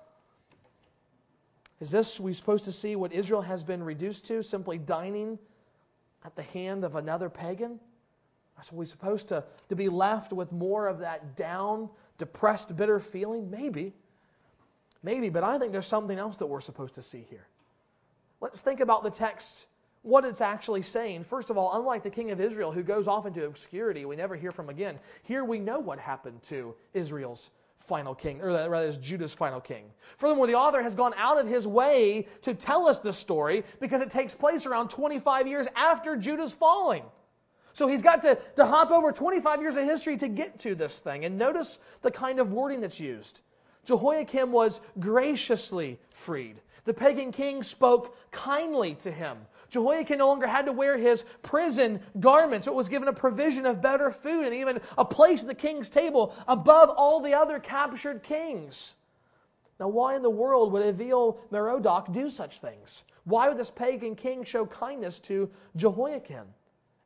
Is 1.79 1.91
this 1.91 2.19
we 2.19 2.33
supposed 2.33 2.65
to 2.65 2.71
see 2.71 2.95
what 2.95 3.13
Israel 3.13 3.41
has 3.41 3.63
been 3.63 3.83
reduced 3.83 4.25
to, 4.25 4.41
simply 4.41 4.79
dining 4.79 5.37
at 6.25 6.35
the 6.35 6.43
hand 6.43 6.83
of 6.83 6.95
another 6.95 7.29
pagan? 7.29 7.79
Are 8.57 8.63
we 8.75 8.85
supposed 8.85 9.27
to, 9.29 9.43
to 9.69 9.75
be 9.75 9.87
left 9.87 10.33
with 10.33 10.51
more 10.51 10.87
of 10.87 10.99
that 10.99 11.35
down, 11.35 11.89
depressed, 12.17 12.75
bitter 12.75 12.99
feeling? 12.99 13.51
Maybe. 13.51 13.93
Maybe, 15.03 15.29
but 15.29 15.43
I 15.43 15.59
think 15.59 15.71
there's 15.71 15.87
something 15.87 16.17
else 16.17 16.37
that 16.37 16.47
we're 16.47 16.61
supposed 16.61 16.95
to 16.95 17.01
see 17.03 17.25
here. 17.29 17.47
Let's 18.41 18.61
think 18.61 18.79
about 18.79 19.03
the 19.03 19.09
text, 19.09 19.67
what 20.01 20.25
it's 20.25 20.41
actually 20.41 20.81
saying. 20.81 21.23
First 21.23 21.51
of 21.51 21.57
all, 21.57 21.77
unlike 21.77 22.01
the 22.01 22.09
king 22.09 22.31
of 22.31 22.41
Israel 22.41 22.71
who 22.71 22.81
goes 22.81 23.07
off 23.07 23.27
into 23.27 23.45
obscurity, 23.45 24.05
we 24.05 24.15
never 24.15 24.35
hear 24.35 24.51
from 24.51 24.69
again, 24.69 24.99
here 25.23 25.43
we 25.43 25.59
know 25.59 25.79
what 25.79 25.99
happened 25.99 26.41
to 26.43 26.75
Israel's 26.93 27.51
final 27.77 28.15
king, 28.15 28.41
or 28.41 28.47
rather, 28.47 28.87
is 28.87 28.97
Judah's 28.97 29.33
final 29.33 29.59
king. 29.59 29.85
Furthermore, 30.17 30.47
the 30.47 30.55
author 30.55 30.81
has 30.81 30.95
gone 30.95 31.13
out 31.17 31.39
of 31.39 31.47
his 31.47 31.67
way 31.67 32.27
to 32.41 32.53
tell 32.53 32.87
us 32.87 32.99
the 32.99 33.13
story 33.13 33.63
because 33.79 34.01
it 34.01 34.09
takes 34.09 34.35
place 34.35 34.65
around 34.65 34.89
25 34.89 35.47
years 35.47 35.67
after 35.75 36.15
Judah's 36.15 36.53
falling. 36.53 37.03
So 37.73 37.87
he's 37.87 38.01
got 38.01 38.21
to, 38.23 38.37
to 38.57 38.65
hop 38.65 38.91
over 38.91 39.11
25 39.11 39.61
years 39.61 39.77
of 39.77 39.83
history 39.83 40.17
to 40.17 40.27
get 40.27 40.59
to 40.59 40.75
this 40.75 40.99
thing. 40.99 41.25
And 41.25 41.37
notice 41.37 41.79
the 42.01 42.11
kind 42.11 42.39
of 42.39 42.51
wording 42.51 42.81
that's 42.81 42.99
used. 42.99 43.41
Jehoiachin 43.85 44.51
was 44.51 44.81
graciously 44.99 45.99
freed. 46.11 46.57
The 46.83 46.93
pagan 46.93 47.31
king 47.31 47.63
spoke 47.63 48.15
kindly 48.31 48.95
to 48.95 49.11
him. 49.11 49.37
Jehoiachin 49.69 50.17
no 50.17 50.27
longer 50.27 50.47
had 50.47 50.65
to 50.65 50.73
wear 50.73 50.97
his 50.97 51.23
prison 51.43 52.01
garments, 52.19 52.65
but 52.65 52.75
was 52.75 52.89
given 52.89 53.07
a 53.07 53.13
provision 53.13 53.65
of 53.65 53.81
better 53.81 54.11
food 54.11 54.45
and 54.45 54.53
even 54.53 54.81
a 54.97 55.05
place 55.05 55.43
at 55.43 55.47
the 55.47 55.55
king's 55.55 55.89
table 55.89 56.35
above 56.47 56.89
all 56.89 57.21
the 57.21 57.33
other 57.33 57.59
captured 57.59 58.23
kings. 58.23 58.95
Now, 59.79 59.87
why 59.87 60.15
in 60.15 60.21
the 60.21 60.29
world 60.29 60.71
would 60.73 61.01
Evil 61.01 61.41
Merodach 61.51 62.11
do 62.11 62.29
such 62.29 62.59
things? 62.59 63.03
Why 63.23 63.47
would 63.47 63.57
this 63.57 63.71
pagan 63.71 64.15
king 64.15 64.43
show 64.43 64.65
kindness 64.65 65.19
to 65.21 65.49
Jehoiachin 65.75 66.45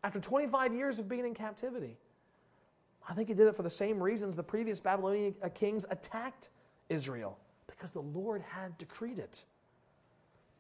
after 0.04 0.20
25 0.20 0.74
years 0.74 1.00
of 1.00 1.08
being 1.08 1.26
in 1.26 1.34
captivity? 1.34 1.98
I 3.08 3.14
think 3.14 3.28
he 3.28 3.34
did 3.34 3.48
it 3.48 3.56
for 3.56 3.64
the 3.64 3.70
same 3.70 4.02
reasons 4.02 4.36
the 4.36 4.44
previous 4.44 4.80
Babylonian 4.80 5.36
uh, 5.44 5.50
kings 5.50 5.86
attacked 5.90 6.50
Israel, 6.90 7.38
because 7.68 7.92
the 7.92 8.02
Lord 8.02 8.42
had 8.42 8.78
decreed 8.78 9.20
it. 9.20 9.46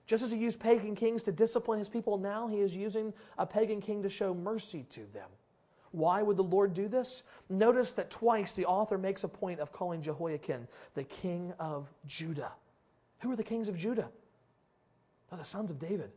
Just 0.05 0.23
as 0.23 0.31
he 0.31 0.37
used 0.37 0.59
pagan 0.59 0.95
kings 0.95 1.23
to 1.23 1.31
discipline 1.31 1.79
his 1.79 1.89
people, 1.89 2.17
now 2.17 2.47
he 2.47 2.59
is 2.59 2.75
using 2.75 3.13
a 3.37 3.45
pagan 3.45 3.81
king 3.81 4.03
to 4.03 4.09
show 4.09 4.33
mercy 4.33 4.83
to 4.89 5.01
them. 5.13 5.29
Why 5.91 6.21
would 6.21 6.37
the 6.37 6.43
Lord 6.43 6.73
do 6.73 6.87
this? 6.87 7.23
Notice 7.49 7.93
that 7.93 8.09
twice 8.09 8.53
the 8.53 8.65
author 8.65 8.97
makes 8.97 9.23
a 9.23 9.29
point 9.29 9.59
of 9.59 9.71
calling 9.71 10.01
Jehoiachin 10.01 10.67
the 10.93 11.05
king 11.05 11.53
of 11.59 11.91
Judah. 12.05 12.51
Who 13.19 13.31
are 13.31 13.35
the 13.35 13.43
kings 13.43 13.69
of 13.69 13.77
Judah? 13.77 14.11
They're 15.29 15.39
the 15.39 15.45
sons 15.45 15.71
of 15.71 15.79
David. 15.79 16.11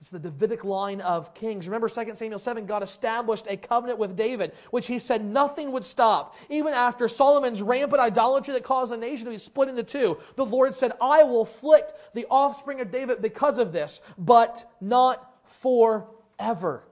It's 0.00 0.08
the 0.08 0.18
Davidic 0.18 0.64
line 0.64 1.02
of 1.02 1.34
kings. 1.34 1.68
Remember 1.68 1.86
2 1.86 2.14
Samuel 2.14 2.38
7, 2.38 2.64
God 2.64 2.82
established 2.82 3.44
a 3.50 3.56
covenant 3.58 3.98
with 3.98 4.16
David, 4.16 4.52
which 4.70 4.86
he 4.86 4.98
said 4.98 5.22
nothing 5.22 5.72
would 5.72 5.84
stop. 5.84 6.36
Even 6.48 6.72
after 6.72 7.06
Solomon's 7.06 7.60
rampant 7.60 8.00
idolatry 8.00 8.54
that 8.54 8.64
caused 8.64 8.92
the 8.92 8.96
nation 8.96 9.26
to 9.26 9.30
be 9.30 9.36
split 9.36 9.68
into 9.68 9.82
two, 9.82 10.18
the 10.36 10.44
Lord 10.44 10.74
said, 10.74 10.92
I 11.02 11.22
will 11.22 11.42
afflict 11.42 11.92
the 12.14 12.26
offspring 12.30 12.80
of 12.80 12.90
David 12.90 13.20
because 13.20 13.58
of 13.58 13.72
this, 13.72 14.00
but 14.16 14.64
not 14.80 15.34
forever. 15.44 16.88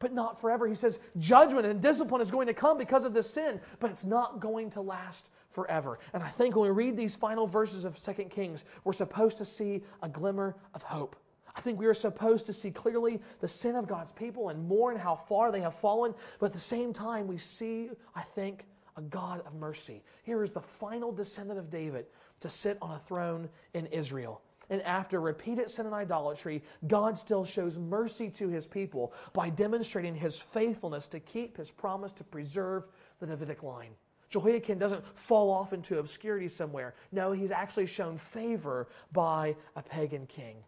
But 0.00 0.12
not 0.12 0.40
forever. 0.40 0.66
He 0.66 0.74
says 0.74 0.98
judgment 1.18 1.64
and 1.64 1.80
discipline 1.80 2.20
is 2.20 2.32
going 2.32 2.48
to 2.48 2.54
come 2.54 2.76
because 2.76 3.04
of 3.04 3.14
this 3.14 3.30
sin, 3.30 3.60
but 3.78 3.88
it's 3.88 4.04
not 4.04 4.40
going 4.40 4.68
to 4.70 4.80
last 4.80 5.30
forever. 5.48 6.00
And 6.12 6.24
I 6.24 6.28
think 6.28 6.56
when 6.56 6.64
we 6.64 6.74
read 6.74 6.96
these 6.96 7.14
final 7.14 7.46
verses 7.46 7.84
of 7.84 7.96
2 7.96 8.24
Kings, 8.24 8.64
we're 8.82 8.94
supposed 8.94 9.38
to 9.38 9.44
see 9.44 9.84
a 10.02 10.08
glimmer 10.08 10.56
of 10.74 10.82
hope. 10.82 11.14
I 11.56 11.60
think 11.60 11.78
we 11.78 11.86
are 11.86 11.94
supposed 11.94 12.46
to 12.46 12.52
see 12.52 12.70
clearly 12.70 13.20
the 13.40 13.48
sin 13.48 13.74
of 13.74 13.86
God's 13.86 14.12
people 14.12 14.50
and 14.50 14.68
mourn 14.68 14.96
how 14.96 15.14
far 15.16 15.50
they 15.50 15.60
have 15.60 15.74
fallen. 15.74 16.14
But 16.38 16.46
at 16.46 16.52
the 16.52 16.58
same 16.58 16.92
time, 16.92 17.26
we 17.26 17.38
see, 17.38 17.90
I 18.14 18.22
think, 18.22 18.66
a 18.96 19.02
God 19.02 19.42
of 19.46 19.54
mercy. 19.54 20.02
Here 20.22 20.42
is 20.42 20.50
the 20.52 20.60
final 20.60 21.12
descendant 21.12 21.58
of 21.58 21.70
David 21.70 22.06
to 22.40 22.48
sit 22.48 22.78
on 22.80 22.92
a 22.92 22.98
throne 22.98 23.48
in 23.74 23.86
Israel. 23.86 24.42
And 24.68 24.82
after 24.82 25.20
repeated 25.20 25.68
sin 25.68 25.86
and 25.86 25.94
idolatry, 25.94 26.62
God 26.86 27.18
still 27.18 27.44
shows 27.44 27.76
mercy 27.76 28.30
to 28.30 28.48
his 28.48 28.68
people 28.68 29.12
by 29.32 29.50
demonstrating 29.50 30.14
his 30.14 30.38
faithfulness 30.38 31.08
to 31.08 31.18
keep 31.18 31.56
his 31.56 31.72
promise 31.72 32.12
to 32.12 32.24
preserve 32.24 32.86
the 33.18 33.26
Davidic 33.26 33.64
line. 33.64 33.90
Jehoiachin 34.28 34.78
doesn't 34.78 35.04
fall 35.18 35.50
off 35.50 35.72
into 35.72 35.98
obscurity 35.98 36.46
somewhere. 36.46 36.94
No, 37.10 37.32
he's 37.32 37.50
actually 37.50 37.86
shown 37.86 38.16
favor 38.16 38.86
by 39.12 39.56
a 39.74 39.82
pagan 39.82 40.24
king 40.26 40.62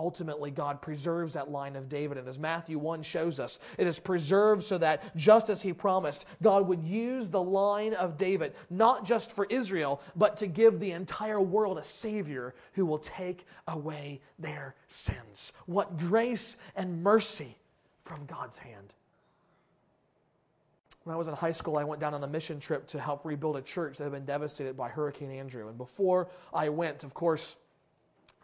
ultimately 0.00 0.50
God 0.50 0.80
preserves 0.80 1.34
that 1.34 1.50
line 1.50 1.76
of 1.76 1.90
David. 1.90 2.16
And 2.16 2.26
as 2.26 2.38
Matthew 2.38 2.78
1 2.78 3.02
shows 3.02 3.38
us, 3.38 3.58
it 3.76 3.86
is 3.86 4.00
preserved 4.00 4.64
so 4.64 4.78
that 4.78 5.14
just 5.14 5.50
as 5.50 5.60
he 5.60 5.74
promised, 5.74 6.24
God 6.42 6.66
would 6.66 6.82
use 6.82 7.28
the 7.28 7.42
line 7.42 7.92
of 7.92 8.16
David, 8.16 8.54
not 8.70 9.04
just 9.04 9.32
for 9.32 9.44
Israel, 9.50 10.00
but 10.16 10.38
to 10.38 10.46
give 10.46 10.80
the 10.80 10.92
entire 10.92 11.40
world 11.40 11.76
a 11.76 11.82
Savior 11.82 12.54
who 12.72 12.86
will 12.86 12.98
take 12.98 13.44
away 13.68 14.22
their 14.38 14.74
sins. 14.88 15.52
What 15.66 15.98
grace 15.98 16.56
and 16.76 17.02
mercy 17.02 17.58
from 18.02 18.24
God's 18.24 18.58
hand. 18.58 18.94
When 21.04 21.14
I 21.14 21.18
was 21.18 21.28
in 21.28 21.34
high 21.34 21.52
school, 21.52 21.76
I 21.76 21.84
went 21.84 22.00
down 22.00 22.14
on 22.14 22.24
a 22.24 22.26
mission 22.26 22.58
trip 22.58 22.86
to 22.88 23.00
help 23.00 23.24
rebuild 23.24 23.56
a 23.56 23.62
church 23.62 23.98
that 23.98 24.04
had 24.04 24.12
been 24.12 24.24
devastated 24.24 24.76
by 24.76 24.88
Hurricane 24.88 25.30
Andrew. 25.30 25.68
And 25.68 25.76
before 25.76 26.28
I 26.54 26.70
went, 26.70 27.04
of 27.04 27.12
course, 27.12 27.56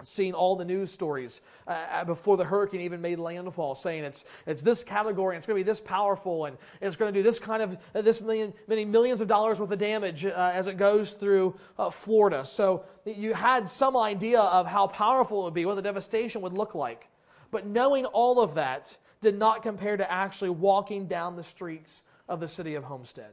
seen 0.03 0.35
all 0.35 0.55
the 0.55 0.65
news 0.65 0.91
stories 0.91 1.41
uh, 1.67 1.71
uh, 1.91 2.05
before 2.05 2.37
the 2.37 2.45
hurricane 2.45 2.83
even 2.83 3.01
made 3.01 3.19
landfall 3.19 3.75
saying 3.75 4.05
it's, 4.05 4.25
it's 4.47 4.61
this 4.61 4.85
category 4.85 5.35
and 5.35 5.39
it's 5.39 5.47
going 5.47 5.59
to 5.59 5.65
be 5.65 5.67
this 5.67 5.81
powerful 5.81 6.45
and 6.45 6.59
it's 6.83 6.97
going 6.97 7.13
to 7.13 7.19
do 7.19 7.23
this 7.23 7.39
kind 7.39 7.63
of 7.63 7.79
uh, 7.95 8.03
this 8.03 8.21
million 8.21 8.53
many 8.69 8.85
millions 8.85 9.23
of 9.23 9.29
dollars 9.29 9.59
worth 9.59 9.71
of 9.71 9.79
damage 9.79 10.27
uh, 10.27 10.51
as 10.53 10.67
it 10.67 10.77
goes 10.77 11.15
through 11.15 11.55
uh, 11.79 11.89
florida. 11.89 12.45
So 12.45 12.85
you 13.07 13.33
had 13.33 13.69
some 13.69 13.97
idea 13.97 14.41
of 14.41 14.67
how 14.67 14.87
powerful 14.87 15.41
it 15.41 15.45
would 15.45 15.55
be 15.55 15.65
what 15.65 15.77
the 15.77 15.83
devastation 15.83 16.43
would 16.43 16.53
look 16.53 16.75
like. 16.75 17.09
But 17.51 17.67
knowing 17.67 18.05
all 18.07 18.41
of 18.41 18.55
that 18.55 18.97
did 19.21 19.39
not 19.39 19.63
compare 19.63 19.97
to 19.97 20.11
actually 20.11 20.51
walking 20.51 21.07
down 21.07 21.37
the 21.37 21.43
streets 21.43 22.03
of 22.29 22.41
the 22.41 22.49
city 22.49 22.75
of 22.75 22.85
homestead 22.85 23.33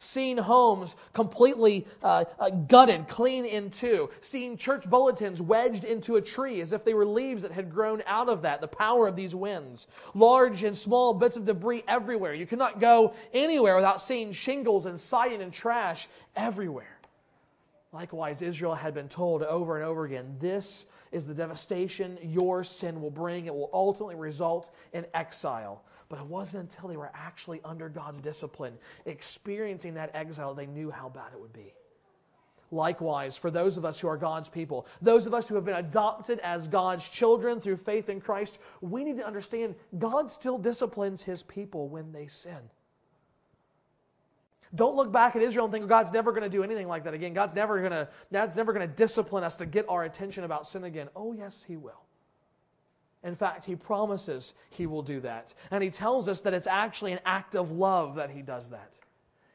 seeing 0.00 0.38
homes 0.38 0.96
completely 1.12 1.86
uh, 2.02 2.24
uh, 2.38 2.50
gutted, 2.50 3.06
clean 3.06 3.44
in 3.44 3.70
two, 3.70 4.10
seeing 4.22 4.56
church 4.56 4.88
bulletins 4.88 5.40
wedged 5.42 5.84
into 5.84 6.16
a 6.16 6.20
tree 6.20 6.62
as 6.62 6.72
if 6.72 6.84
they 6.84 6.94
were 6.94 7.04
leaves 7.04 7.42
that 7.42 7.52
had 7.52 7.70
grown 7.70 8.02
out 8.06 8.28
of 8.28 8.42
that, 8.42 8.62
the 8.62 8.68
power 8.68 9.06
of 9.06 9.14
these 9.14 9.34
winds, 9.34 9.86
large 10.14 10.64
and 10.64 10.76
small 10.76 11.12
bits 11.12 11.36
of 11.36 11.44
debris 11.44 11.84
everywhere. 11.86 12.32
You 12.32 12.46
cannot 12.46 12.80
go 12.80 13.12
anywhere 13.34 13.76
without 13.76 14.00
seeing 14.00 14.32
shingles 14.32 14.86
and 14.86 14.98
siding 14.98 15.42
and 15.42 15.52
trash 15.52 16.08
everywhere. 16.34 16.98
Likewise, 17.92 18.40
Israel 18.40 18.74
had 18.74 18.94
been 18.94 19.08
told 19.08 19.42
over 19.42 19.76
and 19.76 19.84
over 19.84 20.04
again 20.06 20.34
this 20.40 20.86
is 21.12 21.26
the 21.26 21.34
devastation 21.34 22.16
your 22.22 22.64
sin 22.64 23.02
will 23.02 23.10
bring. 23.10 23.46
It 23.46 23.54
will 23.54 23.70
ultimately 23.72 24.14
result 24.14 24.70
in 24.92 25.04
exile. 25.12 25.82
But 26.10 26.18
it 26.18 26.26
wasn't 26.26 26.64
until 26.64 26.88
they 26.88 26.96
were 26.96 27.12
actually 27.14 27.60
under 27.64 27.88
God's 27.88 28.20
discipline, 28.20 28.74
experiencing 29.06 29.94
that 29.94 30.10
exile, 30.12 30.52
they 30.52 30.66
knew 30.66 30.90
how 30.90 31.08
bad 31.08 31.32
it 31.32 31.40
would 31.40 31.52
be. 31.52 31.72
Likewise, 32.72 33.36
for 33.36 33.50
those 33.50 33.76
of 33.76 33.84
us 33.84 33.98
who 33.98 34.08
are 34.08 34.16
God's 34.16 34.48
people, 34.48 34.86
those 35.00 35.26
of 35.26 35.34
us 35.34 35.48
who 35.48 35.54
have 35.54 35.64
been 35.64 35.76
adopted 35.76 36.40
as 36.40 36.68
God's 36.68 37.08
children 37.08 37.60
through 37.60 37.76
faith 37.76 38.08
in 38.08 38.20
Christ, 38.20 38.58
we 38.80 39.04
need 39.04 39.16
to 39.18 39.26
understand 39.26 39.76
God 39.98 40.28
still 40.30 40.58
disciplines 40.58 41.22
his 41.22 41.44
people 41.44 41.88
when 41.88 42.12
they 42.12 42.26
sin. 42.26 42.58
Don't 44.74 44.94
look 44.94 45.10
back 45.12 45.34
at 45.34 45.42
Israel 45.42 45.64
and 45.66 45.72
think 45.72 45.84
oh, 45.84 45.88
God's 45.88 46.12
never 46.12 46.30
going 46.32 46.44
to 46.44 46.48
do 46.48 46.62
anything 46.62 46.86
like 46.86 47.04
that 47.04 47.14
again. 47.14 47.34
God's 47.34 47.54
never 47.54 47.78
going 47.78 47.90
to 47.90 48.08
God's 48.32 48.56
never 48.56 48.72
going 48.72 48.88
to 48.88 48.94
discipline 48.94 49.42
us 49.42 49.56
to 49.56 49.66
get 49.66 49.84
our 49.88 50.04
attention 50.04 50.44
about 50.44 50.66
sin 50.66 50.84
again. 50.84 51.08
Oh 51.16 51.32
yes, 51.32 51.64
he 51.64 51.76
will. 51.76 52.04
In 53.22 53.34
fact, 53.34 53.64
he 53.64 53.76
promises 53.76 54.54
he 54.70 54.86
will 54.86 55.02
do 55.02 55.20
that. 55.20 55.52
And 55.70 55.84
he 55.84 55.90
tells 55.90 56.28
us 56.28 56.40
that 56.40 56.54
it's 56.54 56.66
actually 56.66 57.12
an 57.12 57.20
act 57.26 57.54
of 57.54 57.70
love 57.70 58.16
that 58.16 58.30
he 58.30 58.40
does 58.40 58.70
that. 58.70 58.98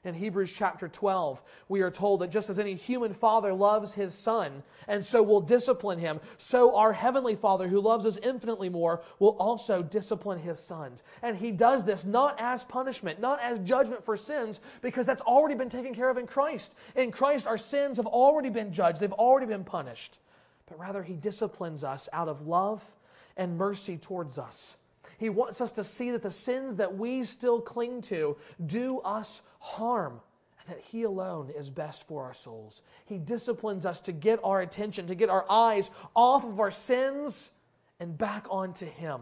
In 0.05 0.13
Hebrews 0.13 0.53
chapter 0.53 0.88
12, 0.88 1.41
we 1.68 1.82
are 1.82 1.89
told 1.89 2.20
that 2.20 2.30
just 2.30 2.51
as 2.51 2.59
any 2.59 2.76
human 2.76 3.11
father 3.11 3.51
loves 3.51 3.91
his 3.91 4.13
son 4.13 4.61
and 4.88 5.03
so 5.03 5.24
will 5.24 5.41
discipline 5.41 5.97
him, 5.97 6.20
so 6.38 6.76
our 6.76 6.93
heavenly 6.93 7.36
Father, 7.36 7.68
who 7.68 7.82
loves 7.82 8.05
us 8.05 8.18
infinitely 8.18 8.70
more, 8.70 9.01
will 9.18 9.36
also 9.39 9.82
discipline 9.82 10.38
his 10.38 10.59
sons. 10.59 11.01
And 11.24 11.36
he 11.36 11.51
does 11.51 11.84
this 11.84 12.05
not 12.05 12.39
as 12.39 12.63
punishment, 12.63 13.20
not 13.20 13.39
as 13.41 13.57
judgment 13.59 14.03
for 14.03 14.16
sins, 14.16 14.59
because 14.84 15.07
that's 15.07 15.24
already 15.24 15.55
been 15.55 15.70
taken 15.70 15.95
care 15.95 16.11
of 16.11 16.20
in 16.20 16.28
Christ. 16.28 16.76
In 16.95 17.11
Christ, 17.11 17.47
our 17.47 17.57
sins 17.57 17.97
have 17.97 18.05
already 18.05 18.51
been 18.51 18.72
judged, 18.72 18.99
they've 18.99 19.11
already 19.11 19.47
been 19.47 19.63
punished. 19.63 20.20
But 20.68 20.80
rather, 20.80 21.01
he 21.01 21.16
disciplines 21.16 21.84
us 21.84 22.07
out 22.13 22.28
of 22.28 22.45
love 22.45 22.84
and 23.38 23.58
mercy 23.58 23.98
towards 23.98 24.40
us. 24.40 24.78
He 25.18 25.30
wants 25.30 25.62
us 25.62 25.72
to 25.74 25.84
see 25.84 26.12
that 26.12 26.22
the 26.22 26.32
sins 26.32 26.76
that 26.76 26.98
we 26.98 27.24
still 27.24 27.62
cling 27.62 28.02
to 28.04 28.38
do 28.66 29.00
us 29.00 29.42
harm 29.60 30.20
and 30.60 30.76
that 30.76 30.84
He 30.84 31.04
alone 31.04 31.52
is 31.56 31.70
best 31.70 32.06
for 32.08 32.24
our 32.24 32.34
souls. 32.34 32.82
He 33.06 33.18
disciplines 33.18 33.86
us 33.86 34.00
to 34.02 34.12
get 34.12 34.40
our 34.44 34.62
attention, 34.62 35.08
to 35.08 35.16
get 35.16 35.30
our 35.30 35.46
eyes 35.50 35.90
off 36.16 36.44
of 36.44 36.60
our 36.60 36.72
sins 36.72 37.52
and 38.00 38.18
back 38.18 38.46
onto 38.50 38.86
Him. 38.86 39.22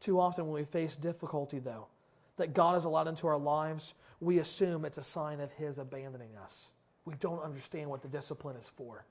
Too 0.00 0.20
often, 0.20 0.46
when 0.46 0.54
we 0.54 0.64
face 0.64 0.96
difficulty, 0.96 1.58
though, 1.58 1.86
that 2.36 2.54
God 2.54 2.74
has 2.74 2.84
allowed 2.84 3.08
into 3.08 3.26
our 3.26 3.38
lives, 3.38 3.94
we 4.20 4.38
assume 4.38 4.84
it's 4.84 4.98
a 4.98 5.02
sign 5.02 5.40
of 5.40 5.52
His 5.52 5.78
abandoning 5.78 6.36
us. 6.42 6.72
We 7.04 7.14
don't 7.14 7.42
understand 7.42 7.90
what 7.90 8.02
the 8.02 8.08
discipline 8.08 8.56
is 8.56 8.68
for. 8.68 9.04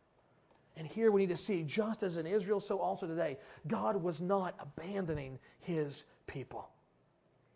And 0.77 0.87
here 0.87 1.11
we 1.11 1.21
need 1.21 1.29
to 1.29 1.37
see, 1.37 1.63
just 1.63 2.01
as 2.01 2.17
in 2.17 2.25
Israel, 2.25 2.59
so 2.59 2.79
also 2.79 3.05
today, 3.07 3.37
God 3.67 4.01
was 4.01 4.21
not 4.21 4.55
abandoning 4.59 5.37
his 5.59 6.05
people. 6.27 6.69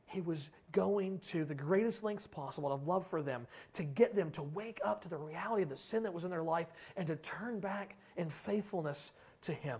He 0.05 0.21
was 0.21 0.49
going 0.71 1.19
to 1.19 1.45
the 1.45 1.55
greatest 1.55 2.03
lengths 2.03 2.27
possible 2.27 2.71
of 2.71 2.87
love 2.87 3.07
for 3.07 3.21
them 3.21 3.47
to 3.73 3.83
get 3.83 4.15
them 4.15 4.31
to 4.31 4.43
wake 4.43 4.79
up 4.83 5.01
to 5.01 5.09
the 5.09 5.17
reality 5.17 5.63
of 5.63 5.69
the 5.69 5.77
sin 5.77 6.03
that 6.03 6.13
was 6.13 6.25
in 6.25 6.31
their 6.31 6.43
life 6.43 6.67
and 6.97 7.07
to 7.07 7.15
turn 7.17 7.59
back 7.59 7.97
in 8.17 8.29
faithfulness 8.29 9.13
to 9.41 9.53
Him. 9.53 9.79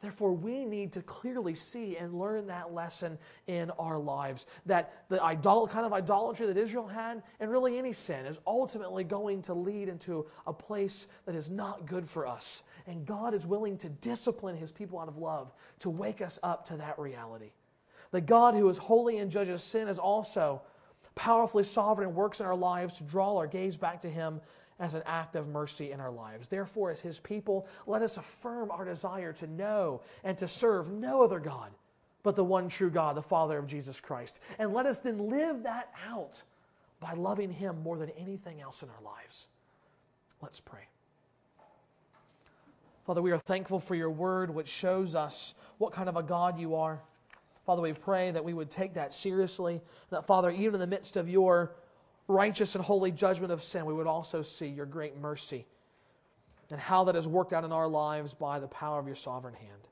Therefore, 0.00 0.32
we 0.32 0.64
need 0.64 0.92
to 0.92 1.02
clearly 1.02 1.54
see 1.54 1.98
and 1.98 2.18
learn 2.18 2.46
that 2.46 2.72
lesson 2.72 3.18
in 3.48 3.70
our 3.72 3.98
lives. 3.98 4.46
That 4.64 5.04
the 5.08 5.22
idol- 5.22 5.68
kind 5.68 5.84
of 5.84 5.92
idolatry 5.92 6.46
that 6.46 6.56
Israel 6.56 6.86
had, 6.86 7.22
and 7.38 7.50
really 7.50 7.76
any 7.76 7.92
sin, 7.92 8.24
is 8.24 8.40
ultimately 8.46 9.04
going 9.04 9.42
to 9.42 9.54
lead 9.54 9.88
into 9.88 10.26
a 10.46 10.52
place 10.52 11.06
that 11.26 11.34
is 11.34 11.50
not 11.50 11.84
good 11.84 12.08
for 12.08 12.26
us. 12.26 12.62
And 12.86 13.04
God 13.04 13.34
is 13.34 13.46
willing 13.46 13.76
to 13.78 13.90
discipline 13.90 14.56
his 14.56 14.72
people 14.72 14.98
out 14.98 15.08
of 15.08 15.18
love 15.18 15.52
to 15.80 15.90
wake 15.90 16.22
us 16.22 16.38
up 16.42 16.64
to 16.66 16.76
that 16.78 16.98
reality. 16.98 17.52
The 18.10 18.22
God 18.22 18.54
who 18.54 18.68
is 18.68 18.78
holy 18.78 19.18
and 19.18 19.30
judges 19.30 19.62
sin 19.62 19.86
is 19.86 19.98
also 19.98 20.62
powerfully 21.14 21.62
sovereign 21.62 22.08
and 22.08 22.16
works 22.16 22.40
in 22.40 22.46
our 22.46 22.56
lives 22.56 22.96
to 22.96 23.04
draw 23.04 23.36
our 23.36 23.46
gaze 23.46 23.76
back 23.76 24.00
to 24.00 24.08
him 24.08 24.40
as 24.80 24.94
an 24.94 25.02
act 25.06 25.36
of 25.36 25.46
mercy 25.46 25.92
in 25.92 26.00
our 26.00 26.10
lives. 26.10 26.48
Therefore, 26.48 26.90
as 26.90 27.00
His 27.00 27.20
people, 27.20 27.68
let 27.86 28.02
us 28.02 28.16
affirm 28.16 28.70
our 28.70 28.84
desire 28.84 29.32
to 29.34 29.46
know 29.46 30.00
and 30.24 30.36
to 30.38 30.48
serve 30.48 30.90
no 30.90 31.22
other 31.22 31.38
God 31.38 31.70
but 32.22 32.36
the 32.36 32.44
one 32.44 32.68
true 32.68 32.90
God, 32.90 33.16
the 33.16 33.22
Father 33.22 33.58
of 33.58 33.66
Jesus 33.66 34.00
Christ. 34.00 34.40
And 34.58 34.72
let 34.72 34.86
us 34.86 34.98
then 34.98 35.30
live 35.30 35.62
that 35.62 35.90
out 36.08 36.42
by 37.00 37.14
loving 37.14 37.50
Him 37.50 37.82
more 37.82 37.98
than 37.98 38.10
anything 38.10 38.60
else 38.60 38.82
in 38.82 38.88
our 38.90 39.02
lives. 39.02 39.48
Let's 40.42 40.60
pray. 40.60 40.86
Father, 43.06 43.22
we 43.22 43.32
are 43.32 43.38
thankful 43.38 43.80
for 43.80 43.94
your 43.94 44.10
word, 44.10 44.54
which 44.54 44.68
shows 44.68 45.14
us 45.14 45.54
what 45.78 45.92
kind 45.92 46.08
of 46.08 46.16
a 46.16 46.22
God 46.22 46.58
you 46.58 46.74
are. 46.74 47.00
Father, 47.64 47.82
we 47.82 47.92
pray 47.92 48.30
that 48.30 48.44
we 48.44 48.52
would 48.52 48.70
take 48.70 48.94
that 48.94 49.14
seriously. 49.14 49.80
That, 50.10 50.26
Father, 50.26 50.50
even 50.50 50.74
in 50.74 50.80
the 50.80 50.86
midst 50.86 51.16
of 51.16 51.28
your 51.28 51.72
righteous 52.30 52.74
and 52.74 52.84
holy 52.84 53.10
judgment 53.10 53.52
of 53.52 53.62
sin, 53.62 53.84
we 53.84 53.92
would 53.92 54.06
also 54.06 54.42
see 54.42 54.68
your 54.68 54.86
great 54.86 55.18
mercy 55.18 55.66
and 56.70 56.80
how 56.80 57.04
that 57.04 57.16
has 57.16 57.26
worked 57.26 57.52
out 57.52 57.64
in 57.64 57.72
our 57.72 57.88
lives 57.88 58.32
by 58.32 58.60
the 58.60 58.68
power 58.68 58.98
of 58.98 59.06
your 59.06 59.16
sovereign 59.16 59.54
hand. 59.54 59.88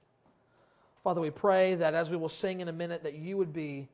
Father, 1.02 1.20
we 1.20 1.30
pray 1.30 1.74
that 1.74 1.94
as 1.94 2.10
we 2.10 2.16
will 2.16 2.28
sing 2.28 2.60
in 2.60 2.68
a 2.68 2.72
minute, 2.72 3.02
that 3.02 3.14
you 3.14 3.36
would 3.36 3.52
be 3.52 3.88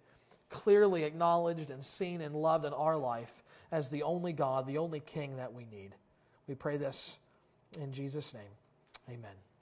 clearly 0.50 1.04
acknowledged 1.04 1.70
and 1.70 1.82
seen 1.82 2.20
and 2.20 2.34
loved 2.34 2.64
in 2.64 2.72
our 2.74 2.96
life 2.96 3.42
as 3.72 3.88
the 3.88 4.02
only 4.02 4.32
God, 4.32 4.66
the 4.66 4.78
only 4.78 5.00
King 5.00 5.36
that 5.36 5.52
we 5.52 5.64
need. 5.64 5.94
We 6.46 6.54
pray 6.54 6.76
this 6.76 7.18
in 7.80 7.92
Jesus' 7.92 8.34
name. 8.34 8.42
Amen. 9.08 9.53